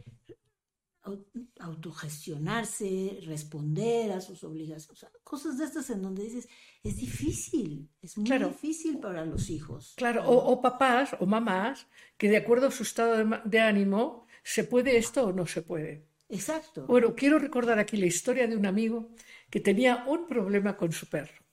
autogestionarse, 1.59 3.19
responder 3.25 4.11
a 4.11 4.21
sus 4.21 4.43
obligaciones, 4.43 5.07
cosas 5.23 5.57
de 5.57 5.65
estas 5.65 5.89
en 5.89 6.01
donde 6.01 6.23
dices, 6.23 6.47
es 6.83 6.97
difícil, 6.97 7.89
es 8.01 8.17
muy 8.17 8.29
difícil 8.29 8.99
para 8.99 9.25
los 9.25 9.49
hijos. 9.49 9.93
Claro, 9.97 10.29
o, 10.29 10.61
papás 10.61 11.15
o 11.19 11.25
mamás 11.25 11.87
que 12.17 12.29
de 12.29 12.37
acuerdo 12.37 12.67
a 12.67 12.71
su 12.71 12.83
estado 12.83 13.41
de, 13.45 13.59
ánimo, 13.59 14.27
¿se 14.43 14.63
puede 14.63 14.97
esto 14.97 15.25
o 15.25 15.33
no 15.33 15.47
se 15.47 15.63
puede? 15.63 16.05
Exacto. 16.29 16.85
Bueno, 16.85 17.15
quiero 17.15 17.39
recordar 17.39 17.79
aquí 17.79 17.97
la 17.97 18.05
historia 18.05 18.47
de 18.47 18.55
un 18.55 18.65
amigo 18.65 19.09
que 19.49 19.59
tenía 19.59 20.05
un 20.07 20.27
problema 20.27 20.77
con 20.77 20.91
su 20.91 21.07
perro. 21.07 21.43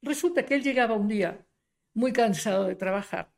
Resulta 0.00 0.44
que 0.44 0.54
él 0.54 0.62
llegaba 0.62 0.94
un 0.94 1.08
día 1.08 1.46
muy 1.94 2.12
cansado 2.12 2.64
de 2.64 2.76
trabajar 2.76 3.30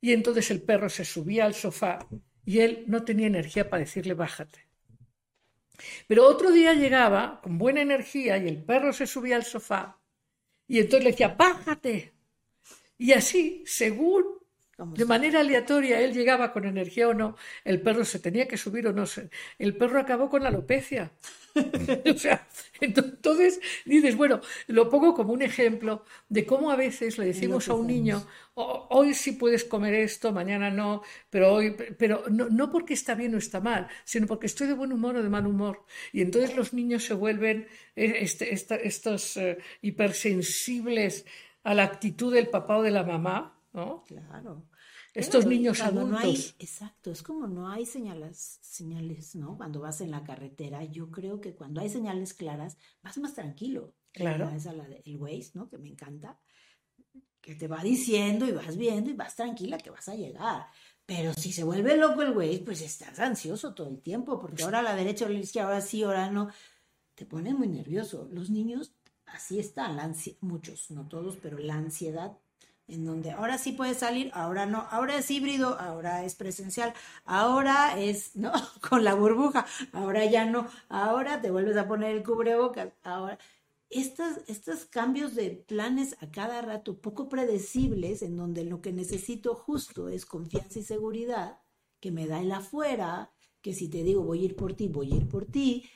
y 0.00 0.12
entonces 0.12 0.50
el 0.50 0.62
perro 0.62 0.88
se 0.88 1.04
subía 1.04 1.44
al 1.44 1.54
sofá 1.54 2.06
y 2.44 2.60
él 2.60 2.84
no 2.86 3.04
tenía 3.04 3.26
energía 3.26 3.68
para 3.68 3.80
decirle 3.80 4.14
bájate. 4.14 4.66
Pero 6.06 6.26
otro 6.26 6.52
día 6.52 6.74
llegaba 6.74 7.40
con 7.42 7.58
buena 7.58 7.80
energía 7.80 8.38
y 8.38 8.48
el 8.48 8.62
perro 8.62 8.92
se 8.92 9.06
subía 9.06 9.36
al 9.36 9.44
sofá 9.44 10.00
y 10.68 10.78
entonces 10.78 11.04
le 11.04 11.10
decía 11.10 11.28
bájate. 11.28 12.12
Y 12.96 13.12
así, 13.12 13.64
según 13.66 14.24
de 14.78 15.04
manera 15.04 15.40
aleatoria 15.40 16.00
él 16.00 16.12
llegaba 16.12 16.52
con 16.52 16.64
energía 16.64 17.08
o 17.08 17.14
no, 17.14 17.36
el 17.64 17.80
perro 17.80 18.04
se 18.04 18.18
tenía 18.18 18.48
que 18.48 18.56
subir 18.56 18.86
o 18.88 18.92
no. 18.92 19.04
El 19.58 19.76
perro 19.76 20.00
acabó 20.00 20.28
con 20.28 20.42
la 20.42 20.48
alopecia. 20.48 21.12
o 21.54 22.18
sea, 22.18 22.48
entonces 22.80 23.60
dices, 23.84 24.16
bueno, 24.16 24.40
lo 24.66 24.90
pongo 24.90 25.14
como 25.14 25.32
un 25.32 25.42
ejemplo 25.42 26.04
de 26.28 26.44
cómo 26.44 26.70
a 26.70 26.76
veces 26.76 27.16
le 27.16 27.26
decimos 27.26 27.68
a 27.68 27.74
un 27.74 27.86
niño, 27.86 28.26
hoy 28.54 29.14
sí 29.14 29.32
puedes 29.32 29.64
comer 29.64 29.94
esto, 29.94 30.32
mañana 30.32 30.70
no, 30.70 31.02
pero 31.30 31.52
hoy, 31.52 31.76
pero 31.96 32.24
no, 32.28 32.70
porque 32.72 32.94
está 32.94 33.14
bien 33.14 33.34
o 33.34 33.38
está 33.38 33.60
mal, 33.60 33.86
sino 34.04 34.26
porque 34.26 34.46
estoy 34.46 34.66
de 34.66 34.74
buen 34.74 34.92
humor 34.92 35.16
o 35.16 35.22
de 35.22 35.28
mal 35.28 35.46
humor. 35.46 35.84
Y 36.12 36.22
entonces 36.22 36.56
los 36.56 36.72
niños 36.72 37.04
se 37.04 37.14
vuelven 37.14 37.68
eh, 37.94 38.18
este, 38.20 38.52
estos 38.52 39.36
eh, 39.36 39.58
hipersensibles 39.82 41.24
a 41.62 41.74
la 41.74 41.84
actitud 41.84 42.34
del 42.34 42.48
papá 42.48 42.78
o 42.78 42.82
de 42.82 42.90
la 42.90 43.04
mamá, 43.04 43.53
¿no? 43.74 44.04
Claro. 44.04 44.68
Estos 45.12 45.44
niños 45.46 45.80
adultos. 45.80 46.10
No 46.10 46.18
hay, 46.18 46.34
exacto, 46.58 47.10
es 47.10 47.22
como 47.22 47.46
no 47.48 47.68
hay 47.68 47.84
señales, 47.84 48.58
señales, 48.62 49.34
¿no? 49.34 49.56
Cuando 49.56 49.80
vas 49.80 50.00
en 50.00 50.12
la 50.12 50.22
carretera, 50.22 50.84
yo 50.84 51.10
creo 51.10 51.40
que 51.40 51.54
cuando 51.54 51.80
hay 51.80 51.90
señales 51.90 52.34
claras, 52.34 52.78
vas 53.02 53.18
más 53.18 53.34
tranquilo. 53.34 53.94
Claro. 54.12 54.48
Esa 54.50 54.72
la 54.72 54.86
el 54.86 55.16
Waze, 55.16 55.50
¿no? 55.54 55.68
Que 55.68 55.76
me 55.76 55.88
encanta, 55.88 56.38
que 57.40 57.56
te 57.56 57.66
va 57.66 57.82
diciendo 57.82 58.46
y 58.46 58.52
vas 58.52 58.76
viendo 58.76 59.10
y 59.10 59.14
vas 59.14 59.34
tranquila 59.34 59.76
que 59.78 59.90
vas 59.90 60.08
a 60.08 60.14
llegar. 60.14 60.66
Pero 61.04 61.34
si 61.34 61.52
se 61.52 61.64
vuelve 61.64 61.96
loco 61.96 62.22
el 62.22 62.30
Waze, 62.36 62.62
pues 62.64 62.80
estás 62.80 63.18
ansioso 63.18 63.74
todo 63.74 63.88
el 63.88 64.00
tiempo, 64.00 64.38
porque 64.38 64.62
ahora 64.62 64.78
a 64.78 64.82
la 64.82 64.94
derecha 64.94 65.24
o 65.24 65.28
a 65.28 65.32
la 65.32 65.40
izquierda, 65.40 65.68
ahora 65.68 65.80
sí, 65.80 66.02
ahora 66.04 66.30
no. 66.30 66.48
Te 67.16 67.26
pone 67.26 67.52
muy 67.54 67.68
nervioso. 67.68 68.28
Los 68.32 68.50
niños 68.50 68.94
así 69.26 69.58
están, 69.58 70.14
muchos, 70.40 70.90
no 70.92 71.08
todos, 71.08 71.36
pero 71.36 71.58
la 71.58 71.74
ansiedad 71.74 72.38
en 72.86 73.04
donde 73.04 73.30
ahora 73.30 73.58
sí 73.58 73.72
puedes 73.72 73.98
salir, 73.98 74.30
ahora 74.34 74.66
no, 74.66 74.86
ahora 74.90 75.16
es 75.16 75.30
híbrido, 75.30 75.78
ahora 75.80 76.24
es 76.24 76.34
presencial, 76.34 76.92
ahora 77.24 77.98
es, 77.98 78.36
¿no? 78.36 78.52
Con 78.88 79.04
la 79.04 79.14
burbuja, 79.14 79.66
ahora 79.92 80.24
ya 80.26 80.44
no, 80.44 80.68
ahora 80.88 81.40
te 81.40 81.50
vuelves 81.50 81.76
a 81.76 81.88
poner 81.88 82.14
el 82.16 82.22
cubrebocas, 82.22 82.92
ahora. 83.02 83.38
Estos, 83.90 84.38
estos 84.48 84.86
cambios 84.86 85.34
de 85.34 85.50
planes 85.50 86.16
a 86.20 86.30
cada 86.30 86.60
rato 86.62 87.00
poco 87.00 87.28
predecibles, 87.28 88.22
en 88.22 88.36
donde 88.36 88.64
lo 88.64 88.80
que 88.80 88.92
necesito 88.92 89.54
justo 89.54 90.08
es 90.08 90.26
confianza 90.26 90.80
y 90.80 90.82
seguridad, 90.82 91.60
que 92.00 92.10
me 92.10 92.26
da 92.26 92.40
el 92.40 92.50
afuera, 92.52 93.30
que 93.62 93.72
si 93.72 93.88
te 93.88 94.02
digo 94.02 94.22
voy 94.22 94.42
a 94.42 94.44
ir 94.46 94.56
por 94.56 94.74
ti, 94.74 94.88
voy 94.88 95.12
a 95.12 95.16
ir 95.16 95.28
por 95.28 95.46
ti, 95.46 95.88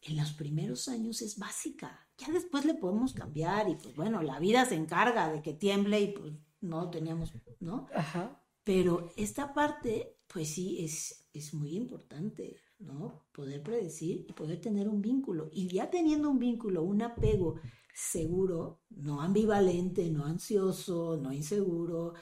en 0.00 0.16
los 0.16 0.32
primeros 0.32 0.88
años 0.88 1.22
es 1.22 1.38
básica 1.38 2.08
ya 2.24 2.32
después 2.32 2.64
le 2.64 2.74
podemos 2.74 3.12
cambiar 3.12 3.68
y 3.68 3.76
pues 3.76 3.94
bueno, 3.96 4.22
la 4.22 4.38
vida 4.38 4.64
se 4.64 4.74
encarga 4.74 5.32
de 5.32 5.42
que 5.42 5.52
tiemble 5.52 6.00
y 6.00 6.08
pues 6.12 6.32
no 6.60 6.90
teníamos, 6.90 7.32
¿no? 7.60 7.88
Ajá. 7.94 8.42
Pero 8.64 9.10
esta 9.16 9.52
parte, 9.52 10.18
pues 10.28 10.48
sí, 10.48 10.84
es, 10.84 11.28
es 11.32 11.52
muy 11.52 11.74
importante, 11.74 12.56
¿no? 12.78 13.26
Poder 13.32 13.62
predecir 13.62 14.24
y 14.28 14.32
poder 14.32 14.60
tener 14.60 14.88
un 14.88 15.02
vínculo. 15.02 15.48
Y 15.52 15.68
ya 15.68 15.90
teniendo 15.90 16.30
un 16.30 16.38
vínculo, 16.38 16.82
un 16.82 17.02
apego 17.02 17.60
seguro, 17.94 18.82
no 18.90 19.20
ambivalente, 19.20 20.08
no 20.10 20.24
ansioso, 20.24 21.16
no 21.16 21.32
inseguro, 21.32 22.14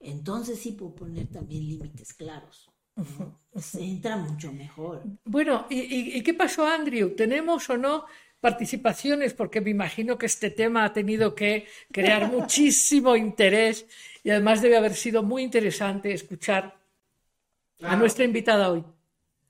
entonces 0.00 0.58
sí 0.58 0.72
puedo 0.72 0.94
poner 0.94 1.28
también 1.28 1.66
límites 1.66 2.14
claros. 2.14 2.68
Se 3.54 3.82
entra 3.82 4.16
mucho 4.16 4.52
mejor. 4.52 5.02
Bueno, 5.24 5.66
¿y, 5.70 6.16
¿y, 6.18 6.22
qué 6.22 6.34
pasó, 6.34 6.66
Andrew? 6.66 7.14
¿Tenemos 7.14 7.68
o 7.70 7.76
no 7.76 8.04
participaciones, 8.40 9.34
porque 9.34 9.60
me 9.60 9.70
imagino 9.70 10.18
que 10.18 10.26
este 10.26 10.50
tema 10.50 10.84
ha 10.84 10.92
tenido 10.92 11.34
que 11.34 11.66
crear 11.92 12.30
muchísimo 12.32 13.16
interés 13.16 13.86
y 14.22 14.30
además 14.30 14.62
debe 14.62 14.76
haber 14.76 14.94
sido 14.94 15.22
muy 15.22 15.42
interesante 15.42 16.12
escuchar 16.12 16.76
a 17.82 17.96
nuestra 17.96 18.24
invitada 18.24 18.70
hoy. 18.70 18.84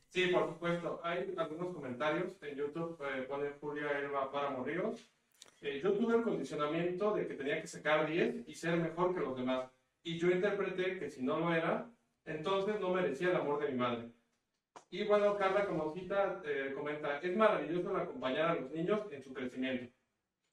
Sí, 0.09 0.28
por 0.28 0.47
supuesto. 0.49 1.01
Hay 1.05 1.34
algunos 1.37 1.74
comentarios 1.74 2.32
en 2.41 2.57
YouTube, 2.57 2.99
eh, 3.03 3.22
pone 3.22 3.51
Julia 3.61 3.99
Elba 3.99 4.32
para 4.32 4.57
Ríos. 4.62 5.01
Eh, 5.61 5.80
yo 5.82 5.93
tuve 5.93 6.16
el 6.16 6.22
condicionamiento 6.22 7.14
de 7.14 7.26
que 7.26 7.34
tenía 7.34 7.61
que 7.61 7.66
sacar 7.66 8.09
10 8.09 8.49
y 8.49 8.55
ser 8.55 8.76
mejor 8.76 9.14
que 9.14 9.20
los 9.20 9.37
demás. 9.37 9.68
Y 10.03 10.18
yo 10.18 10.30
interpreté 10.30 10.99
que 10.99 11.11
si 11.11 11.22
no 11.22 11.39
lo 11.41 11.53
era, 11.53 11.91
entonces 12.24 12.80
no 12.80 12.95
merecía 12.95 13.30
el 13.30 13.37
amor 13.37 13.61
de 13.61 13.72
mi 13.72 13.78
madre. 13.78 14.09
Y 14.91 15.05
bueno, 15.05 15.37
Carla 15.37 15.66
como 15.66 15.93
cita 15.95 16.41
eh, 16.45 16.72
comenta, 16.74 17.18
es 17.18 17.37
maravilloso 17.37 17.97
acompañar 17.97 18.51
a 18.51 18.55
los 18.55 18.70
niños 18.70 19.01
en 19.11 19.22
su 19.22 19.33
crecimiento. 19.33 19.93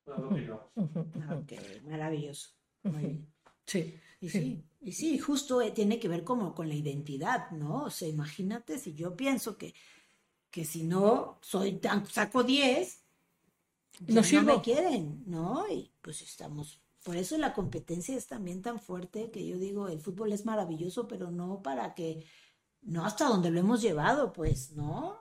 Ok, 0.06 1.54
maravilloso. 1.84 2.50
Sí. 3.66 4.00
Y 4.20 4.30
sí. 4.30 4.64
y 4.82 4.92
sí, 4.94 5.20
justo 5.20 5.62
eh, 5.62 5.72
tiene 5.72 6.00
que 6.00 6.08
ver 6.08 6.24
como 6.24 6.56
con 6.56 6.68
la 6.68 6.76
identidad, 6.76 7.52
¿no? 7.52 7.84
O 7.84 7.90
sea, 7.90 8.08
imagínate 8.08 8.78
si 8.78 8.94
yo 8.94 9.16
pienso 9.16 9.58
que, 9.58 9.74
que 10.50 10.64
si 10.64 10.84
no 10.84 11.40
soy 11.42 11.74
tan, 11.74 12.06
saco 12.06 12.44
10, 12.44 13.04
no, 14.08 14.22
no 14.22 14.42
me 14.44 14.62
quieren, 14.62 15.24
¿no? 15.26 15.66
Y 15.70 15.92
pues 16.02 16.22
estamos, 16.22 16.82
por 17.04 17.18
eso 17.18 17.38
la 17.38 17.54
competencia 17.54 18.16
es 18.16 18.28
también 18.28 18.62
tan 18.62 18.80
fuerte 18.80 19.30
que 19.30 19.46
yo 19.46 19.58
digo, 19.58 19.90
el 19.90 20.00
fútbol 20.00 20.32
es 20.32 20.46
maravilloso, 20.46 21.08
pero 21.08 21.32
no 21.32 21.62
para 21.62 21.94
que 21.94 22.26
no 22.86 23.06
hasta 23.06 23.26
donde 23.26 23.52
lo 23.52 23.60
hemos 23.60 23.82
llevado, 23.82 24.34
pues, 24.34 24.72
¿no? 24.72 25.20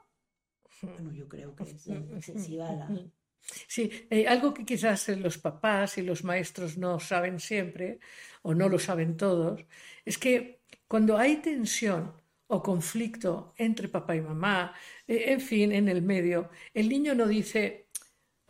Bueno, 0.82 1.12
yo 1.12 1.28
creo 1.28 1.54
que 1.54 1.64
es 1.64 1.86
excesiva 1.86 2.72
la... 2.72 2.88
Sí, 3.66 3.90
eh, 4.08 4.26
algo 4.28 4.54
que 4.54 4.64
quizás 4.64 5.08
los 5.08 5.38
papás 5.38 5.98
y 5.98 6.02
los 6.02 6.22
maestros 6.24 6.78
no 6.78 7.00
saben 7.00 7.40
siempre, 7.40 7.98
o 8.42 8.54
no 8.54 8.68
lo 8.68 8.78
saben 8.78 9.16
todos, 9.16 9.64
es 10.04 10.16
que 10.18 10.62
cuando 10.86 11.18
hay 11.18 11.36
tensión 11.38 12.12
o 12.46 12.62
conflicto 12.62 13.54
entre 13.56 13.88
papá 13.88 14.14
y 14.14 14.20
mamá, 14.20 14.74
eh, 15.06 15.24
en 15.32 15.40
fin, 15.40 15.72
en 15.72 15.88
el 15.88 16.02
medio, 16.02 16.50
el 16.74 16.88
niño 16.88 17.14
no 17.14 17.26
dice, 17.26 17.88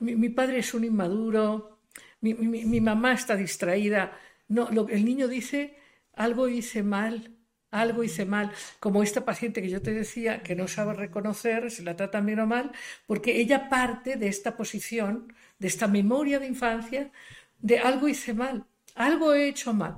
mi, 0.01 0.29
padre 0.31 0.59
es 0.59 0.75
un 0.75 0.85
inmaduro, 0.85 1.83
mi, 2.21 2.35
mi, 2.35 2.81
mamá 2.81 3.13
está 3.15 3.37
distraída. 3.37 4.19
No, 4.49 4.69
lo, 4.71 4.89
el 4.89 5.05
niño 5.05 5.29
dice, 5.29 5.79
algo 6.15 6.49
hice 6.49 6.83
mal, 6.83 7.37
algo 7.73 8.05
hice 8.05 8.25
mal, 8.25 8.53
como 8.79 9.03
esta 9.03 9.25
paciente 9.25 9.61
que 9.61 9.71
yo 9.71 9.83
te 9.83 9.93
decía, 9.93 10.43
que 10.43 10.55
no 10.55 10.69
sabe 10.69 10.95
reconocer 10.95 11.71
si 11.71 11.83
la 11.83 11.97
tratan 11.97 12.27
bien 12.27 12.39
o 12.39 12.47
mal, 12.47 12.71
porque 13.07 13.41
ella 13.41 13.69
parte 13.69 14.17
de 14.17 14.29
esta 14.29 14.57
posición, 14.57 15.33
de 15.59 15.67
esta 15.67 15.89
memoria 15.89 16.39
de 16.39 16.47
infancia, 16.47 17.11
de 17.59 17.79
algo 17.79 18.09
hice 18.09 18.35
mal, 18.35 18.65
algo 18.95 19.35
he 19.35 19.49
hecho 19.49 19.73
mal. 19.73 19.97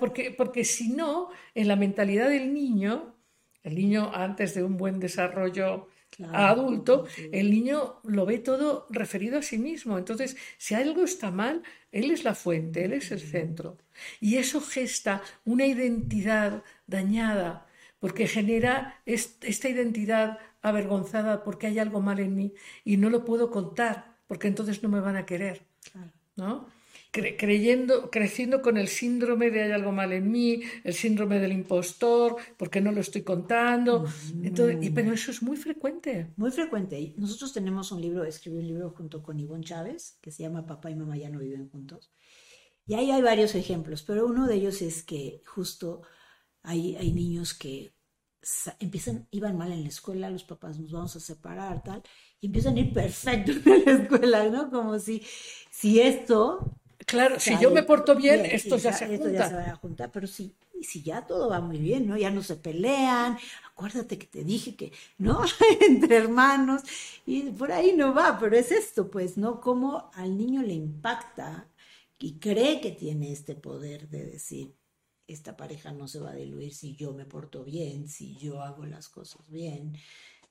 Porque, 0.00 0.30
porque 0.30 0.64
si 0.64 0.90
no, 0.90 1.30
en 1.54 1.68
la 1.68 1.76
mentalidad 1.76 2.30
del 2.30 2.54
niño, 2.54 3.14
el 3.62 3.74
niño 3.74 4.12
antes 4.14 4.54
de 4.54 4.62
un 4.62 4.76
buen 4.76 5.00
desarrollo 5.00 5.88
adulto, 6.32 7.06
el 7.32 7.50
niño 7.50 8.00
lo 8.04 8.24
ve 8.24 8.38
todo 8.38 8.86
referido 8.90 9.38
a 9.38 9.42
sí 9.42 9.58
mismo. 9.58 9.98
Entonces, 9.98 10.36
si 10.58 10.74
algo 10.74 11.02
está 11.02 11.30
mal, 11.30 11.62
él 11.90 12.10
es 12.10 12.24
la 12.24 12.34
fuente, 12.34 12.84
él 12.84 12.92
es 12.92 13.10
el 13.10 13.20
centro. 13.20 13.78
Y 14.20 14.36
eso 14.36 14.60
gesta 14.60 15.22
una 15.44 15.66
identidad 15.66 16.62
dañada, 16.86 17.66
porque 17.98 18.26
genera 18.26 19.00
esta 19.06 19.68
identidad 19.68 20.38
avergonzada 20.62 21.44
porque 21.44 21.66
hay 21.66 21.78
algo 21.78 22.00
mal 22.00 22.20
en 22.20 22.34
mí 22.34 22.54
y 22.84 22.96
no 22.96 23.10
lo 23.10 23.24
puedo 23.24 23.50
contar, 23.50 24.16
porque 24.26 24.48
entonces 24.48 24.82
no 24.82 24.88
me 24.88 25.00
van 25.00 25.16
a 25.16 25.26
querer. 25.26 25.62
¿no? 26.36 26.66
creyendo, 27.22 28.10
creciendo 28.10 28.60
con 28.60 28.76
el 28.76 28.88
síndrome 28.88 29.50
de 29.50 29.62
hay 29.62 29.70
algo 29.70 29.92
mal 29.92 30.12
en 30.12 30.30
mí, 30.30 30.62
el 30.82 30.94
síndrome 30.94 31.38
del 31.38 31.52
impostor, 31.52 32.36
porque 32.56 32.80
no 32.80 32.90
lo 32.90 33.00
estoy 33.00 33.22
contando. 33.22 34.04
Entonces, 34.42 34.78
y, 34.84 34.90
pero 34.90 35.12
eso 35.12 35.30
es 35.30 35.42
muy 35.42 35.56
frecuente. 35.56 36.32
Muy 36.36 36.50
frecuente. 36.50 37.14
Nosotros 37.16 37.52
tenemos 37.52 37.92
un 37.92 38.00
libro, 38.00 38.24
escribí 38.24 38.58
un 38.58 38.66
libro 38.66 38.90
junto 38.90 39.22
con 39.22 39.38
Ivonne 39.38 39.64
Chávez, 39.64 40.18
que 40.20 40.32
se 40.32 40.42
llama 40.42 40.66
Papá 40.66 40.90
y 40.90 40.96
Mamá 40.96 41.16
ya 41.16 41.30
no 41.30 41.38
viven 41.38 41.68
juntos. 41.68 42.10
Y 42.86 42.94
ahí 42.94 43.10
hay 43.10 43.22
varios 43.22 43.54
ejemplos, 43.54 44.02
pero 44.02 44.26
uno 44.26 44.46
de 44.46 44.56
ellos 44.56 44.82
es 44.82 45.02
que 45.02 45.40
justo 45.46 46.02
hay, 46.64 46.96
hay 46.96 47.12
niños 47.12 47.54
que 47.54 47.94
empiezan, 48.80 49.26
iban 49.30 49.56
mal 49.56 49.72
en 49.72 49.82
la 49.82 49.88
escuela, 49.88 50.28
los 50.30 50.44
papás 50.44 50.78
nos 50.78 50.92
vamos 50.92 51.16
a 51.16 51.20
separar, 51.20 51.82
tal, 51.82 52.02
y 52.40 52.46
empiezan 52.46 52.76
a 52.76 52.80
ir 52.80 52.92
perfecto 52.92 53.52
en 53.70 53.84
la 53.84 53.92
escuela, 53.92 54.48
¿no? 54.48 54.70
Como 54.70 54.98
si, 54.98 55.22
si 55.70 56.00
esto 56.00 56.78
Claro, 57.06 57.38
si 57.38 57.58
yo 57.58 57.70
me 57.70 57.82
porto 57.82 58.14
bien, 58.14 58.46
esto 58.46 58.76
ya, 58.76 58.92
se 58.92 59.12
esto 59.14 59.28
ya 59.28 59.48
se 59.48 59.54
va 59.54 59.62
a 59.64 59.76
juntar, 59.76 60.10
pero 60.10 60.26
si, 60.26 60.54
si 60.80 61.02
ya 61.02 61.26
todo 61.26 61.50
va 61.50 61.60
muy 61.60 61.78
bien, 61.78 62.06
¿no? 62.06 62.16
Ya 62.16 62.30
no 62.30 62.42
se 62.42 62.56
pelean, 62.56 63.36
acuérdate 63.70 64.18
que 64.18 64.26
te 64.26 64.44
dije 64.44 64.74
que, 64.74 64.92
¿no? 65.18 65.42
Entre 65.86 66.16
hermanos, 66.16 66.82
y 67.26 67.42
por 67.50 67.72
ahí 67.72 67.92
no 67.94 68.14
va, 68.14 68.38
pero 68.38 68.56
es 68.56 68.72
esto, 68.72 69.10
pues, 69.10 69.36
¿no? 69.36 69.60
Cómo 69.60 70.10
al 70.14 70.36
niño 70.36 70.62
le 70.62 70.72
impacta 70.72 71.68
y 72.18 72.38
cree 72.38 72.80
que 72.80 72.92
tiene 72.92 73.32
este 73.32 73.54
poder 73.54 74.08
de 74.08 74.24
decir, 74.24 74.74
esta 75.26 75.56
pareja 75.56 75.92
no 75.92 76.06
se 76.08 76.20
va 76.20 76.30
a 76.30 76.34
diluir 76.34 76.74
si 76.74 76.94
yo 76.96 77.12
me 77.14 77.24
porto 77.24 77.64
bien, 77.64 78.08
si 78.08 78.36
yo 78.36 78.62
hago 78.62 78.84
las 78.84 79.08
cosas 79.08 79.48
bien, 79.48 79.96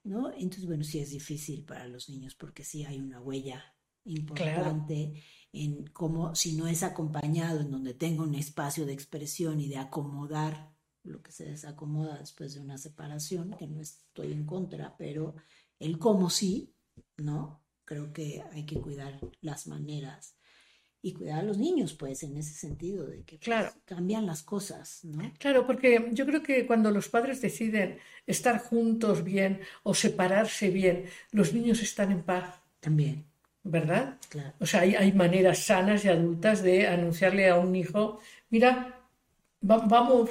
¿no? 0.03 0.32
Entonces, 0.32 0.65
bueno, 0.65 0.84
sí 0.84 0.99
es 0.99 1.11
difícil 1.11 1.63
para 1.63 1.88
los 1.88 2.09
niños 2.09 2.36
porque 2.36 2.63
sí 2.63 2.84
hay 2.84 2.99
una 2.99 3.21
huella 3.21 3.63
importante 4.05 5.24
en 5.53 5.86
cómo 5.88 6.36
si 6.36 6.53
no 6.53 6.67
es 6.67 6.84
acompañado, 6.84 7.61
en 7.61 7.71
donde 7.71 7.93
tengo 7.93 8.24
un 8.24 8.36
espacio 8.36 8.86
de 8.86 8.93
expresión 8.93 9.59
y 9.59 9.69
de 9.69 9.78
acomodar 9.78 10.74
lo 11.03 11.21
que 11.21 11.32
se 11.32 11.45
desacomoda 11.45 12.17
después 12.17 12.53
de 12.53 12.61
una 12.61 12.78
separación, 12.78 13.55
que 13.57 13.67
no 13.67 13.82
estoy 13.82 14.32
en 14.32 14.45
contra, 14.45 14.95
pero 14.97 15.36
el 15.80 15.99
cómo 15.99 16.30
sí, 16.30 16.74
¿no? 17.17 17.61
Creo 17.86 18.13
que 18.13 18.41
hay 18.51 18.65
que 18.65 18.80
cuidar 18.80 19.19
las 19.41 19.67
maneras 19.67 20.38
y 21.05 21.11
cuidar 21.11 21.39
a 21.39 21.43
los 21.43 21.57
niños, 21.57 21.93
pues, 21.93 22.23
en 22.23 22.37
ese 22.37 22.53
sentido, 22.53 23.05
de 23.05 23.23
que 23.23 23.37
pues, 23.37 23.73
cambian 23.83 24.25
las 24.25 24.41
cosas, 24.41 25.03
¿no? 25.03 25.31
Claro, 25.37 25.67
porque 25.67 26.09
yo 26.13 26.25
creo 26.25 26.41
que 26.41 26.65
cuando 26.65 26.89
los 26.91 27.09
padres 27.09 27.41
deciden 27.41 27.99
estar 28.25 28.57
juntos 28.59 29.23
bien 29.23 29.59
o 29.83 29.93
separarse 29.93 30.69
bien, 30.69 31.05
los 31.31 31.53
niños 31.53 31.81
están 31.83 32.11
en 32.11 32.23
paz. 32.23 32.55
También. 32.79 33.25
¿verdad? 33.63 34.17
O 34.59 34.65
sea, 34.65 34.81
hay, 34.81 35.13
maneras 35.13 35.59
sanas 35.59 36.03
y 36.03 36.09
adultas 36.09 36.61
de 36.61 36.87
anunciarle 36.87 37.49
a 37.49 37.55
un 37.55 37.75
hijo, 37.75 38.19
mira, 38.49 38.99
vamos, 39.61 40.29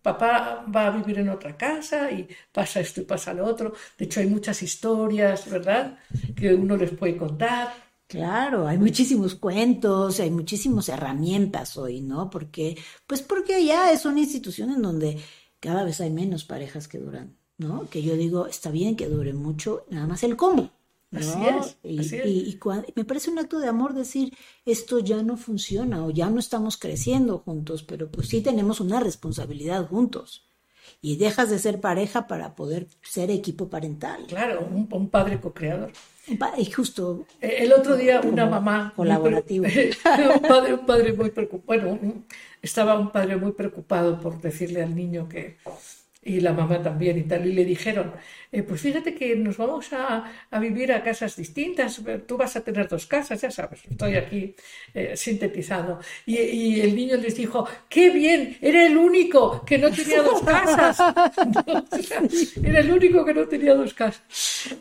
papá 0.00 0.64
va 0.74 0.86
a 0.86 0.90
vivir 0.90 1.18
en 1.18 1.28
otra 1.28 1.56
casa 1.56 2.10
y 2.10 2.26
pasa 2.50 2.80
esto 2.80 3.02
y 3.02 3.04
pasa 3.04 3.34
lo 3.34 3.44
otro. 3.44 3.74
De 3.98 4.06
hecho, 4.06 4.20
hay 4.20 4.26
muchas 4.26 4.62
historias, 4.62 5.50
¿verdad? 5.50 5.98
Que 6.34 6.54
uno 6.54 6.76
les 6.76 6.90
puede 6.92 7.16
contar. 7.16 7.74
Claro, 8.12 8.68
hay 8.68 8.76
muchísimos 8.76 9.34
cuentos, 9.34 10.20
hay 10.20 10.30
muchísimas 10.30 10.86
herramientas 10.90 11.78
hoy, 11.78 12.02
¿no? 12.02 12.28
Porque, 12.28 12.76
pues 13.06 13.22
porque 13.22 13.64
ya 13.64 13.90
es 13.90 14.04
una 14.04 14.20
institución 14.20 14.70
en 14.70 14.82
donde 14.82 15.18
cada 15.60 15.82
vez 15.82 15.98
hay 16.02 16.10
menos 16.10 16.44
parejas 16.44 16.88
que 16.88 16.98
duran, 16.98 17.38
¿no? 17.56 17.88
Que 17.88 18.02
yo 18.02 18.14
digo, 18.14 18.48
está 18.48 18.70
bien 18.70 18.96
que 18.96 19.08
dure 19.08 19.32
mucho, 19.32 19.86
nada 19.88 20.06
más 20.06 20.22
el 20.24 20.36
cómo. 20.36 20.70
Así 21.10 21.38
es. 21.82 22.12
Y, 22.22 22.58
me 22.94 23.04
parece 23.06 23.30
un 23.30 23.38
acto 23.38 23.58
de 23.58 23.68
amor 23.68 23.94
decir, 23.94 24.36
esto 24.66 24.98
ya 24.98 25.22
no 25.22 25.38
funciona 25.38 26.04
o 26.04 26.10
ya 26.10 26.28
no 26.28 26.38
estamos 26.38 26.76
creciendo 26.76 27.38
juntos, 27.38 27.82
pero 27.82 28.10
pues 28.10 28.28
sí 28.28 28.42
tenemos 28.42 28.78
una 28.80 29.00
responsabilidad 29.00 29.88
juntos. 29.88 30.50
Y 31.00 31.16
dejas 31.16 31.48
de 31.48 31.58
ser 31.58 31.80
pareja 31.80 32.26
para 32.26 32.54
poder 32.54 32.88
ser 33.00 33.30
equipo 33.30 33.70
parental. 33.70 34.26
Claro, 34.26 34.68
un, 34.70 35.08
padre 35.08 35.40
co-creador. 35.40 35.92
Y 36.56 36.70
justo. 36.70 37.26
E, 37.40 37.64
el 37.64 37.72
otro 37.72 37.96
día 37.96 38.20
una 38.20 38.46
mamá. 38.46 38.92
Colaborativo. 38.94 39.66
un, 40.34 40.40
padre, 40.40 40.74
un 40.74 40.86
padre 40.86 41.12
muy 41.12 41.30
preocupado. 41.30 41.66
Bueno, 41.66 42.24
estaba 42.60 42.98
un 42.98 43.10
padre 43.10 43.36
muy 43.36 43.52
preocupado 43.52 44.20
por 44.20 44.40
decirle 44.40 44.82
al 44.82 44.94
niño 44.94 45.28
que, 45.28 45.56
y 46.24 46.40
la 46.40 46.52
mamá 46.52 46.80
también 46.80 47.18
y 47.18 47.22
tal, 47.24 47.44
y 47.46 47.52
le 47.52 47.64
dijeron, 47.64 48.12
eh, 48.52 48.62
pues 48.62 48.80
fíjate 48.80 49.14
que 49.14 49.34
nos 49.34 49.56
vamos 49.56 49.92
a, 49.92 50.32
a, 50.50 50.58
vivir 50.60 50.92
a 50.92 51.02
casas 51.02 51.34
distintas, 51.36 52.00
tú 52.26 52.36
vas 52.36 52.54
a 52.54 52.60
tener 52.62 52.88
dos 52.88 53.06
casas, 53.06 53.40
ya 53.40 53.50
sabes, 53.50 53.80
estoy 53.90 54.14
aquí 54.14 54.54
eh, 54.94 55.16
sintetizando. 55.16 55.98
Y, 56.24 56.38
y, 56.38 56.80
el 56.80 56.94
niño 56.94 57.16
les 57.16 57.36
dijo, 57.36 57.66
qué 57.88 58.10
bien, 58.10 58.56
era 58.60 58.86
el 58.86 58.96
único 58.96 59.64
que 59.64 59.78
no 59.78 59.90
tenía 59.90 60.22
dos 60.22 60.42
casas. 60.46 60.98
era 62.62 62.80
el 62.80 62.92
único 62.92 63.24
que 63.24 63.34
no 63.34 63.48
tenía 63.48 63.74
dos 63.74 63.92
casas. 63.92 64.22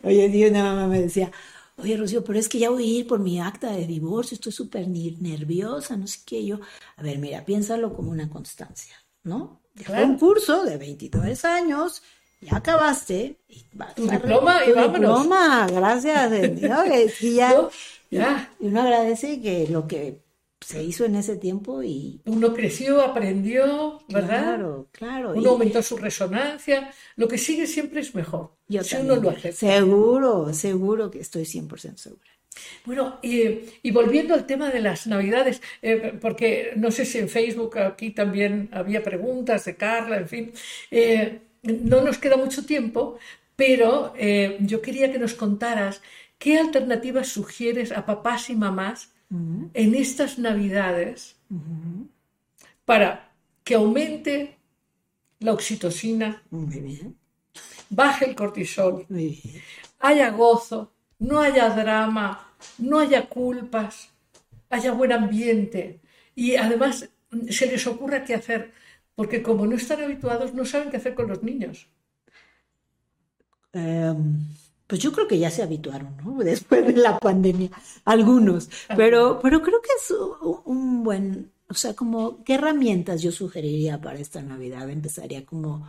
Oye, 0.04 0.30
Dios, 0.30 0.52
una 0.52 0.64
mamá 0.64 0.88
me 0.88 1.02
decía, 1.02 1.32
oye, 1.78 1.98
Rocío, 1.98 2.24
pero 2.24 2.38
es 2.38 2.50
que 2.50 2.60
ya 2.60 2.70
voy 2.70 2.84
a 2.84 3.00
ir 3.00 3.08
por 3.08 3.20
mi 3.20 3.40
acta 3.40 3.72
de 3.72 3.88
divorcio, 3.88 4.36
estoy 4.36 4.52
súper 4.52 4.88
nerviosa, 4.88 5.98
no 5.98 6.06
sé 6.06 6.20
qué. 6.26 6.46
Yo, 6.46 6.60
a 6.98 7.04
ver, 7.04 7.18
mira, 7.18 7.44
piénsalo 7.46 7.96
como 7.96 8.12
una 8.12 8.30
constancia, 8.30 8.96
¿no? 9.24 9.61
Un 10.04 10.18
curso 10.18 10.64
de 10.64 10.78
23 10.78 11.46
años, 11.46 12.02
ya 12.42 12.58
acabaste. 12.58 13.38
Y 13.48 13.66
tu 13.96 14.08
diploma 14.08 14.66
y 14.66 14.72
vámonos. 14.72 15.22
diploma, 15.22 15.68
gracias. 15.68 16.32
y, 17.22 17.36
ya, 17.36 17.70
Y 18.10 18.20
uno 18.60 18.82
agradece 18.82 19.42
que 19.42 19.68
lo 19.68 19.88
que 19.88 20.20
se 20.60 20.84
hizo 20.84 21.06
en 21.06 21.16
ese 21.16 21.38
tiempo 21.38 21.82
y... 21.82 22.22
Uno 22.26 22.54
creció, 22.54 23.02
aprendió, 23.02 24.02
¿verdad? 24.10 24.44
Claro, 24.44 24.88
claro. 24.92 25.34
Uno 25.34 25.52
aumentó 25.52 25.82
su 25.82 25.98
resonancia. 25.98 26.92
Lo 27.16 27.28
que 27.28 27.38
sigue 27.38 27.66
siempre 27.66 28.02
es 28.02 28.14
mejor. 28.14 28.52
Yo 28.68 28.84
si 28.84 28.96
uno 28.98 29.16
lo 29.16 29.32
hace. 29.32 29.52
Seguro, 29.52 30.54
seguro 30.54 31.10
que 31.10 31.20
estoy 31.20 31.44
100% 31.44 31.98
segura. 31.98 32.30
Bueno, 32.86 33.20
y, 33.22 33.92
volviendo 33.92 34.34
al 34.34 34.46
tema 34.46 34.70
de 34.70 34.82
las 34.82 35.08
navidades, 35.08 35.62
eh, 35.82 36.18
porque 36.20 36.74
no 36.76 36.92
sé 36.92 37.06
si 37.06 37.20
en 37.20 37.30
Facebook 37.30 37.78
aquí 37.78 38.12
también 38.12 38.70
había 38.72 39.04
preguntas 39.04 39.66
de 39.66 39.76
Carla, 39.76 40.18
en 40.18 40.28
fin, 40.28 40.54
eh, 40.90 41.42
no 41.64 42.02
nos 42.02 42.18
queda 42.18 42.38
mucho 42.38 42.66
tiempo, 42.66 43.18
pero 43.56 44.14
eh, 44.18 44.58
yo 44.62 44.82
quería 44.82 45.12
que 45.12 45.20
nos 45.20 45.36
contaras 45.36 46.02
qué 46.40 46.58
alternativas 46.58 47.28
sugieres 47.28 47.92
a 47.92 48.06
papás 48.06 48.50
y 48.50 48.56
mamás 48.56 49.14
en 49.74 49.96
estas 49.96 50.38
navidades 50.38 51.38
para 52.84 53.32
que 53.64 53.76
aumente 53.76 54.58
la 55.40 55.54
oxitocina, 55.54 56.44
baje 57.90 58.26
el 58.26 58.36
cortisol, 58.36 59.08
haya 60.00 60.32
gozo, 60.32 60.92
no 61.22 61.40
haya 61.40 61.70
drama, 61.70 62.52
no 62.80 63.00
haya 63.00 63.30
culpas, 63.30 64.10
haya 64.70 64.92
buen 64.92 65.12
ambiente 65.12 66.02
y 66.36 66.56
además 66.56 67.10
se 67.50 67.66
les 67.68 67.86
ocurra 67.86 68.24
qué 68.26 68.34
hacer, 68.34 68.74
porque 69.16 69.44
como 69.44 69.68
no 69.68 69.76
están 69.76 70.02
habituados 70.02 70.54
no 70.56 70.66
saben 70.66 70.90
qué 70.90 70.98
hacer 70.98 71.14
con 71.14 71.28
los 71.28 71.44
niños. 71.44 71.88
Em, 73.72 74.40
pues 74.88 75.00
yo 75.00 75.12
creo 75.14 75.28
que 75.28 75.38
ya 75.38 75.52
se 75.52 75.62
habituaron, 75.62 76.18
¿no? 76.26 76.40
Después 76.44 76.86
de 76.88 76.94
la 76.94 77.20
pandemia, 77.20 77.70
algunos, 78.04 78.70
pero, 78.98 79.40
pero 79.44 79.62
creo 79.62 79.80
que 79.80 79.92
es 79.96 80.12
un 80.66 81.04
buen, 81.04 81.52
o 81.70 81.76
sea, 81.76 81.94
como, 81.94 82.44
¿qué 82.44 82.56
herramientas 82.56 83.22
yo 83.22 83.32
sugeriría 83.32 84.02
para 84.02 84.20
esta 84.20 84.42
Navidad? 84.42 84.90
Empezaría 84.90 85.46
como 85.46 85.88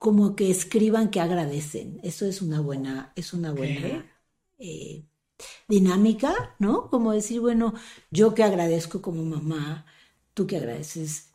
como 0.00 0.34
que 0.34 0.50
escriban 0.50 1.10
que 1.10 1.20
agradecen. 1.20 2.00
Eso 2.02 2.24
es 2.24 2.40
una 2.40 2.60
buena, 2.62 3.12
es 3.16 3.34
una 3.34 3.52
buena 3.52 4.10
eh, 4.58 5.04
dinámica, 5.68 6.56
¿no? 6.58 6.88
Como 6.88 7.12
decir, 7.12 7.40
bueno, 7.40 7.74
yo 8.10 8.34
que 8.34 8.42
agradezco 8.42 9.02
como 9.02 9.22
mamá, 9.24 9.84
tú 10.32 10.46
que 10.46 10.56
agradeces, 10.56 11.32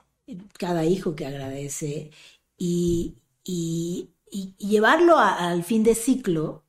cada 0.58 0.84
hijo 0.84 1.16
que 1.16 1.28
agradece, 1.28 2.10
y, 2.58 3.18
y, 3.44 4.10
llevarlo 4.58 5.20
al 5.20 5.64
fin 5.64 5.84
de 5.84 5.94
ciclo. 5.94 6.64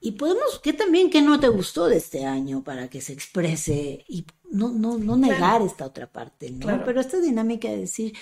Y 0.00 0.12
podemos, 0.12 0.58
que 0.58 0.72
también 0.72 1.10
que 1.10 1.22
no 1.22 1.38
te 1.38 1.48
gustó 1.48 1.86
de 1.86 1.98
este 1.98 2.26
año 2.26 2.64
para 2.64 2.90
que 2.90 3.00
se 3.00 3.12
exprese 3.12 4.04
y 4.08 4.26
no, 4.54 4.70
no, 4.70 4.98
no 4.98 5.16
negar 5.16 5.62
esta 5.62 5.86
otra 5.86 6.06
parte, 6.06 6.50
¿no? 6.50 6.84
Pero 6.84 7.00
esta 7.00 7.20
dinámica 7.20 7.68
de 7.68 7.78
decir, 7.78 8.14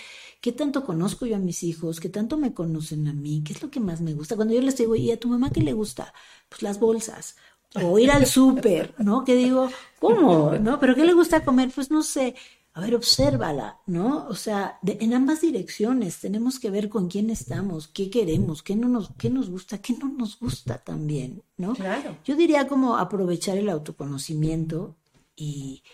¿Qué 0.43 0.51
tanto 0.51 0.85
conozco 0.85 1.25
yo 1.25 1.37
a 1.37 1.39
mis 1.39 1.63
hijos? 1.63 2.01
¿Qué 2.01 2.09
tanto 2.09 2.37
me 2.37 2.53
conocen 2.53 3.07
a 3.07 3.13
mí? 3.13 3.45
¿Qué 3.47 3.53
es 3.53 3.63
lo 3.63 3.71
que 3.71 3.79
más 3.79 4.01
me 4.01 4.13
gusta? 4.13 4.35
Cuando 4.35 4.53
yo 4.53 4.61
les 4.61 4.77
digo, 4.77 4.97
¿y 4.97 5.13
a 5.13 5.21
tu 5.21 5.29
mamá 5.29 5.51
qué 5.51 5.61
le 5.61 5.73
gusta? 5.73 6.13
Pues 6.49 6.63
las 6.63 6.81
bolsas. 6.81 7.37
O 7.75 7.97
ir 8.01 8.11
al 8.11 8.27
súper, 8.37 8.93
¿no? 8.99 9.25
Que 9.25 9.37
digo, 9.37 9.71
¿cómo? 10.01 10.51
¿No? 10.61 10.81
¿Pero 10.81 10.97
qué 10.97 11.05
le 11.05 11.13
gusta 11.13 11.45
comer? 11.45 11.71
Pues 11.73 11.93
no 11.93 12.03
sé. 12.03 12.35
A 12.75 12.81
ver, 12.81 12.97
obsérvala, 12.97 13.79
¿no? 13.87 14.27
O 14.27 14.35
sea, 14.35 14.81
en 14.85 15.15
ambas 15.15 15.43
direcciones 15.43 16.19
tenemos 16.19 16.59
que 16.59 16.71
ver 16.71 16.89
con 16.89 17.07
quién 17.07 17.31
estamos, 17.31 17.87
qué 17.87 18.11
queremos, 18.11 18.65
qué 18.65 18.75
no 18.75 18.89
nos, 18.89 19.11
qué 19.17 19.31
nos 19.31 19.49
gusta, 19.49 19.79
qué 19.79 19.93
no 19.93 20.09
nos 20.09 20.41
gusta 20.41 20.79
también, 20.79 21.45
¿no? 21.57 21.75
Claro. 21.75 22.17
Yo 22.25 22.35
diría 22.35 22.67
como 22.67 22.97
aprovechar 22.97 23.59
el 23.59 23.69
autoconocimiento 23.69 24.97
y, 25.37 25.85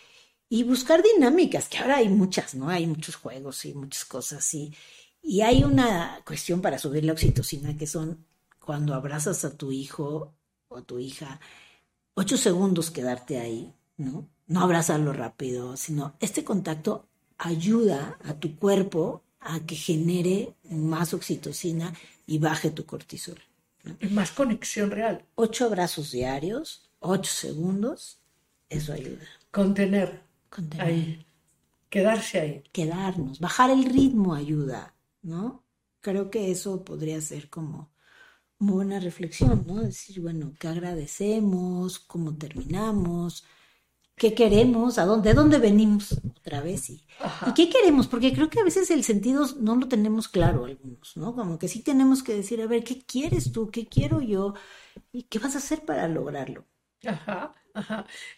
y 0.49 0.63
buscar 0.63 1.03
dinámicas, 1.03 1.69
que 1.69 1.79
ahora 1.79 1.97
hay 1.97 2.09
muchas, 2.09 2.55
¿no? 2.55 2.69
Hay 2.69 2.87
muchos 2.87 3.17
juegos 3.17 3.65
y 3.65 3.75
muchas 3.75 4.05
cosas. 4.05 4.55
Y, 4.55 4.75
y 5.23 5.43
hay 5.43 5.65
una 5.65 6.23
cuestión 6.25 6.61
para 6.61 6.79
subir 6.79 7.05
la 7.05 7.13
oxitocina, 7.13 7.77
que 7.77 7.87
son 7.87 8.25
cuando 8.59 8.95
abrazas 8.95 9.45
a 9.45 9.57
tu 9.57 9.73
hijo 9.73 10.35
o 10.69 10.77
a 10.79 10.83
tu 10.83 10.99
hija, 10.99 11.41
ocho 12.15 12.37
segundos 12.37 12.91
quedarte 12.91 13.39
ahí, 13.39 13.75
¿no? 13.97 14.29
No 14.47 14.61
abrazarlo 14.61 15.13
rápido, 15.13 15.77
sino 15.77 16.15
este 16.21 16.45
contacto 16.45 17.07
ayuda 17.37 18.19
a 18.25 18.35
tu 18.35 18.57
cuerpo 18.57 19.23
a 19.41 19.61
que 19.61 19.77
genere 19.77 20.55
más 20.65 21.15
oxitocina 21.15 21.95
y 22.27 22.39
baje 22.39 22.71
tu 22.71 22.85
cortisol. 22.85 23.39
Más 24.11 24.33
conexión 24.33 24.91
real. 24.91 25.25
Ocho 25.35 25.67
abrazos 25.67 26.11
diarios, 26.11 26.91
ocho 26.99 27.31
segundos, 27.31 28.19
eso 28.69 28.93
ayuda. 28.93 29.25
Contener. 29.51 30.28
Contener. 30.51 30.87
Ahí. 30.87 31.27
Quedarse 31.91 32.41
ahí. 32.41 32.63
Quedarnos. 32.73 33.41
Bajar 33.41 33.71
el 33.71 33.85
ritmo 33.85 34.35
ayuda, 34.35 34.95
¿no? 35.23 35.65
Creo 36.01 36.31
que 36.31 36.51
eso 36.51 36.85
podría 36.85 37.21
ser 37.21 37.51
como 37.51 37.91
una 38.61 38.73
buena 38.73 39.01
reflexión, 39.01 39.65
¿no? 39.67 39.77
Decir, 39.83 40.21
bueno, 40.21 40.55
¿qué 40.59 40.69
agradecemos? 40.69 41.99
¿Cómo 42.01 42.37
terminamos? 42.37 43.45
¿Qué 44.17 44.35
queremos? 44.35 44.99
¿A 44.99 45.07
dónde, 45.07 45.31
¿De 45.31 45.35
dónde 45.35 45.59
venimos? 45.59 46.13
Otra 46.39 46.61
vez. 46.63 46.91
¿Y, 46.91 47.05
¿Y 47.47 47.55
qué 47.55 47.71
queremos? 47.71 48.09
Porque 48.09 48.33
creo 48.35 48.51
que 48.51 48.61
a 48.61 48.65
veces 48.65 48.91
el 48.91 49.05
sentido 49.05 49.47
no 49.61 49.77
lo 49.77 49.89
tenemos 49.89 50.29
claro 50.29 50.65
algunos, 50.65 51.17
¿no? 51.17 51.35
Como 51.35 51.59
que 51.59 51.69
sí 51.69 51.83
tenemos 51.83 52.23
que 52.23 52.35
decir, 52.35 52.61
a 52.63 52.67
ver, 52.67 52.85
¿qué 52.85 53.03
quieres 53.05 53.53
tú? 53.53 53.71
¿Qué 53.71 53.89
quiero 53.89 54.21
yo? 54.23 54.55
¿Y 55.13 55.25
qué 55.25 55.39
vas 55.39 55.55
a 55.57 55.59
hacer 55.59 55.85
para 55.85 56.09
lograrlo? 56.09 56.67
Ajá, 57.05 57.55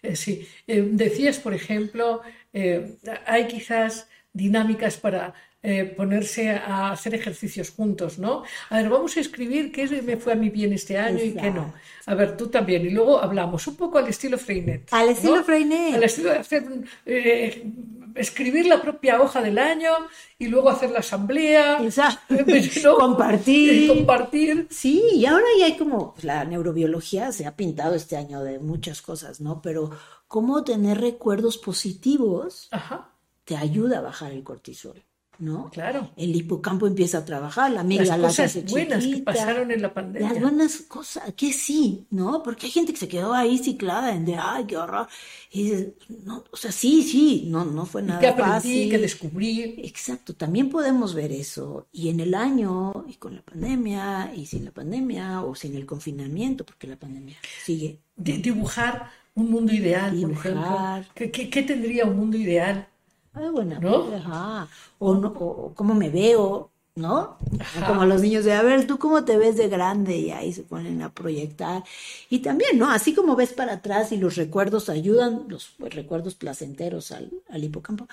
Eh, 0.02 0.16
sí. 0.16 0.48
Eh, 0.66 0.82
decías, 0.92 1.38
por 1.38 1.54
ejemplo, 1.54 2.22
eh, 2.52 2.96
hay 3.26 3.46
quizás 3.48 4.08
dinámicas 4.32 4.96
para 4.96 5.34
eh, 5.62 5.84
ponerse 5.84 6.50
a 6.50 6.90
hacer 6.92 7.14
ejercicios 7.14 7.70
juntos, 7.70 8.18
¿no? 8.18 8.44
A 8.70 8.76
ver, 8.78 8.88
vamos 8.88 9.14
a 9.18 9.20
escribir 9.20 9.70
qué 9.70 9.86
me 10.02 10.16
fue 10.16 10.32
a 10.32 10.36
mí 10.36 10.48
bien 10.48 10.72
este 10.72 10.96
año 10.96 11.22
y 11.22 11.34
qué 11.34 11.50
no. 11.50 11.74
A 12.06 12.14
ver, 12.14 12.34
tú 12.36 12.48
también. 12.48 12.86
Y 12.86 12.90
luego 12.90 13.22
hablamos 13.22 13.66
un 13.66 13.76
poco 13.76 13.98
al 13.98 14.08
estilo 14.08 14.38
Freinet. 14.38 14.88
Al 14.90 15.10
estilo 15.10 15.36
¿no? 15.36 15.44
Freinet. 15.44 15.94
Al 15.96 16.02
estilo 16.02 16.30
de 16.30 16.38
hacer, 16.38 16.64
eh, 17.04 17.70
escribir 18.14 18.66
la 18.66 18.80
propia 18.80 19.20
hoja 19.20 19.42
del 19.42 19.58
año 19.58 19.90
y 20.38 20.48
luego 20.48 20.70
hacer 20.70 20.92
la 20.92 21.00
asamblea. 21.00 21.82
Exacto. 21.84 22.34
¿no? 22.82 22.96
Compartir. 22.96 23.82
Y 23.82 23.88
compartir. 23.88 24.66
Sí, 24.70 25.02
y 25.12 25.26
ahora 25.26 25.44
ya 25.58 25.66
hay 25.66 25.76
como, 25.76 26.14
pues, 26.14 26.24
la 26.24 26.42
neurobiología 26.44 27.32
se 27.32 27.46
ha 27.46 27.54
pintado 27.54 27.94
este 27.94 28.16
año 28.16 28.42
de 28.42 28.58
muchas 28.60 29.02
cosas, 29.02 29.42
¿no? 29.42 29.60
Pero 29.60 29.90
cómo 30.26 30.64
tener 30.64 31.02
recuerdos 31.02 31.58
positivos 31.58 32.68
Ajá. 32.70 33.10
te 33.44 33.56
ayuda 33.56 33.98
a 33.98 34.02
bajar 34.02 34.32
el 34.32 34.42
cortisol. 34.42 35.04
¿No? 35.40 35.70
Claro. 35.70 36.10
El 36.16 36.36
hipocampo 36.36 36.86
empieza 36.86 37.18
a 37.18 37.24
trabajar, 37.24 37.70
la 37.72 37.80
amígdala 37.80 38.18
Las 38.18 38.36
cosas 38.36 38.52
se 38.52 38.62
buenas 38.62 39.04
que 39.06 39.16
pasaron 39.18 39.70
en 39.70 39.82
la 39.82 39.92
pandemia. 39.92 40.32
Las 40.32 40.40
buenas 40.40 40.76
cosas, 40.82 41.32
que 41.34 41.52
sí, 41.52 42.06
¿no? 42.10 42.42
Porque 42.42 42.66
hay 42.66 42.72
gente 42.72 42.92
que 42.92 42.98
se 42.98 43.08
quedó 43.08 43.32
ahí 43.34 43.58
ciclada 43.58 44.14
en 44.14 44.24
de, 44.26 44.36
ay, 44.36 44.64
qué 44.66 44.76
horror. 44.76 45.08
Y 45.50 45.64
dices, 45.64 45.88
no, 46.24 46.44
o 46.50 46.56
sea, 46.56 46.70
sí, 46.70 47.02
sí, 47.02 47.44
no, 47.48 47.64
no 47.64 47.86
fue 47.86 48.02
nada 48.02 48.20
que 48.20 48.28
aprendí, 48.28 48.50
fácil. 48.52 48.90
que 48.90 48.98
descubrí. 48.98 49.74
Exacto, 49.82 50.34
también 50.34 50.68
podemos 50.68 51.14
ver 51.14 51.32
eso. 51.32 51.88
Y 51.92 52.08
en 52.10 52.20
el 52.20 52.34
año, 52.34 52.92
y 53.08 53.14
con 53.14 53.34
la 53.34 53.42
pandemia, 53.42 54.32
y 54.36 54.46
sin 54.46 54.64
la 54.64 54.70
pandemia, 54.70 55.42
o 55.42 55.54
sin 55.54 55.74
el 55.74 55.86
confinamiento, 55.86 56.64
porque 56.64 56.86
la 56.86 56.96
pandemia 56.96 57.36
sigue. 57.64 57.98
Di- 58.16 58.38
dibujar 58.38 59.10
un 59.34 59.50
mundo 59.50 59.72
ideal, 59.72 60.10
por 60.10 60.18
Dibujar. 60.18 60.52
ejemplo. 60.52 61.12
¿Qué, 61.14 61.30
qué, 61.30 61.48
qué 61.48 61.62
tendría 61.62 62.04
un 62.04 62.16
mundo 62.16 62.36
ideal? 62.36 62.86
Ah, 63.32 63.50
bueno, 63.52 63.80
¿No? 63.80 64.04
pues, 64.04 64.20
ajá. 64.20 64.68
O, 64.98 65.14
no, 65.14 65.28
o, 65.28 65.74
cómo 65.74 65.94
me 65.94 66.10
veo, 66.10 66.72
¿no? 66.96 67.38
Ajá. 67.58 67.86
Como 67.86 68.04
los 68.04 68.20
niños 68.22 68.44
de, 68.44 68.52
a 68.52 68.62
ver, 68.62 68.86
¿tú 68.86 68.98
cómo 68.98 69.24
te 69.24 69.36
ves 69.38 69.56
de 69.56 69.68
grande? 69.68 70.16
Y 70.18 70.30
ahí 70.32 70.52
se 70.52 70.64
ponen 70.64 71.00
a 71.02 71.14
proyectar. 71.14 71.84
Y 72.28 72.40
también, 72.40 72.78
¿no? 72.78 72.90
Así 72.90 73.14
como 73.14 73.36
ves 73.36 73.52
para 73.52 73.74
atrás 73.74 74.10
y 74.12 74.16
los 74.16 74.36
recuerdos 74.36 74.88
ayudan, 74.88 75.44
los 75.48 75.76
recuerdos 75.78 76.34
placenteros 76.34 77.12
al, 77.12 77.30
al 77.48 77.64
hipocampo, 77.64 78.08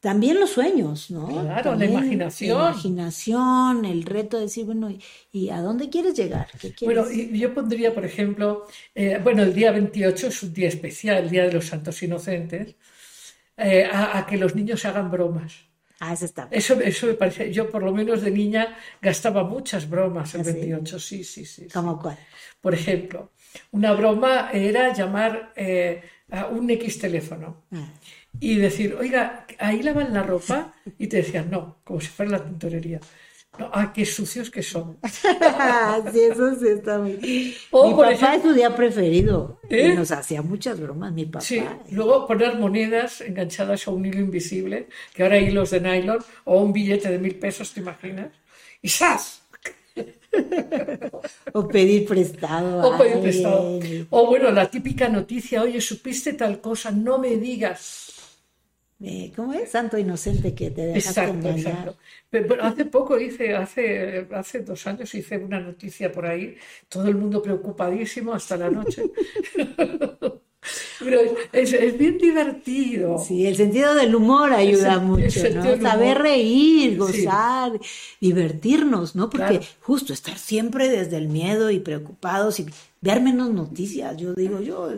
también 0.00 0.40
los 0.40 0.50
sueños, 0.50 1.10
¿no? 1.10 1.28
Claro, 1.28 1.74
la 1.76 1.84
También 1.84 1.92
imaginación. 1.92 2.58
La 2.58 2.70
imaginación, 2.70 3.84
el 3.84 4.04
reto 4.04 4.36
de 4.38 4.44
decir, 4.44 4.64
bueno, 4.66 4.90
¿y, 4.90 5.00
y 5.32 5.50
a 5.50 5.60
dónde 5.60 5.90
quieres 5.90 6.14
llegar? 6.16 6.48
¿Qué 6.58 6.74
quieres? 6.74 7.04
Bueno, 7.04 7.10
y 7.10 7.38
yo 7.38 7.54
pondría, 7.54 7.94
por 7.94 8.04
ejemplo, 8.04 8.66
eh, 8.94 9.18
bueno, 9.22 9.42
el 9.42 9.54
día 9.54 9.70
28 9.72 10.26
es 10.28 10.42
un 10.42 10.52
día 10.52 10.68
especial, 10.68 11.24
el 11.24 11.30
Día 11.30 11.44
de 11.44 11.52
los 11.52 11.66
Santos 11.66 12.02
Inocentes, 12.02 12.76
eh, 13.62 13.84
a, 13.90 14.18
a 14.18 14.26
que 14.26 14.36
los 14.36 14.54
niños 14.54 14.84
hagan 14.84 15.10
bromas. 15.10 15.52
Ah, 16.00 16.12
eso 16.12 16.24
está. 16.24 16.48
Eso, 16.50 16.80
eso 16.80 17.06
me 17.06 17.14
parece, 17.14 17.52
yo 17.52 17.70
por 17.70 17.82
lo 17.82 17.92
menos 17.92 18.22
de 18.22 18.30
niña 18.32 18.76
gastaba 19.00 19.44
muchas 19.44 19.88
bromas 19.88 20.34
el 20.34 20.40
¿Ah, 20.40 20.44
sí? 20.44 20.52
28, 20.54 20.98
sí, 20.98 21.22
sí, 21.24 21.44
sí. 21.46 21.62
sí. 21.64 21.68
¿Cómo 21.72 22.00
cuál? 22.00 22.18
Por 22.60 22.74
ejemplo, 22.74 23.30
una 23.70 23.92
broma 23.92 24.50
era 24.52 24.92
llamar 24.92 25.52
eh, 25.54 26.02
a 26.30 26.46
un 26.46 26.68
X 26.70 26.98
teléfono 26.98 27.62
Ah. 27.72 27.86
y 28.40 28.56
decir, 28.56 28.96
oiga, 28.98 29.46
ahí 29.58 29.82
lavan 29.82 30.12
la 30.12 30.22
ropa 30.24 30.72
y 30.98 31.06
te 31.06 31.18
decían, 31.18 31.48
no, 31.50 31.78
como 31.84 32.00
si 32.00 32.08
fuera 32.08 32.32
la 32.32 32.44
tintorería. 32.44 32.98
No, 33.58 33.68
ah, 33.70 33.92
qué 33.92 34.06
sucios 34.06 34.50
que 34.50 34.62
son. 34.62 34.96
sí, 36.12 36.20
eso 36.20 36.54
sí 36.58 36.68
está 36.68 36.98
muy. 36.98 37.12
Mi 37.18 37.56
papá 37.70 38.12
ejemplo- 38.12 38.36
es 38.36 38.42
su 38.42 38.52
día 38.54 38.74
preferido. 38.74 39.60
¿Eh? 39.68 39.90
Y 39.92 39.96
nos 39.96 40.10
hacía 40.10 40.40
muchas 40.40 40.80
bromas, 40.80 41.12
mi 41.12 41.26
papá. 41.26 41.42
Sí, 41.44 41.62
luego 41.90 42.26
poner 42.26 42.58
monedas 42.58 43.20
enganchadas 43.20 43.86
a 43.86 43.90
un 43.90 44.06
hilo 44.06 44.20
invisible, 44.20 44.88
que 45.14 45.22
ahora 45.22 45.36
hay 45.36 45.48
hilos 45.48 45.70
de 45.70 45.80
nylon, 45.80 46.18
o 46.44 46.62
un 46.62 46.72
billete 46.72 47.10
de 47.10 47.18
mil 47.18 47.34
pesos, 47.34 47.72
¿te 47.72 47.80
imaginas? 47.80 48.28
Y 48.80 48.88
¡zas! 48.88 49.42
O 51.52 51.68
pedir 51.68 52.06
prestado. 52.06 52.88
O 52.88 52.96
pedir 52.96 53.20
prestado. 53.20 53.78
O 54.08 54.26
bueno, 54.26 54.50
la 54.50 54.70
típica 54.70 55.10
noticia, 55.10 55.60
oye, 55.62 55.78
supiste 55.82 56.32
tal 56.32 56.60
cosa, 56.62 56.90
no 56.90 57.18
me 57.18 57.36
digas. 57.36 58.06
Eh, 59.04 59.32
¿Cómo 59.34 59.52
es? 59.52 59.70
Santo 59.70 59.98
inocente 59.98 60.54
que 60.54 60.70
te 60.70 60.82
dejaste 60.86 61.08
Exacto, 61.08 61.32
engañar. 61.32 61.58
exacto. 61.58 61.96
Pero, 62.30 62.46
pero 62.48 62.64
hace 62.64 62.84
poco 62.84 63.18
hice, 63.18 63.54
hace, 63.54 64.28
hace 64.32 64.60
dos 64.60 64.86
años 64.86 65.12
hice 65.14 65.38
una 65.38 65.58
noticia 65.60 66.12
por 66.12 66.26
ahí, 66.26 66.56
todo 66.88 67.08
el 67.08 67.16
mundo 67.16 67.42
preocupadísimo 67.42 68.32
hasta 68.32 68.56
la 68.56 68.70
noche. 68.70 69.10
Pero 70.98 71.20
es, 71.52 71.72
es 71.72 71.98
bien 71.98 72.18
divertido. 72.18 73.18
Sí, 73.18 73.46
el 73.46 73.56
sentido 73.56 73.94
del 73.96 74.14
humor 74.14 74.52
ayuda 74.52 74.94
El 74.94 75.00
mucho, 75.00 75.50
¿no? 75.50 75.76
Saber 75.80 76.18
reír, 76.18 76.96
gozar, 76.96 77.72
divertirnos, 78.20 79.16
¿no? 79.16 79.28
Porque 79.28 79.58
Claro. 79.58 79.66
justo 79.80 80.12
estar 80.12 80.38
siempre 80.38 80.88
desde 80.88 81.16
el 81.16 81.28
miedo 81.28 81.70
y 81.72 81.80
preocupados 81.80 82.60
y 82.60 82.66
ver 83.00 83.20
menos 83.20 83.50
noticias, 83.50 84.16
yo 84.16 84.34
digo, 84.34 84.60
yo 84.60 84.90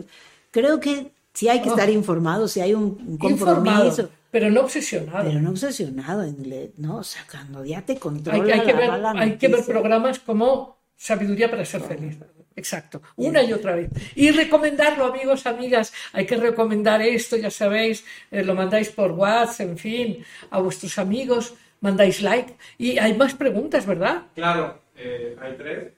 creo 0.51 0.79
que 0.79 1.11
sí 1.35 1.47
hay 1.49 1.61
que 1.61 1.69
estar 1.69 1.89
informado, 1.91 2.47
sí 2.47 2.59
hay 2.61 2.73
un, 2.73 2.83
un 3.21 3.31
Informado, 3.31 3.55
compromiso. 3.83 4.09
pero 4.31 4.49
no 4.49 4.61
obsesionado. 4.61 5.25
Pero 5.27 5.39
no 5.41 5.49
obsesionado, 5.51 6.23
en 6.23 6.49
le- 6.49 6.71
¿no? 6.77 6.97
O 6.97 7.03
sea, 7.03 7.21
cuando 7.29 7.63
ya 7.63 7.81
te 7.83 7.93
Hay, 7.93 7.99
controla 7.99 8.55
hay 8.55 8.61
que 8.61 8.73
la 8.73 8.79
ver, 8.79 8.89
mala 8.89 9.11
hay 9.11 9.31
que 9.37 9.47
ver 9.47 9.57
noticia. 9.59 9.73
programas 9.73 10.17
como 10.19 10.79
Sabiduría 10.97 11.51
para 11.51 11.63
ser 11.65 11.81
feliz. 11.81 12.17
Exacto, 12.57 13.01
una 13.17 13.43
y 13.43 13.51
otra 13.51 13.75
vez. 13.75 13.89
Y 14.15 14.31
recomendarlo, 14.31 15.03
amigos, 15.05 15.45
amigas. 15.45 15.91
Hay 16.13 16.25
que 16.25 16.37
recomendar 16.37 17.01
esto, 17.01 17.35
ya 17.35 17.51
sabéis, 17.51 18.05
eh, 18.31 18.43
lo 18.43 18.55
mandáis 18.55 18.89
por 18.89 19.11
WhatsApp, 19.11 19.67
en 19.71 19.77
fin, 19.77 20.25
a 20.51 20.61
vuestros 20.61 20.97
amigos, 20.97 21.53
mandáis 21.81 22.21
like. 22.21 22.55
Y 22.77 22.97
hay 22.97 23.13
más 23.13 23.33
preguntas, 23.33 23.85
¿verdad? 23.85 24.23
Claro, 24.35 24.79
eh, 24.95 25.35
hay 25.41 25.53
tres. 25.57 25.91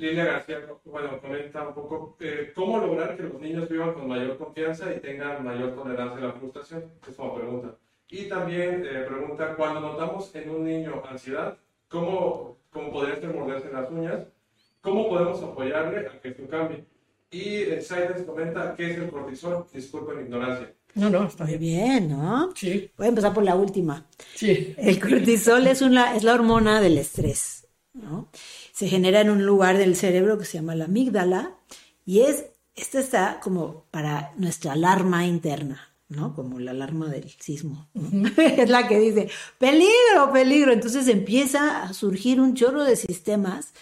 Lilia 0.00 0.24
García, 0.24 0.60
bueno, 0.84 1.20
comenta 1.20 1.68
un 1.68 1.74
poco 1.74 2.16
eh, 2.20 2.52
cómo 2.54 2.78
lograr 2.78 3.16
que 3.16 3.22
los 3.24 3.40
niños 3.40 3.68
vivan 3.68 3.92
con 3.92 4.08
mayor 4.08 4.38
confianza 4.38 4.92
y 4.94 5.00
tengan 5.00 5.44
mayor 5.44 5.74
tolerancia 5.74 6.18
a 6.18 6.26
la 6.28 6.32
frustración. 6.32 6.84
Es 7.08 7.14
como 7.14 7.34
pregunta. 7.34 7.76
Y 8.08 8.24
también 8.28 8.84
eh, 8.84 9.04
pregunta, 9.06 9.54
cuando 9.56 9.80
notamos 9.80 10.34
en 10.34 10.50
un 10.50 10.64
niño 10.64 11.02
ansiedad, 11.08 11.56
¿cómo, 11.88 12.56
cómo 12.72 12.90
podría 12.92 13.16
ser 13.16 13.34
morderse 13.34 13.70
las 13.72 13.90
uñas? 13.90 14.26
¿Cómo 14.80 15.08
podemos 15.08 15.42
apoyarle 15.42 16.06
a 16.08 16.20
que 16.20 16.28
esto 16.28 16.42
cambie? 16.48 16.84
Y 17.30 17.56
eh, 17.62 17.80
Saides 17.82 18.22
comenta, 18.22 18.74
¿qué 18.74 18.90
es 18.92 18.98
el 18.98 19.10
cortisol? 19.10 19.66
Disculpen 19.72 20.16
mi 20.16 20.22
ignorancia. 20.24 20.72
No, 20.94 21.08
no, 21.10 21.24
está 21.26 21.44
Muy 21.44 21.56
bien. 21.58 22.08
bien, 22.08 22.08
¿no? 22.10 22.50
Sí, 22.56 22.90
Voy 22.96 23.06
a 23.06 23.10
empezar 23.10 23.32
por 23.32 23.44
la 23.44 23.54
última. 23.54 24.06
sí. 24.34 24.74
El 24.76 24.98
cortisol 24.98 25.66
es, 25.68 25.82
una, 25.82 26.16
es 26.16 26.24
la 26.24 26.34
hormona 26.34 26.80
del 26.80 26.98
estrés, 26.98 27.68
¿no? 27.92 28.28
Se 28.72 28.88
genera 28.88 29.20
en 29.20 29.30
un 29.30 29.44
lugar 29.44 29.76
del 29.78 29.96
cerebro 29.96 30.38
que 30.38 30.44
se 30.44 30.58
llama 30.58 30.74
la 30.74 30.84
amígdala 30.86 31.52
y 32.06 32.20
es, 32.20 32.46
esta 32.76 32.98
está 33.00 33.40
como 33.42 33.84
para 33.90 34.32
nuestra 34.36 34.72
alarma 34.72 35.26
interna, 35.26 35.88
¿no? 36.08 36.34
Como 36.34 36.58
la 36.58 36.70
alarma 36.70 37.08
del 37.08 37.28
sismo. 37.30 37.88
¿no? 37.94 38.28
es 38.36 38.68
la 38.70 38.88
que 38.88 38.98
dice, 38.98 39.28
peligro, 39.58 40.32
peligro. 40.32 40.72
Entonces 40.72 41.06
empieza 41.08 41.82
a 41.84 41.92
surgir 41.92 42.40
un 42.40 42.54
chorro 42.54 42.84
de 42.84 42.96
sistemas 42.96 43.72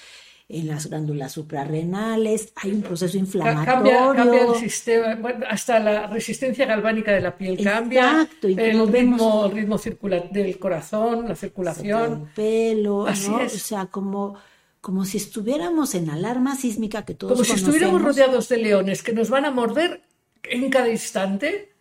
en 0.51 0.67
las 0.67 0.87
glándulas 0.87 1.33
suprarrenales, 1.33 2.53
hay 2.57 2.71
un 2.73 2.81
proceso 2.81 3.19
inflamatorio. 3.19 3.93
Cambia, 4.15 4.15
cambia 4.15 4.47
el 4.47 4.55
sistema, 4.55 5.15
bueno, 5.17 5.45
hasta 5.49 5.79
la 5.79 6.07
resistencia 6.07 6.65
galvánica 6.65 7.13
de 7.13 7.21
la 7.21 7.37
piel 7.37 7.63
cambia, 7.63 8.23
Exacto, 8.23 8.49
y 8.49 8.53
el 8.53 8.59
vemos- 8.59 8.91
ritmo, 8.91 9.45
el 9.47 9.53
ritmo 9.53 9.77
circula- 9.79 10.27
del 10.31 10.59
corazón, 10.59 11.29
la 11.29 11.35
circulación. 11.37 12.13
el 12.29 12.35
pelo, 12.35 13.07
Así 13.07 13.29
¿no? 13.29 13.41
es. 13.41 13.55
O 13.55 13.59
sea, 13.59 13.87
como, 13.87 14.37
como 14.81 15.05
si 15.05 15.17
estuviéramos 15.19 15.95
en 15.95 16.11
alarma 16.11 16.57
sísmica 16.57 17.05
que 17.05 17.15
todos 17.15 17.33
Como 17.35 17.45
si 17.45 17.55
estuviéramos 17.55 18.03
rodeados 18.03 18.49
de 18.49 18.59
leones 18.59 19.03
que 19.03 19.13
nos 19.13 19.29
van 19.31 19.45
a 19.45 19.51
morder 19.51 20.03
en 20.45 20.71
cada 20.71 20.89
instante 20.89 21.73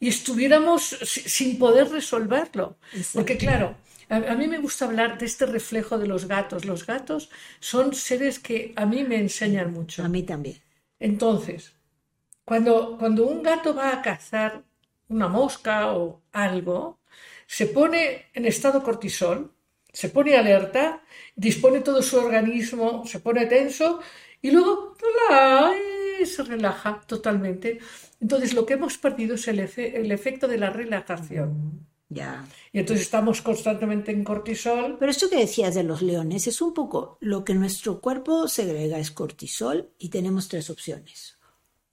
y 0.00 0.08
estuviéramos 0.08 0.82
si- 1.12 1.28
sin 1.36 1.58
poder 1.58 1.90
resolverlo. 1.90 2.76
Porque 3.14 3.36
claro, 3.38 3.76
a, 4.08 4.16
a 4.32 4.34
mí 4.36 4.46
me 4.48 4.58
gusta 4.58 4.84
hablar 4.86 5.18
de 5.18 5.26
este 5.26 5.46
reflejo 5.46 5.98
de 5.98 6.06
los 6.08 6.26
gatos. 6.28 6.64
Los 6.64 6.86
gatos 6.86 7.30
son 7.60 7.94
seres 7.94 8.38
que 8.38 8.72
a 8.76 8.86
mí 8.86 9.04
me 9.04 9.18
enseñan 9.18 9.72
mucho. 9.72 10.04
A 10.04 10.08
mí 10.08 10.22
también. 10.22 10.58
Entonces, 11.00 11.74
cuando, 12.44 12.96
cuando 12.98 13.26
un 13.26 13.42
gato 13.42 13.74
va 13.74 13.92
a 13.92 14.02
cazar 14.02 14.64
una 15.08 15.28
mosca 15.28 15.94
o 15.96 16.22
algo, 16.32 16.98
se 17.46 17.66
pone 17.66 18.26
en 18.34 18.46
estado 18.46 18.82
cortisol, 18.82 19.53
se 20.00 20.08
pone 20.10 20.36
alerta, 20.36 21.02
dispone 21.46 21.80
todo 21.80 22.02
su 22.02 22.16
organismo, 22.18 23.06
se 23.06 23.20
pone 23.20 23.46
tenso 23.46 24.00
y 24.42 24.50
luego 24.50 24.94
y 26.20 26.26
se 26.26 26.42
relaja 26.42 27.00
totalmente. 27.06 27.78
Entonces, 28.20 28.52
lo 28.54 28.66
que 28.66 28.74
hemos 28.74 28.98
perdido 28.98 29.36
es 29.36 29.48
el, 29.48 29.58
efe- 29.60 29.92
el 29.94 30.10
efecto 30.12 30.46
de 30.48 30.58
la 30.58 30.70
relajación. 30.70 31.86
Ya. 32.08 32.46
Y 32.72 32.78
entonces 32.80 33.06
estamos 33.06 33.40
constantemente 33.42 34.12
en 34.12 34.24
cortisol. 34.24 34.96
Pero 34.98 35.10
esto 35.10 35.28
que 35.30 35.38
decías 35.38 35.74
de 35.74 35.82
los 35.82 36.02
leones 36.02 36.46
es 36.46 36.60
un 36.60 36.72
poco 36.74 37.18
lo 37.20 37.44
que 37.44 37.54
nuestro 37.54 38.00
cuerpo 38.00 38.46
segrega 38.46 38.98
es 38.98 39.10
cortisol 39.10 39.90
y 39.98 40.10
tenemos 40.10 40.48
tres 40.48 40.70
opciones. 40.70 41.38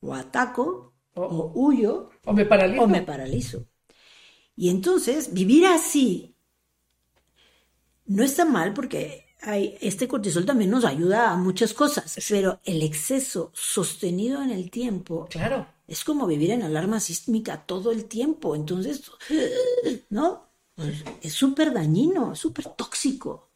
O 0.02 0.14
ataco, 0.14 0.93
O- 1.14 1.24
o 1.24 1.52
huyo, 1.56 2.10
O 2.26 2.34
me 2.34 2.45
paralizo. 2.45 2.84
o 2.84 2.88
me 2.88 3.02
paralizo. 3.02 3.66
Y 4.56 4.70
entonces 4.70 5.34
vivir 5.34 5.66
así 5.66 6.31
no 8.12 8.24
está 8.24 8.45
mal 8.45 8.74
porque 8.74 9.26
hay, 9.41 9.78
este 9.82 10.07
cortisol 10.07 10.45
también 10.45 10.70
nos 10.70 10.86
ayuda 10.86 11.32
a 11.32 11.38
muchas 11.38 11.74
cosas, 11.74 12.18
pero 12.30 12.59
el 12.64 12.84
exceso 12.84 13.51
sostenido 13.53 14.41
en 14.41 14.51
el 14.51 14.70
tiempo 14.70 15.28
Claro. 15.30 15.66
es 15.88 16.03
como 16.03 16.28
vivir 16.28 16.51
en 16.51 16.62
alarma 16.62 16.99
sísmica 16.99 17.66
todo 17.66 17.91
el 17.91 18.05
tiempo. 18.05 18.55
Entonces, 18.55 19.12
¿no? 20.09 20.49
Pues, 20.76 21.03
es 21.22 21.34
súper 21.34 21.74
dañino, 21.74 22.36
súper 22.36 22.66
tóxico. 22.70 23.49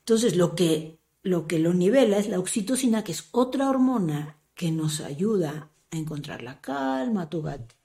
Entonces, 0.00 0.36
lo 0.36 0.54
que, 0.54 0.98
lo 1.22 1.46
que 1.46 1.58
lo 1.58 1.72
nivela 1.72 2.18
es 2.18 2.28
la 2.28 2.38
oxitocina, 2.38 3.04
que 3.04 3.12
es 3.12 3.28
otra 3.30 3.70
hormona 3.70 4.38
que 4.54 4.70
nos 4.70 5.00
ayuda 5.00 5.70
a 5.90 5.96
encontrar 5.96 6.42
la 6.42 6.60
calma, 6.60 7.30
tu 7.30 7.42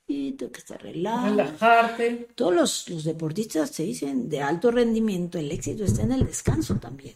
gatito, 0.09 0.51
que 0.51 0.61
se 0.61 0.77
relaja. 0.77 1.29
Relajarte. 1.29 2.27
Todos 2.35 2.53
los, 2.53 2.89
los 2.89 3.03
deportistas 3.03 3.69
se 3.69 3.83
dicen 3.83 4.29
de 4.29 4.41
alto 4.41 4.71
rendimiento, 4.71 5.37
el 5.37 5.51
éxito 5.51 5.83
está 5.83 6.03
en 6.03 6.13
el 6.13 6.25
descanso 6.25 6.75
también. 6.75 7.15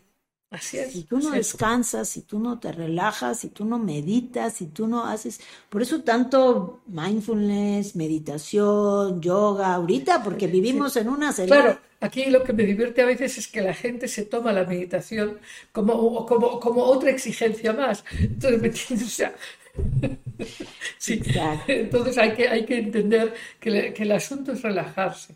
Así 0.52 0.78
es. 0.78 0.92
Si 0.92 1.04
tú 1.04 1.18
no 1.18 1.32
descansas, 1.32 2.08
si 2.08 2.22
tú 2.22 2.38
no 2.38 2.60
te 2.60 2.72
relajas, 2.72 3.40
si 3.40 3.50
tú 3.50 3.66
no 3.66 3.80
meditas, 3.80 4.54
si 4.54 4.68
tú 4.68 4.86
no 4.86 5.04
haces, 5.04 5.42
por 5.68 5.82
eso 5.82 6.04
tanto 6.04 6.84
mindfulness, 6.86 7.96
meditación, 7.96 9.20
yoga, 9.20 9.74
ahorita, 9.74 10.22
porque 10.24 10.46
vivimos 10.46 10.96
en 10.96 11.10
una 11.10 11.32
serie. 11.32 11.56
Claro, 11.56 11.80
aquí 12.02 12.26
lo 12.28 12.44
que 12.44 12.54
me 12.54 12.66
divierte 12.66 13.02
a 13.02 13.08
veces 13.08 13.40
es 13.40 13.48
que 13.48 13.62
la 13.62 13.74
gente 13.74 14.08
se 14.08 14.26
toma 14.26 14.54
la 14.54 14.64
meditación 14.64 15.40
como, 15.72 16.24
como, 16.28 16.60
como 16.60 16.84
otra 16.84 17.10
exigencia 17.10 17.74
más. 17.74 18.06
Entonces, 18.20 18.62
¿me 18.62 18.68
entiendes? 18.68 19.08
O 19.08 19.10
sea, 19.10 19.34
sí. 20.98 21.22
Exacto. 21.22 21.68
Entonces 21.68 22.18
hay 22.18 22.34
que, 22.34 22.48
hay 22.50 22.66
que 22.66 22.78
entender 22.80 23.34
que, 23.60 23.72
le- 23.72 23.94
que 23.94 24.04
el 24.04 24.12
asunto 24.12 24.52
es 24.54 24.62
relajarse, 24.62 25.36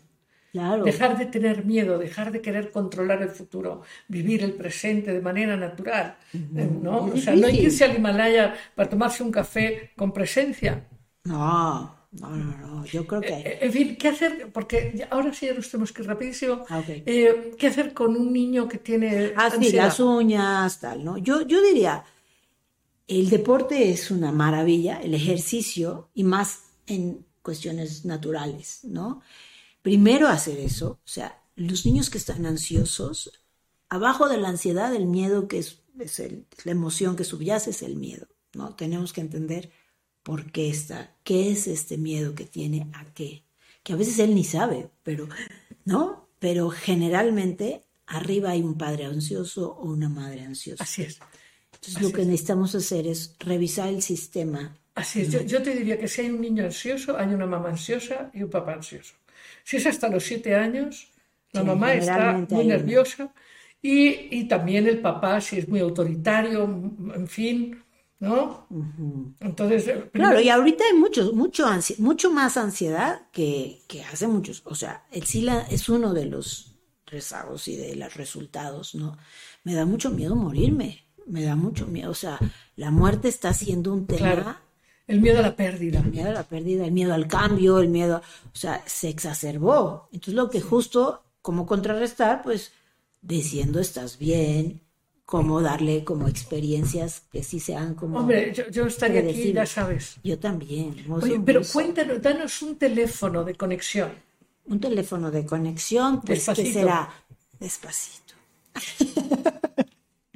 Claro, 0.52 0.88
dejar 0.88 1.18
de 1.18 1.26
tener 1.26 1.64
miedo, 1.66 1.98
dejar 1.98 2.32
de 2.32 2.42
querer 2.42 2.70
controlar 2.72 3.22
el 3.22 3.30
futuro, 3.30 3.82
vivir 4.08 4.42
el 4.44 4.54
presente 4.54 5.12
de 5.12 5.20
manera 5.22 5.56
natural, 5.56 6.16
¿no? 6.54 7.06
O 7.14 7.16
sea, 7.16 7.36
no 7.36 7.46
hay 7.48 7.58
que 7.58 7.66
irse 7.66 7.84
al 7.84 7.96
Himalaya 7.96 8.54
para 8.76 8.90
tomarse 8.90 9.22
un 9.24 9.32
café 9.32 9.92
con 9.96 10.12
presencia. 10.12 10.86
no, 11.24 11.94
no, 12.12 12.30
no, 12.36 12.56
no, 12.58 12.86
yo 12.86 13.06
creo 13.06 13.22
que 13.22 13.34
Eh, 13.34 13.58
En 13.62 13.72
fin, 13.72 13.96
¿qué 13.96 14.08
hacer? 14.08 14.50
Porque 14.52 15.06
ahora 15.10 15.32
sí 15.32 15.46
ya 15.46 15.54
nos 15.54 15.70
tenemos 15.70 15.92
que 15.92 16.02
ir 16.02 16.08
rapidísimo. 16.08 16.64
Ah, 16.68 16.78
ok. 16.80 16.88
Eh, 17.06 17.54
¿Qué 17.58 17.66
hacer 17.68 17.92
con 17.94 18.16
un 18.16 18.32
niño 18.32 18.68
que 18.68 18.78
tiene 18.78 19.32
Ah, 19.36 19.50
sí, 19.50 19.72
las 19.72 20.00
uñas, 20.00 20.80
tal, 20.80 21.04
¿no? 21.04 21.18
Yo, 21.18 21.42
yo 21.42 21.62
diría, 21.62 22.04
el 23.08 23.30
deporte 23.30 23.90
es 23.90 24.10
una 24.10 24.30
maravilla, 24.32 25.00
el 25.00 25.14
ejercicio, 25.14 26.10
y 26.14 26.24
más 26.24 26.64
en 26.86 27.24
cuestiones 27.42 28.04
naturales, 28.04 28.80
¿no? 28.82 29.22
Primero 29.80 30.28
hacer 30.28 30.58
eso, 30.58 31.00
o 31.02 31.08
sea, 31.08 31.42
los 31.56 31.86
niños 31.86 32.10
que 32.10 32.18
están 32.18 32.44
ansiosos, 32.44 33.32
abajo 33.88 34.28
de 34.28 34.36
la 34.36 34.50
ansiedad, 34.50 34.94
el 34.94 35.06
miedo 35.06 35.48
que 35.48 35.58
es, 35.58 35.82
la 36.64 36.72
emoción 36.72 37.16
que 37.16 37.24
subyace 37.24 37.70
es 37.70 37.82
el 37.82 37.96
miedo, 37.96 38.28
¿no? 38.52 38.74
Tenemos 38.76 39.14
que 39.14 39.22
entender 39.22 39.72
por 40.22 40.52
qué 40.52 40.68
está, 40.68 41.16
qué 41.24 41.50
es 41.50 41.66
este 41.66 41.96
miedo 41.96 42.34
que 42.34 42.44
tiene 42.44 42.90
a 42.92 43.06
qué, 43.14 43.44
que 43.82 43.94
a 43.94 43.96
veces 43.96 44.18
él 44.18 44.34
ni 44.34 44.44
sabe, 44.44 44.90
pero, 45.02 45.28
¿no? 45.86 46.28
Pero 46.38 46.68
generalmente 46.68 47.86
arriba 48.06 48.50
hay 48.50 48.60
un 48.60 48.76
padre 48.76 49.06
ansioso 49.06 49.72
o 49.72 49.90
una 49.90 50.10
madre 50.10 50.42
ansiosa. 50.42 50.84
Así 50.84 51.02
es. 51.02 51.18
Entonces 51.80 52.00
lo 52.02 52.12
que 52.12 52.24
necesitamos 52.24 52.74
hacer 52.74 53.06
es 53.06 53.34
revisar 53.40 53.88
el 53.88 54.02
sistema. 54.02 54.76
Así 54.94 55.20
es. 55.22 55.30
Yo, 55.30 55.40
yo 55.42 55.62
te 55.62 55.74
diría 55.74 55.98
que 55.98 56.08
si 56.08 56.22
hay 56.22 56.30
un 56.30 56.40
niño 56.40 56.64
ansioso, 56.64 57.16
hay 57.16 57.28
una 57.28 57.46
mamá 57.46 57.68
ansiosa 57.70 58.30
y 58.34 58.42
un 58.42 58.50
papá 58.50 58.72
ansioso. 58.74 59.14
Si 59.64 59.76
es 59.76 59.86
hasta 59.86 60.08
los 60.08 60.24
siete 60.24 60.54
años, 60.56 61.08
la 61.52 61.62
Sí, 61.62 61.64
mamá 61.64 61.94
está 61.94 62.46
muy 62.50 62.64
nerviosa 62.64 63.32
y, 63.80 64.28
y 64.38 64.48
también 64.48 64.86
el 64.86 65.00
papá, 65.00 65.40
si 65.40 65.58
es 65.58 65.68
muy 65.68 65.80
autoritario, 65.80 66.64
en 67.14 67.28
fin, 67.28 67.82
¿no? 68.18 68.66
Entonces, 69.40 69.86
eh, 69.88 70.10
Claro, 70.14 70.40
y 70.40 70.48
ahorita 70.48 70.84
hay 70.84 70.94
mucho, 70.98 71.32
mucho, 71.32 71.66
ansi- 71.66 71.98
mucho 71.98 72.30
más 72.30 72.56
ansiedad 72.56 73.30
que, 73.32 73.82
que 73.88 74.02
hace 74.04 74.26
muchos. 74.26 74.62
O 74.64 74.74
sea, 74.74 75.06
el 75.12 75.24
SILA 75.24 75.62
es 75.70 75.88
uno 75.88 76.12
de 76.12 76.24
los 76.26 76.74
rezagos 77.06 77.68
y 77.68 77.76
de 77.76 77.94
los 77.96 78.14
resultados, 78.14 78.94
¿no? 78.96 79.16
Me 79.64 79.74
da 79.74 79.86
mucho 79.86 80.10
miedo 80.10 80.34
morirme, 80.34 81.06
me 81.28 81.42
da 81.42 81.56
mucho 81.56 81.86
miedo. 81.86 82.10
O 82.10 82.14
sea, 82.14 82.38
la 82.76 82.90
muerte 82.90 83.28
está 83.28 83.52
siendo 83.52 83.92
un 83.92 84.06
tema, 84.06 84.18
Claro. 84.34 84.56
el 85.06 85.20
miedo 85.20 85.38
a 85.38 85.42
la 85.42 85.56
pérdida. 85.56 86.00
el 86.00 86.10
miedo 86.10 86.28
a 86.30 86.32
la 86.32 86.42
pérdida, 86.44 86.84
el 86.84 86.92
miedo 86.92 87.14
al 87.14 87.26
cambio, 87.28 87.78
el 87.78 87.88
miedo, 87.88 88.22
o 88.52 88.56
sea, 88.56 88.82
se 88.86 89.08
exacerbó. 89.08 90.08
Entonces 90.12 90.34
lo 90.34 90.50
que 90.50 90.60
justo, 90.60 91.22
como 91.42 91.66
contrarrestar, 91.66 92.42
pues 92.42 92.72
diciendo 93.22 93.80
estás 93.80 94.18
bien, 94.18 94.80
cómo 95.24 95.60
darle 95.60 96.04
como 96.04 96.26
experiencias 96.28 97.22
que 97.30 97.42
sí 97.42 97.60
sean 97.60 97.94
como... 97.94 98.20
Hombre, 98.20 98.52
yo, 98.54 98.68
yo 98.70 98.86
estaría 98.86 99.20
aquí, 99.20 99.52
ya 99.52 99.66
sabes. 99.66 100.16
Yo 100.24 100.38
también. 100.38 101.04
Oye, 101.10 101.38
pero 101.44 101.60
cuéntanos, 101.70 102.22
danos 102.22 102.62
un 102.62 102.76
teléfono 102.76 103.44
de 103.44 103.54
conexión. 103.54 104.10
Un 104.66 104.80
teléfono 104.80 105.30
de 105.30 105.44
conexión, 105.44 106.20
pues 106.22 106.44
que 106.46 106.52
Despacito. 106.62 106.72
será 106.80 107.10
despacito. 107.60 108.34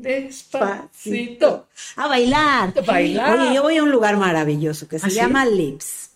Despacito. 0.03 1.68
A 1.96 2.09
bailar. 2.09 2.74
Bailar. 2.84 3.38
Oye, 3.40 3.55
yo 3.55 3.62
voy 3.62 3.76
a 3.76 3.82
un 3.82 3.90
lugar 3.90 4.16
maravilloso 4.16 4.88
que 4.88 4.98
se 4.98 5.07
¿Ah, 5.07 5.11
sí? 5.11 5.16
llama 5.16 5.44
Lips. 5.46 6.11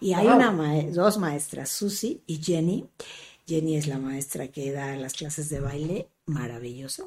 Y 0.00 0.14
hay 0.14 0.26
Wow. 0.26 0.36
una 0.36 0.82
dos 0.92 1.18
maestras, 1.18 1.68
Susi 1.70 2.22
y 2.26 2.42
Jenny. 2.42 2.86
Jenny 3.46 3.76
es 3.76 3.86
la 3.86 3.98
maestra 3.98 4.48
que 4.48 4.72
da 4.72 4.96
las 4.96 5.12
clases 5.12 5.48
de 5.50 5.60
baile 5.60 6.08
maravillosas. 6.26 7.06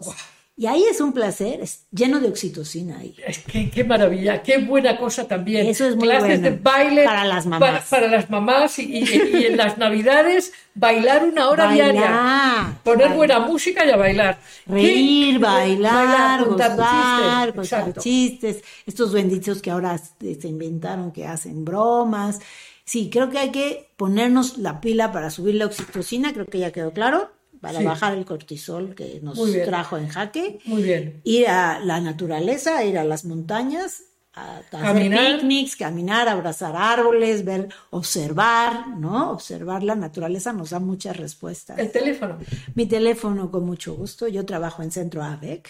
Y 0.56 0.68
ahí 0.68 0.84
es 0.84 1.02
un 1.02 1.14
placer, 1.14 1.62
es 1.62 1.88
lleno 1.92 2.20
de 2.20 2.28
oxitocina 2.28 3.00
ahí. 3.00 3.16
Es 3.26 3.40
que, 3.40 3.72
qué 3.72 3.84
maravilla, 3.84 4.44
qué 4.44 4.60
buena 4.60 4.98
cosa 4.98 5.28
también. 5.28 5.66
Eso 5.66 5.88
es 5.88 5.96
muy 5.96 6.08
Clases 6.08 6.42
bueno. 6.42 6.44
de 6.44 6.62
baile 6.62 7.04
Para 7.06 7.26
las 7.26 7.48
mamás. 7.48 7.60
Para, 7.72 7.84
para 7.86 8.08
las 8.16 8.30
mamás 8.30 8.78
y, 8.78 8.84
y- 9.00 9.04
y 9.34 9.46
en 9.48 9.58
las 9.58 9.80
navidades 9.80 10.54
bailar 10.76 11.24
una 11.26 11.50
hora 11.50 11.66
Bailar, 11.66 11.92
diaria. 11.94 12.78
Poner 12.84 13.00
bailar. 13.00 13.18
buena 13.18 13.40
música 13.40 13.84
y 13.84 13.90
a 13.90 13.98
bailar. 13.98 14.40
Reír, 14.68 15.34
¿Qué? 15.36 15.40
bailar, 15.40 16.46
contar 16.46 16.76
gozar, 16.78 17.46
chistes. 17.48 17.56
contar 17.56 17.80
Exacto. 17.82 18.02
chistes, 18.02 18.64
estos 18.86 19.12
benditos 19.12 19.60
que 19.62 19.72
ahora 19.72 19.98
se 19.98 20.48
inventaron 20.48 21.12
que 21.12 21.26
hacen 21.26 21.66
bromas. 21.66 22.40
Sí, 22.86 23.10
creo 23.12 23.32
que 23.32 23.40
hay 23.40 23.50
que 23.52 23.90
ponernos 23.98 24.60
la 24.60 24.82
pila 24.82 25.12
para 25.12 25.32
subir 25.32 25.56
la 25.56 25.66
oxitocina, 25.66 26.32
creo 26.32 26.46
que 26.46 26.60
ya 26.60 26.72
quedó 26.72 26.92
claro, 26.94 27.32
para 27.64 27.80
Sí. 27.80 27.86
bajar 27.86 28.14
el 28.18 28.26
cortisol 28.26 28.94
que 28.94 29.20
nos 29.24 29.40
trajo 29.66 29.98
en 29.98 30.10
jaque. 30.10 30.60
Muy 30.66 30.84
bien. 30.84 31.22
Ir 31.24 31.48
a 31.48 31.80
la 31.80 32.02
naturaleza, 32.02 32.84
ir 32.84 32.98
a 32.98 33.06
las 33.06 33.24
montañas, 33.24 34.04
a, 34.34 34.56
a 34.56 34.60
hacer 34.60 34.70
Caminar. 34.82 35.38
picnics, 35.38 35.76
caminar, 35.78 36.28
abrazar 36.28 36.76
árboles, 36.76 37.46
ver, 37.46 37.70
observar, 37.92 38.88
¿no? 38.98 39.32
Observar 39.32 39.82
la 39.84 39.96
naturaleza 39.96 40.52
nos 40.52 40.72
da 40.72 40.80
muchas 40.80 41.16
respuestas. 41.18 41.80
El 41.80 41.90
teléfono. 41.92 42.38
Mi 42.76 42.86
teléfono 42.86 43.50
con 43.50 43.66
mucho 43.66 43.94
gusto. 43.96 44.28
Yo 44.28 44.46
trabajo 44.46 44.84
en 44.84 44.92
Centro 44.92 45.24
ABEC 45.24 45.70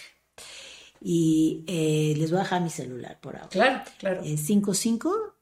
Y 1.00 1.62
eh, 1.68 2.14
les 2.16 2.30
voy 2.30 2.40
a 2.40 2.42
dejar 2.44 2.62
mi 2.62 2.70
celular 2.70 3.20
por 3.20 3.36
ahora. 3.36 3.48
Claro, 3.50 3.82
claro. 3.98 4.20
Eh, 4.24 4.36
55 4.36 5.34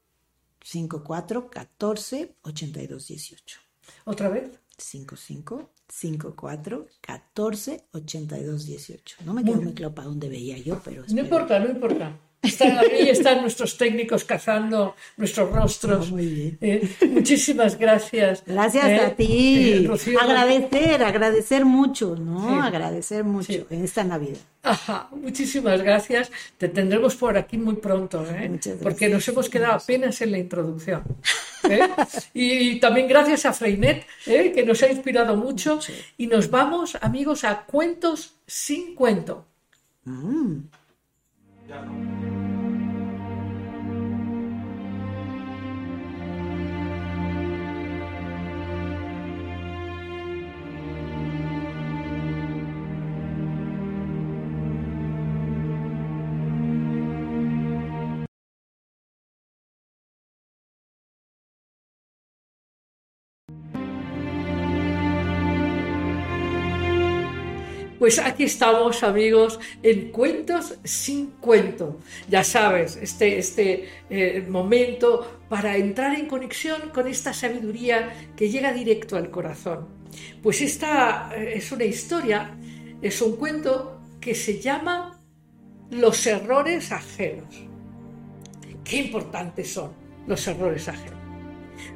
54 0.61 1.49
14 1.49 2.35
82 2.43 3.07
18. 3.07 3.59
¿Otra 4.05 4.29
vez? 4.29 4.51
55 4.77 5.69
54 5.95 6.87
14 7.01 7.85
82 7.91 8.65
18. 8.65 9.17
No 9.25 9.33
me 9.33 9.43
quedo 9.43 9.61
muy 9.61 9.73
claro 9.73 9.93
para 9.93 10.07
dónde 10.07 10.27
veía 10.27 10.57
yo, 10.57 10.81
pero. 10.83 11.01
No 11.01 11.05
espero- 11.05 11.23
importa, 11.23 11.59
no 11.59 11.69
importa. 11.69 12.19
Están 12.43 12.77
ahí, 12.77 13.09
están 13.09 13.41
nuestros 13.41 13.77
técnicos 13.77 14.23
cazando 14.25 14.95
nuestros 15.17 15.49
rostros. 15.51 16.11
Muy 16.11 16.25
bien. 16.27 16.57
Eh, 16.61 16.89
muchísimas 17.09 17.77
gracias. 17.79 18.43
Gracias 18.45 18.85
Eh, 18.85 18.99
a 18.99 19.15
ti. 19.15 19.71
eh, 19.73 19.87
Rocío. 19.87 20.19
agradecer, 20.19 21.03
agradecer 21.03 21.63
mucho, 21.65 22.15
¿no? 22.17 22.47
Sí. 22.49 22.55
Agradecer 22.67 23.23
mucho 23.23 23.45
Sí. 23.53 23.65
en 23.69 23.83
esta 23.85 24.03
Navidad. 24.03 24.39
Ajá, 24.61 25.07
muchísimas 25.11 25.81
gracias. 25.81 26.31
Te 26.57 26.69
tendremos 26.69 27.15
por 27.15 27.37
aquí 27.37 27.57
muy 27.57 27.75
pronto, 27.75 28.23
¿eh? 28.23 28.47
Muchas 28.49 28.73
gracias. 28.73 28.77
porque 28.83 29.09
nos 29.09 29.27
hemos 29.27 29.49
quedado 29.49 29.73
apenas 29.73 30.21
en 30.21 30.31
la 30.31 30.37
introducción. 30.37 31.03
¿eh? 31.69 31.79
Y, 32.33 32.79
también 32.79 33.07
gracias 33.07 33.45
a 33.45 33.53
Freinet, 33.53 34.05
¿eh? 34.25 34.51
que 34.53 34.63
nos 34.65 34.81
ha 34.83 34.89
inspirado 34.89 35.35
mucho. 35.37 35.79
Y 36.17 36.27
nos 36.27 36.49
vamos, 36.49 36.97
amigos, 37.01 37.43
a 37.45 37.61
cuentos 37.65 38.33
sin 38.47 38.95
cuento. 38.95 39.45
Mm. 40.05 40.57
Ya 41.73 42.42
Pues 68.03 68.19
aquí 68.19 68.43
estamos, 68.43 69.01
amigos, 69.01 69.61
en 69.81 70.11
Cuentos 70.11 70.77
sin 70.83 71.27
cuento. 71.39 72.01
Ya 72.27 72.43
sabes, 72.43 72.97
este, 72.97 73.37
este 73.37 73.87
eh, 74.09 74.45
momento 74.45 75.39
para 75.47 75.77
entrar 75.77 76.13
en 76.19 76.25
conexión 76.25 76.89
con 76.93 77.07
esta 77.07 77.31
sabiduría 77.31 78.13
que 78.35 78.49
llega 78.49 78.73
directo 78.73 79.15
al 79.15 79.31
corazón. 79.31 79.87
Pues 80.41 80.59
esta 80.59 81.31
eh, 81.33 81.53
es 81.55 81.71
una 81.71 81.85
historia, 81.85 82.57
es 83.01 83.21
un 83.21 83.37
cuento 83.37 84.01
que 84.19 84.35
se 84.35 84.59
llama 84.59 85.17
Los 85.89 86.27
errores 86.27 86.91
ajenos. 86.91 87.55
Qué 88.83 88.97
importantes 88.97 89.71
son 89.71 89.93
los 90.27 90.45
errores 90.45 90.89
ajenos. 90.89 91.21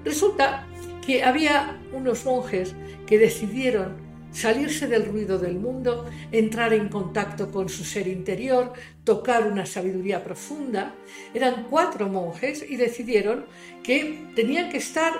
Resulta 0.05 0.65
que 1.05 1.21
había 1.21 1.81
unos 1.91 2.23
monjes 2.23 2.75
que 3.05 3.17
decidieron 3.17 4.06
salirse 4.31 4.87
del 4.87 5.05
ruido 5.05 5.37
del 5.37 5.55
mundo, 5.55 6.09
entrar 6.31 6.73
en 6.73 6.89
contacto 6.89 7.51
con 7.51 7.69
su 7.69 7.83
ser 7.83 8.07
interior, 8.07 8.73
tocar 9.03 9.47
una 9.47 9.65
sabiduría 9.65 10.23
profunda. 10.23 10.93
Eran 11.33 11.67
cuatro 11.69 12.07
monjes 12.07 12.65
y 12.67 12.75
decidieron 12.75 13.45
que 13.83 14.31
tenían 14.35 14.69
que 14.69 14.77
estar 14.77 15.13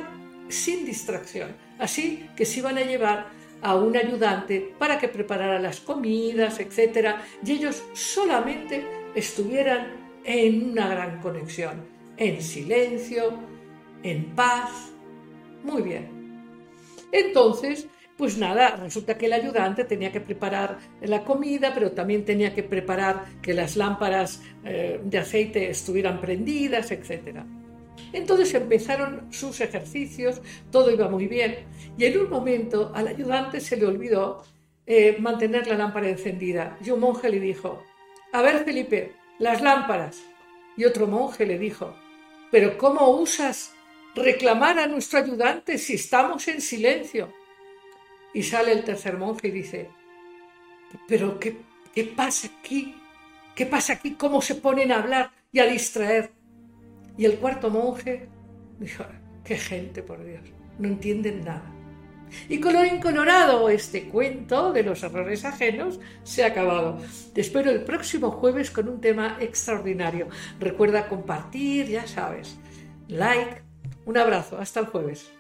sin 0.50 0.86
distracción, 0.86 1.56
así 1.80 2.30
que 2.36 2.46
se 2.46 2.60
iban 2.60 2.78
a 2.78 2.84
llevar 2.84 3.28
a 3.62 3.76
un 3.76 3.98
ayudante 3.98 4.74
para 4.78 5.00
que 5.00 5.08
preparara 5.08 5.60
las 5.60 5.80
comidas, 5.80 6.60
etc. 6.60 7.16
Y 7.44 7.54
ellos 7.54 7.84
solamente 7.94 8.86
estuvieran 9.16 10.08
en 10.24 10.72
una 10.72 10.88
gran 10.88 11.22
conexión, 11.22 11.86
en 12.18 12.42
silencio, 12.42 13.40
en 14.04 14.36
paz. 14.36 14.92
Muy 15.64 15.82
bien. 15.82 16.18
Entonces, 17.12 17.88
pues 18.18 18.38
nada, 18.38 18.76
resulta 18.78 19.18
que 19.18 19.28
el 19.28 19.34
ayudante 19.34 19.84
tenía 19.84 20.12
que 20.12 20.20
preparar 20.20 20.80
la 21.02 21.24
comida, 21.24 21.72
pero 21.74 21.92
también 21.92 22.26
tenía 22.26 22.54
que 22.54 22.64
preparar 22.64 23.26
que 23.42 23.54
las 23.54 23.76
lámparas 23.76 24.42
eh, 24.66 25.00
de 25.04 25.18
aceite 25.20 25.70
estuvieran 25.70 26.20
prendidas, 26.20 26.90
etc. 26.92 27.42
Entonces 28.14 28.54
empezaron 28.56 29.32
sus 29.32 29.62
ejercicios, 29.62 30.42
todo 30.72 30.90
iba 30.92 31.08
muy 31.08 31.28
bien, 31.28 31.58
y 31.96 32.06
en 32.06 32.20
un 32.20 32.30
momento 32.30 32.92
al 32.96 33.08
ayudante 33.08 33.60
se 33.60 33.78
le 33.78 33.86
olvidó 33.86 34.44
eh, 34.88 35.18
mantener 35.20 35.68
la 35.68 35.78
lámpara 35.78 36.10
encendida, 36.10 36.76
y 36.84 36.90
un 36.90 37.02
monje 37.02 37.30
le 37.30 37.40
dijo, 37.40 37.84
a 38.34 38.42
ver 38.42 38.66
Felipe, 38.66 39.14
las 39.38 39.62
lámparas. 39.62 40.24
Y 40.76 40.86
otro 40.86 41.08
monje 41.08 41.46
le 41.46 41.58
dijo, 41.58 41.96
pero 42.52 42.78
¿cómo 42.78 43.10
usas 43.10 43.74
reclamar 44.16 44.80
a 44.80 44.88
nuestro 44.88 45.20
ayudante 45.20 45.78
si 45.78 45.96
estamos 45.96 46.48
en 46.48 46.62
silencio? 46.62 47.32
Y 48.38 48.44
sale 48.44 48.72
el 48.72 48.84
tercer 48.84 49.18
monje 49.18 49.48
y 49.48 49.52
dice, 49.52 49.90
pero 51.08 51.40
¿qué, 51.40 51.58
qué 51.92 52.04
pasa 52.04 52.48
aquí? 52.60 52.96
¿Qué 53.56 53.66
pasa 53.66 53.94
aquí? 53.94 54.12
¿Cómo 54.14 54.44
se 54.44 54.54
ponen 54.54 54.92
a 54.92 55.00
hablar 55.00 55.32
y 55.52 55.58
a 55.58 55.66
distraer? 55.66 56.30
Y 57.18 57.26
el 57.26 57.40
cuarto 57.40 57.72
monje 57.72 58.30
dijo, 58.78 59.04
qué 59.44 59.58
gente, 59.58 60.04
por 60.04 60.24
Dios, 60.24 60.44
no 60.78 60.88
entienden 60.88 61.46
nada. 61.46 61.66
Y 62.48 62.60
colorín 62.60 63.02
colorado, 63.02 63.70
este 63.70 64.08
cuento 64.08 64.72
de 64.72 64.84
los 64.84 65.02
errores 65.02 65.44
ajenos 65.44 66.00
se 66.22 66.44
ha 66.44 66.50
acabado. 66.50 67.00
Te 67.34 67.42
espero 67.42 67.72
el 67.72 67.86
próximo 67.86 68.30
jueves 68.30 68.70
con 68.70 68.88
un 68.88 69.02
tema 69.02 69.38
extraordinario. 69.40 70.28
Recuerda 70.60 71.08
compartir, 71.08 71.88
ya 71.88 72.06
sabes. 72.06 72.60
Like. 73.08 73.64
Un 74.06 74.16
abrazo. 74.16 74.60
Hasta 74.60 74.82
el 74.82 74.86
jueves. 74.86 75.32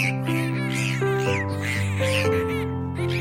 Thank 0.00 0.28
you. 0.28 0.47